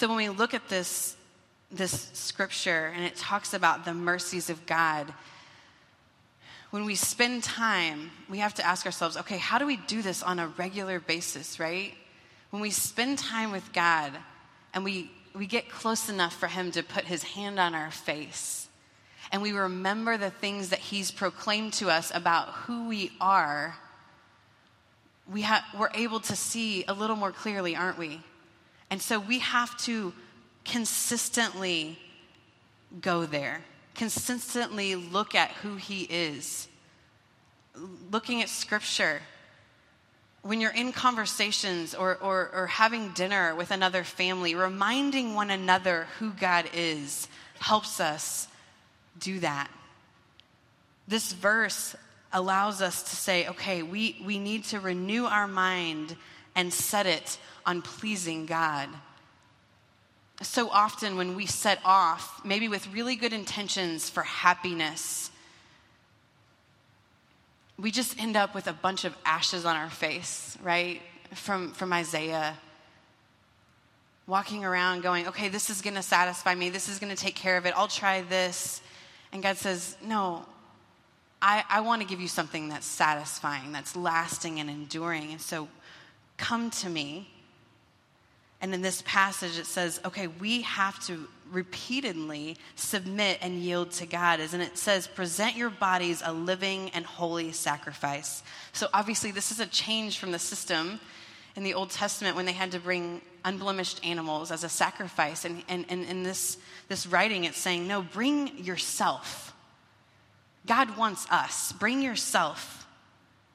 So 0.00 0.08
when 0.08 0.16
we 0.16 0.30
look 0.30 0.54
at 0.54 0.66
this, 0.70 1.14
this 1.70 2.08
scripture 2.14 2.90
and 2.96 3.04
it 3.04 3.16
talks 3.16 3.52
about 3.52 3.84
the 3.84 3.92
mercies 3.92 4.48
of 4.48 4.64
God, 4.64 5.12
when 6.70 6.86
we 6.86 6.94
spend 6.94 7.44
time, 7.44 8.10
we 8.26 8.38
have 8.38 8.54
to 8.54 8.66
ask 8.66 8.86
ourselves, 8.86 9.18
okay, 9.18 9.36
how 9.36 9.58
do 9.58 9.66
we 9.66 9.76
do 9.76 10.00
this 10.00 10.22
on 10.22 10.38
a 10.38 10.46
regular 10.56 11.00
basis, 11.00 11.60
right? 11.60 11.92
When 12.48 12.62
we 12.62 12.70
spend 12.70 13.18
time 13.18 13.52
with 13.52 13.74
God 13.74 14.12
and 14.72 14.84
we, 14.84 15.10
we 15.34 15.46
get 15.46 15.68
close 15.68 16.08
enough 16.08 16.34
for 16.34 16.46
Him 16.46 16.70
to 16.70 16.82
put 16.82 17.04
His 17.04 17.22
hand 17.22 17.60
on 17.60 17.74
our 17.74 17.90
face, 17.90 18.68
and 19.30 19.42
we 19.42 19.52
remember 19.52 20.16
the 20.16 20.30
things 20.30 20.70
that 20.70 20.78
He's 20.78 21.10
proclaimed 21.10 21.74
to 21.74 21.90
us 21.90 22.10
about 22.14 22.48
who 22.48 22.88
we 22.88 23.12
are, 23.20 23.76
we 25.30 25.42
ha- 25.42 25.66
we're 25.78 25.90
able 25.92 26.20
to 26.20 26.34
see 26.34 26.86
a 26.88 26.94
little 26.94 27.16
more 27.16 27.32
clearly, 27.32 27.76
aren't 27.76 27.98
we? 27.98 28.22
And 28.90 29.00
so 29.00 29.20
we 29.20 29.38
have 29.38 29.76
to 29.82 30.12
consistently 30.64 31.98
go 33.00 33.24
there, 33.24 33.62
consistently 33.94 34.96
look 34.96 35.34
at 35.34 35.50
who 35.62 35.76
He 35.76 36.02
is, 36.02 36.68
looking 38.10 38.42
at 38.42 38.48
Scripture. 38.48 39.20
When 40.42 40.60
you're 40.60 40.72
in 40.72 40.92
conversations 40.92 41.94
or, 41.94 42.16
or, 42.16 42.50
or 42.54 42.66
having 42.66 43.10
dinner 43.10 43.54
with 43.54 43.70
another 43.70 44.04
family, 44.04 44.54
reminding 44.54 45.34
one 45.34 45.50
another 45.50 46.06
who 46.18 46.30
God 46.30 46.68
is 46.74 47.28
helps 47.58 48.00
us 48.00 48.48
do 49.18 49.38
that. 49.40 49.70
This 51.06 51.32
verse 51.32 51.94
allows 52.32 52.80
us 52.80 53.02
to 53.02 53.16
say, 53.16 53.48
okay, 53.48 53.82
we, 53.82 54.22
we 54.24 54.38
need 54.38 54.64
to 54.64 54.80
renew 54.80 55.26
our 55.26 55.48
mind 55.48 56.16
and 56.54 56.72
set 56.72 57.06
it 57.06 57.38
on 57.64 57.82
pleasing 57.82 58.46
God. 58.46 58.88
So 60.42 60.70
often, 60.70 61.16
when 61.16 61.36
we 61.36 61.46
set 61.46 61.78
off, 61.84 62.40
maybe 62.44 62.68
with 62.68 62.92
really 62.92 63.14
good 63.14 63.32
intentions 63.32 64.08
for 64.08 64.22
happiness, 64.22 65.30
we 67.78 67.90
just 67.90 68.20
end 68.20 68.36
up 68.36 68.54
with 68.54 68.66
a 68.66 68.72
bunch 68.72 69.04
of 69.04 69.16
ashes 69.24 69.64
on 69.64 69.76
our 69.76 69.90
face, 69.90 70.56
right? 70.62 71.02
From, 71.34 71.72
from 71.72 71.92
Isaiah. 71.92 72.56
Walking 74.26 74.64
around 74.64 75.02
going, 75.02 75.28
okay, 75.28 75.48
this 75.48 75.70
is 75.70 75.82
going 75.82 75.96
to 75.96 76.02
satisfy 76.02 76.54
me. 76.54 76.70
This 76.70 76.88
is 76.88 76.98
going 76.98 77.14
to 77.14 77.20
take 77.20 77.34
care 77.34 77.56
of 77.56 77.66
it. 77.66 77.74
I'll 77.76 77.88
try 77.88 78.22
this. 78.22 78.80
And 79.32 79.42
God 79.42 79.56
says, 79.56 79.96
no, 80.02 80.46
I, 81.42 81.64
I 81.68 81.80
want 81.80 82.02
to 82.02 82.08
give 82.08 82.20
you 82.20 82.28
something 82.28 82.68
that's 82.68 82.86
satisfying, 82.86 83.72
that's 83.72 83.96
lasting 83.96 84.60
and 84.60 84.68
enduring. 84.68 85.32
And 85.32 85.40
so 85.40 85.68
come 86.40 86.70
to 86.70 86.88
me 86.88 87.28
and 88.60 88.74
in 88.74 88.82
this 88.82 89.02
passage, 89.06 89.58
it 89.58 89.66
says, 89.66 90.00
okay, 90.04 90.26
we 90.26 90.62
have 90.62 90.98
to 91.06 91.26
repeatedly 91.50 92.56
submit 92.76 93.38
and 93.40 93.58
yield 93.58 93.90
to 93.92 94.06
God. 94.06 94.40
And 94.40 94.62
it 94.62 94.76
says, 94.76 95.06
present 95.06 95.56
your 95.56 95.70
bodies 95.70 96.22
a 96.24 96.32
living 96.32 96.90
and 96.90 97.06
holy 97.06 97.52
sacrifice. 97.52 98.42
So 98.72 98.88
obviously, 98.92 99.30
this 99.30 99.50
is 99.50 99.60
a 99.60 99.66
change 99.66 100.18
from 100.18 100.30
the 100.30 100.38
system 100.38 101.00
in 101.56 101.62
the 101.64 101.74
Old 101.74 101.90
Testament 101.90 102.36
when 102.36 102.44
they 102.44 102.52
had 102.52 102.72
to 102.72 102.78
bring 102.78 103.22
unblemished 103.44 104.04
animals 104.04 104.50
as 104.50 104.62
a 104.62 104.68
sacrifice. 104.68 105.46
And, 105.46 105.62
and, 105.66 105.86
and 105.88 106.04
in 106.04 106.22
this, 106.22 106.58
this 106.88 107.06
writing, 107.06 107.44
it's 107.44 107.58
saying, 107.58 107.88
no, 107.88 108.02
bring 108.02 108.62
yourself. 108.62 109.54
God 110.66 110.98
wants 110.98 111.26
us. 111.30 111.72
Bring 111.72 112.02
yourself 112.02 112.86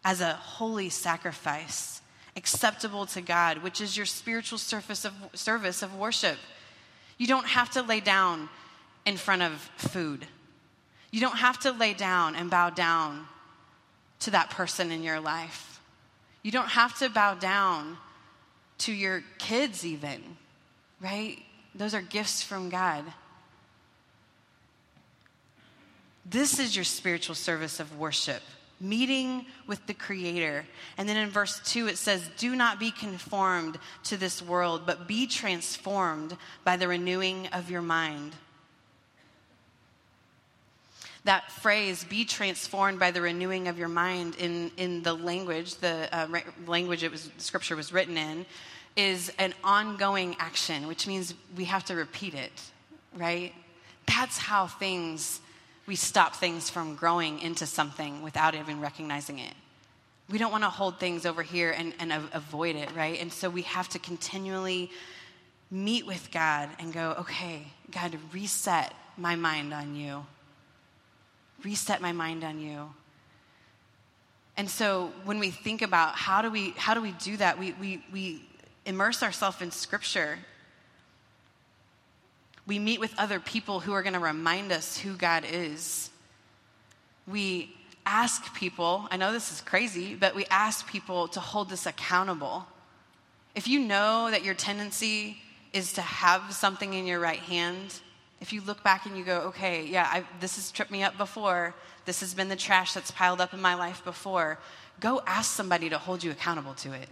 as 0.04 0.20
a 0.20 0.34
holy 0.34 0.90
sacrifice 0.90 1.95
acceptable 2.36 3.06
to 3.08 3.22
God, 3.22 3.60
which 3.60 3.82
is 3.82 3.96
your 3.96 4.06
spiritual 4.06 4.58
service 4.58 5.06
of, 5.06 5.14
service 5.34 5.82
of 5.82 5.96
worship. 5.96 6.38
You 7.18 7.28
don't 7.28 7.48
have 7.48 7.70
to 7.72 7.82
lay 7.82 8.00
down 8.00 8.50
in 9.06 9.18
front 9.18 9.42
of 9.42 9.54
food. 9.78 10.26
You 11.12 11.22
don't 11.22 11.38
have 11.38 11.60
to 11.60 11.72
lay 11.72 11.94
down 11.94 12.36
and 12.36 12.50
bow 12.50 12.72
down 12.72 13.26
to 14.22 14.32
that 14.32 14.50
person 14.50 14.92
in 14.92 15.04
your 15.04 15.20
life. 15.20 15.80
You 16.44 16.52
don't 16.52 16.70
have 16.70 16.98
to 17.00 17.10
bow 17.10 17.36
down 17.36 17.98
to 18.80 18.92
your 18.92 19.24
kids, 19.38 19.86
even, 19.86 20.22
right? 21.00 21.38
Those 21.74 21.94
are 21.94 22.02
gifts 22.02 22.44
from 22.44 22.70
God. 22.70 23.04
This 26.26 26.60
is 26.60 26.76
your 26.76 26.86
spiritual 26.86 27.36
service 27.36 27.80
of 27.80 27.98
worship, 27.98 28.42
meeting 28.90 29.46
with 29.68 29.86
the 29.88 29.94
Creator. 29.94 30.66
And 30.98 31.08
then 31.08 31.18
in 31.18 31.30
verse 31.30 31.60
2, 31.66 31.88
it 31.88 31.98
says, 31.98 32.30
Do 32.38 32.56
not 32.56 32.80
be 32.80 32.92
conformed 32.92 33.78
to 34.06 34.18
this 34.18 34.42
world, 34.42 34.84
but 34.86 35.08
be 35.08 35.28
transformed 35.28 36.38
by 36.64 36.78
the 36.78 36.88
renewing 36.88 37.48
of 37.48 37.70
your 37.70 37.82
mind. 37.82 38.34
That 41.26 41.52
phrase, 41.52 42.04
be 42.04 42.24
transformed 42.24 43.00
by 43.00 43.10
the 43.10 43.22
renewing 43.22 43.68
of 43.68 43.80
your 43.80 43.88
mind, 43.88 44.36
in, 44.36 44.72
in 44.78 45.02
the 45.02 45.14
language, 45.14 45.76
the 45.76 46.08
uh, 46.16 46.28
language 46.68 47.04
it 47.04 47.12
was, 47.12 47.32
scripture 47.38 47.76
was 47.76 47.92
written 47.92 48.16
in, 48.16 48.46
is 48.96 49.32
an 49.40 49.54
ongoing 49.64 50.36
action, 50.40 50.88
which 50.88 51.08
means 51.08 51.34
we 51.58 51.66
have 51.66 51.84
to 51.86 51.96
repeat 51.96 52.36
it, 52.36 52.52
right? 53.16 53.54
That's 54.06 54.38
how 54.38 54.68
things 54.68 55.42
we 55.88 55.96
stop 55.96 56.36
things 56.36 56.70
from 56.70 56.96
growing 56.96 57.40
into 57.42 57.66
something 57.66 58.22
without 58.22 58.56
even 58.56 58.80
recognizing 58.82 59.40
it. 59.40 59.54
We 60.30 60.40
don't 60.40 60.52
want 60.52 60.64
to 60.64 60.70
hold 60.70 61.00
things 61.00 61.26
over 61.26 61.44
here 61.44 61.72
and, 61.72 61.94
and 62.00 62.12
avoid 62.34 62.76
it, 62.76 62.94
right? 62.96 63.22
And 63.22 63.32
so 63.32 63.50
we 63.50 63.62
have 63.64 63.88
to 63.90 64.00
continually 64.00 64.90
meet 65.70 66.08
with 66.08 66.32
God 66.32 66.70
and 66.80 66.92
go, 66.92 67.16
okay, 67.20 67.68
God, 67.92 68.18
reset 68.34 68.94
my 69.18 69.36
mind 69.36 69.74
on 69.74 69.96
you. 69.96 70.26
Reset 71.64 72.02
my 72.02 72.12
mind 72.12 72.44
on 72.44 72.60
you. 72.60 72.90
And 74.58 74.70
so 74.70 75.12
when 75.26 75.38
we 75.38 75.52
think 75.52 75.82
about 75.82 76.16
how 76.16 76.42
do 76.42 76.50
we 76.50 76.72
how 76.72 76.94
do 76.94 77.02
we 77.02 77.12
do 77.12 77.38
that, 77.38 77.60
we 77.60 77.74
we 77.74 78.04
we 78.12 78.42
immerse 78.86 79.22
ourselves 79.22 79.62
in 79.62 79.70
scripture 79.70 80.40
we 82.68 82.80
meet 82.80 83.00
with 83.00 83.14
other 83.18 83.40
people 83.40 83.80
who 83.80 83.94
are 83.94 84.04
going 84.04 84.14
to 84.14 84.20
remind 84.20 84.72
us 84.72 84.98
who 84.98 85.14
God 85.16 85.44
is. 85.50 86.10
We 87.28 87.76
ask 88.06 88.54
people, 88.56 89.08
I 89.12 89.18
know 89.18 89.32
this 89.32 89.52
is 89.52 89.62
crazy, 89.62 90.16
but 90.16 90.36
we 90.36 90.46
ask 90.50 90.88
people 90.88 91.28
to 91.30 91.40
hold 91.40 91.72
us 91.72 91.86
accountable. 91.86 92.66
If 93.56 93.68
you 93.68 93.80
know 93.80 94.30
that 94.32 94.44
your 94.44 94.54
tendency 94.54 95.38
is 95.74 95.94
to 95.94 96.02
have 96.02 96.54
something 96.54 96.94
in 96.94 97.06
your 97.06 97.20
right 97.20 97.40
hand, 97.40 98.00
if 98.42 98.54
you 98.54 98.62
look 98.62 98.84
back 98.84 99.06
and 99.06 99.18
you 99.18 99.24
go, 99.24 99.40
okay, 99.42 99.86
yeah, 99.86 100.08
I, 100.12 100.24
this 100.40 100.56
has 100.56 100.72
tripped 100.72 100.92
me 100.92 101.04
up 101.04 101.18
before, 101.18 101.74
this 102.06 102.20
has 102.20 102.34
been 102.34 102.50
the 102.50 102.56
trash 102.56 102.94
that's 102.94 103.12
piled 103.12 103.42
up 103.42 103.54
in 103.54 103.62
my 103.62 103.76
life 103.76 104.04
before, 104.04 104.60
go 105.00 105.22
ask 105.26 105.52
somebody 105.52 105.90
to 105.90 105.98
hold 105.98 106.24
you 106.24 106.32
accountable 106.32 106.74
to 106.76 106.94
it. 106.94 107.10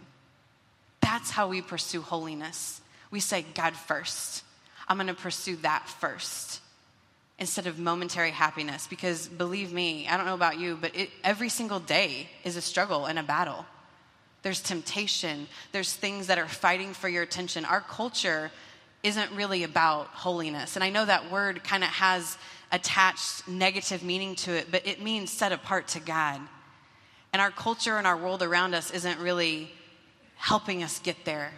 That's 1.01 1.31
how 1.31 1.47
we 1.47 1.61
pursue 1.61 2.01
holiness. 2.01 2.81
We 3.09 3.19
say, 3.19 3.45
God 3.53 3.75
first. 3.75 4.43
I'm 4.87 4.97
going 4.97 5.07
to 5.07 5.13
pursue 5.13 5.55
that 5.57 5.87
first 5.87 6.61
instead 7.39 7.67
of 7.67 7.79
momentary 7.79 8.31
happiness. 8.31 8.87
Because 8.87 9.27
believe 9.27 9.73
me, 9.73 10.07
I 10.07 10.17
don't 10.17 10.25
know 10.25 10.33
about 10.33 10.59
you, 10.59 10.77
but 10.79 10.95
it, 10.95 11.09
every 11.23 11.49
single 11.49 11.79
day 11.79 12.29
is 12.43 12.55
a 12.55 12.61
struggle 12.61 13.05
and 13.05 13.17
a 13.17 13.23
battle. 13.23 13.65
There's 14.43 14.61
temptation, 14.61 15.47
there's 15.71 15.93
things 15.93 16.27
that 16.27 16.37
are 16.37 16.47
fighting 16.47 16.93
for 16.93 17.07
your 17.07 17.23
attention. 17.23 17.65
Our 17.65 17.81
culture 17.81 18.51
isn't 19.01 19.31
really 19.31 19.63
about 19.63 20.07
holiness. 20.07 20.75
And 20.75 20.83
I 20.83 20.89
know 20.89 21.05
that 21.05 21.31
word 21.31 21.63
kind 21.63 21.83
of 21.83 21.89
has 21.89 22.37
attached 22.71 23.47
negative 23.47 24.03
meaning 24.03 24.35
to 24.35 24.51
it, 24.51 24.67
but 24.71 24.87
it 24.87 25.01
means 25.01 25.29
set 25.29 25.51
apart 25.51 25.89
to 25.89 25.99
God. 25.99 26.41
And 27.31 27.41
our 27.41 27.51
culture 27.51 27.97
and 27.97 28.07
our 28.07 28.17
world 28.17 28.43
around 28.43 28.73
us 28.73 28.91
isn't 28.91 29.19
really 29.19 29.71
helping 30.35 30.83
us 30.83 30.99
get 30.99 31.25
there. 31.25 31.51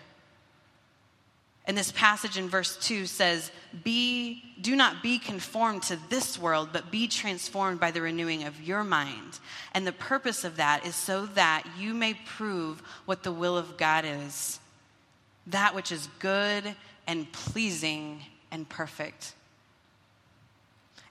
And 1.67 1.77
this 1.77 1.91
passage 1.91 2.37
in 2.37 2.47
verse 2.47 2.77
2 2.77 3.07
says, 3.07 3.51
be, 3.83 4.43
Do 4.61 4.75
not 4.75 5.01
be 5.01 5.17
conformed 5.17 5.83
to 5.83 5.97
this 6.09 6.37
world, 6.37 6.69
but 6.71 6.91
be 6.91 7.07
transformed 7.07 7.79
by 7.79 7.89
the 7.91 8.01
renewing 8.01 8.43
of 8.43 8.61
your 8.61 8.83
mind. 8.83 9.39
And 9.73 9.85
the 9.85 9.91
purpose 9.91 10.43
of 10.43 10.57
that 10.57 10.85
is 10.85 10.95
so 10.95 11.25
that 11.27 11.63
you 11.77 11.93
may 11.93 12.13
prove 12.13 12.81
what 13.05 13.23
the 13.23 13.31
will 13.31 13.57
of 13.57 13.77
God 13.77 14.05
is 14.05 14.59
that 15.47 15.75
which 15.75 15.91
is 15.91 16.09
good 16.19 16.75
and 17.07 17.31
pleasing 17.31 18.21
and 18.51 18.67
perfect. 18.67 19.33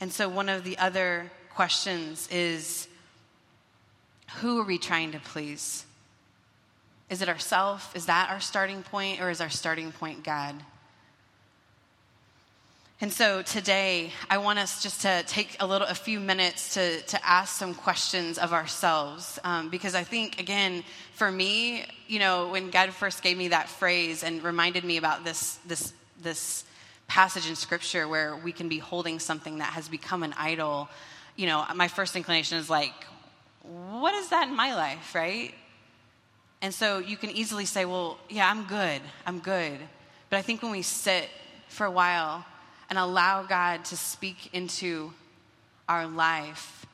And 0.00 0.12
so, 0.12 0.28
one 0.28 0.48
of 0.48 0.64
the 0.64 0.76
other 0.78 1.30
questions 1.50 2.28
is 2.30 2.88
who 4.36 4.60
are 4.60 4.64
we 4.64 4.78
trying 4.78 5.12
to 5.12 5.20
please? 5.20 5.84
Is 7.10 7.22
it 7.22 7.28
ourself? 7.28 7.94
Is 7.94 8.06
that 8.06 8.30
our 8.30 8.40
starting 8.40 8.82
point, 8.82 9.20
or 9.20 9.30
is 9.30 9.40
our 9.40 9.50
starting 9.50 9.92
point 9.92 10.24
God? 10.24 10.54
And 13.00 13.12
so 13.12 13.42
today, 13.42 14.12
I 14.30 14.38
want 14.38 14.58
us 14.58 14.82
just 14.82 15.02
to 15.02 15.22
take 15.26 15.56
a 15.60 15.66
little, 15.66 15.86
a 15.86 15.94
few 15.94 16.20
minutes 16.20 16.74
to, 16.74 17.02
to 17.02 17.26
ask 17.26 17.54
some 17.54 17.74
questions 17.74 18.38
of 18.38 18.52
ourselves. 18.52 19.38
Um, 19.44 19.68
because 19.68 19.94
I 19.94 20.04
think, 20.04 20.40
again, 20.40 20.84
for 21.12 21.30
me, 21.30 21.84
you 22.06 22.18
know, 22.18 22.48
when 22.48 22.70
God 22.70 22.94
first 22.94 23.22
gave 23.22 23.36
me 23.36 23.48
that 23.48 23.68
phrase 23.68 24.22
and 24.22 24.42
reminded 24.42 24.84
me 24.84 24.96
about 24.96 25.24
this, 25.24 25.56
this, 25.66 25.92
this 26.22 26.64
passage 27.06 27.48
in 27.48 27.56
scripture 27.56 28.08
where 28.08 28.36
we 28.36 28.52
can 28.52 28.68
be 28.68 28.78
holding 28.78 29.18
something 29.18 29.58
that 29.58 29.74
has 29.74 29.88
become 29.88 30.22
an 30.22 30.32
idol, 30.38 30.88
you 31.36 31.46
know, 31.46 31.64
my 31.74 31.88
first 31.88 32.16
inclination 32.16 32.56
is 32.58 32.70
like, 32.70 32.94
what 33.62 34.14
is 34.14 34.30
that 34.30 34.48
in 34.48 34.56
my 34.56 34.74
life, 34.74 35.14
right? 35.14 35.52
And 36.64 36.72
so 36.72 36.98
you 36.98 37.18
can 37.18 37.28
easily 37.28 37.66
say, 37.66 37.84
well, 37.84 38.16
yeah, 38.30 38.50
I'm 38.50 38.64
good. 38.64 39.02
I'm 39.26 39.40
good. 39.40 39.78
But 40.30 40.38
I 40.38 40.40
think 40.40 40.62
when 40.62 40.72
we 40.72 40.80
sit 40.80 41.28
for 41.68 41.84
a 41.84 41.90
while 41.90 42.42
and 42.88 42.98
allow 42.98 43.42
God 43.42 43.84
to 43.84 43.98
speak 43.98 44.48
into 44.54 45.12
our 45.90 46.06
life, 46.06 46.86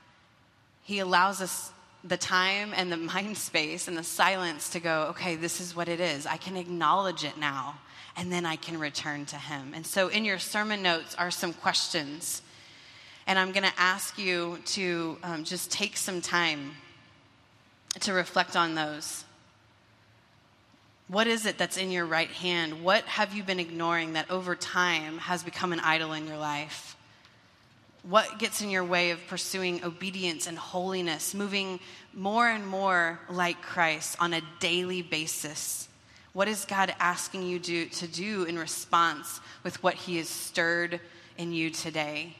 He 0.82 0.98
allows 0.98 1.40
us 1.40 1.70
the 2.02 2.16
time 2.16 2.72
and 2.74 2.90
the 2.90 2.96
mind 3.14 3.38
space 3.38 3.86
and 3.86 3.96
the 3.96 4.02
silence 4.02 4.70
to 4.70 4.80
go, 4.80 5.02
okay, 5.10 5.36
this 5.36 5.60
is 5.60 5.76
what 5.76 5.86
it 5.86 6.00
is. 6.00 6.26
I 6.26 6.36
can 6.36 6.56
acknowledge 6.56 7.22
it 7.22 7.38
now, 7.38 7.78
and 8.16 8.32
then 8.32 8.44
I 8.44 8.56
can 8.56 8.76
return 8.76 9.24
to 9.26 9.36
Him. 9.36 9.70
And 9.72 9.86
so 9.86 10.08
in 10.08 10.24
your 10.24 10.40
sermon 10.40 10.82
notes 10.82 11.14
are 11.14 11.30
some 11.30 11.52
questions. 11.52 12.42
And 13.24 13.38
I'm 13.38 13.52
going 13.52 13.62
to 13.62 13.78
ask 13.78 14.18
you 14.18 14.58
to 14.64 15.16
um, 15.22 15.44
just 15.44 15.70
take 15.70 15.96
some 15.96 16.20
time 16.20 16.72
to 18.00 18.12
reflect 18.12 18.56
on 18.56 18.74
those. 18.74 19.24
What 21.10 21.26
is 21.26 21.44
it 21.44 21.58
that's 21.58 21.76
in 21.76 21.90
your 21.90 22.06
right 22.06 22.30
hand? 22.30 22.84
What 22.84 23.02
have 23.06 23.34
you 23.34 23.42
been 23.42 23.58
ignoring 23.58 24.12
that 24.12 24.30
over 24.30 24.54
time 24.54 25.18
has 25.18 25.42
become 25.42 25.72
an 25.72 25.80
idol 25.80 26.12
in 26.12 26.28
your 26.28 26.36
life? 26.36 26.94
What 28.04 28.38
gets 28.38 28.62
in 28.62 28.70
your 28.70 28.84
way 28.84 29.10
of 29.10 29.26
pursuing 29.26 29.82
obedience 29.82 30.46
and 30.46 30.56
holiness, 30.56 31.34
moving 31.34 31.80
more 32.14 32.46
and 32.46 32.64
more 32.64 33.18
like 33.28 33.60
Christ 33.60 34.18
on 34.20 34.32
a 34.32 34.40
daily 34.60 35.02
basis? 35.02 35.88
What 36.32 36.46
is 36.46 36.64
God 36.64 36.94
asking 37.00 37.42
you 37.42 37.58
do, 37.58 37.86
to 37.86 38.06
do 38.06 38.44
in 38.44 38.56
response 38.56 39.40
with 39.64 39.82
what 39.82 39.94
He 39.94 40.18
has 40.18 40.28
stirred 40.28 41.00
in 41.36 41.52
you 41.52 41.70
today? 41.70 42.36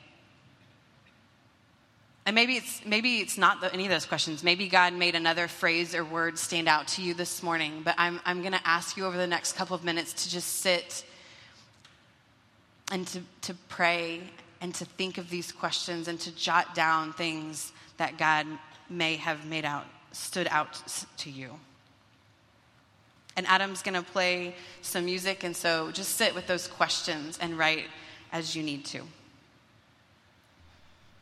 And 2.27 2.35
maybe 2.35 2.57
it's, 2.57 2.85
maybe 2.85 3.19
it's 3.19 3.39
not 3.39 3.61
the, 3.61 3.73
any 3.73 3.85
of 3.87 3.91
those 3.91 4.07
questions. 4.07 4.45
Maybe 4.45 4.69
God 4.69 4.93
made 4.93 5.15
another 5.15 5.49
phrase 5.49 5.95
or 5.95 6.05
word 6.05 6.39
stand 6.39 6.69
out 6.69 6.89
to 6.89 7.03
you 7.03 7.15
this 7.15 7.43
morning. 7.43 7.81
But 7.85 7.95
I'm, 7.97 8.21
I'm 8.25 8.41
going 8.41 8.53
to 8.53 8.67
ask 8.67 8.97
you 8.97 9.07
over 9.07 9.17
the 9.17 9.27
next 9.27 9.55
couple 9.55 9.75
of 9.75 9.85
minutes 9.85 10.25
to 10.25 10.31
just 10.31 10.61
sit 10.61 11.05
and 12.93 13.07
to, 13.09 13.23
to 13.43 13.55
pray 13.69 14.21
and 14.61 14.75
to 14.75 14.85
think 14.85 15.17
of 15.17 15.31
these 15.31 15.51
questions 15.51 16.09
and 16.09 16.21
to 16.21 16.35
jot 16.37 16.75
down 16.75 17.13
things 17.15 17.73
that 17.97 18.19
God 18.19 18.47
may 18.91 19.17
have 19.17 19.47
made 19.47 19.65
out, 19.65 19.87
stood 20.13 20.49
out 20.51 20.83
to 21.19 21.31
you. 21.31 21.51
And 23.37 23.47
Adam's 23.47 23.83
going 23.83 23.95
to 23.95 24.03
play 24.03 24.55
some 24.83 25.05
music, 25.05 25.45
and 25.45 25.57
so 25.57 25.91
just 25.93 26.17
sit 26.17 26.35
with 26.35 26.47
those 26.47 26.67
questions 26.67 27.39
and 27.41 27.57
write 27.57 27.87
as 28.33 28.55
you 28.55 28.63
need 28.63 28.85
to. 28.87 29.03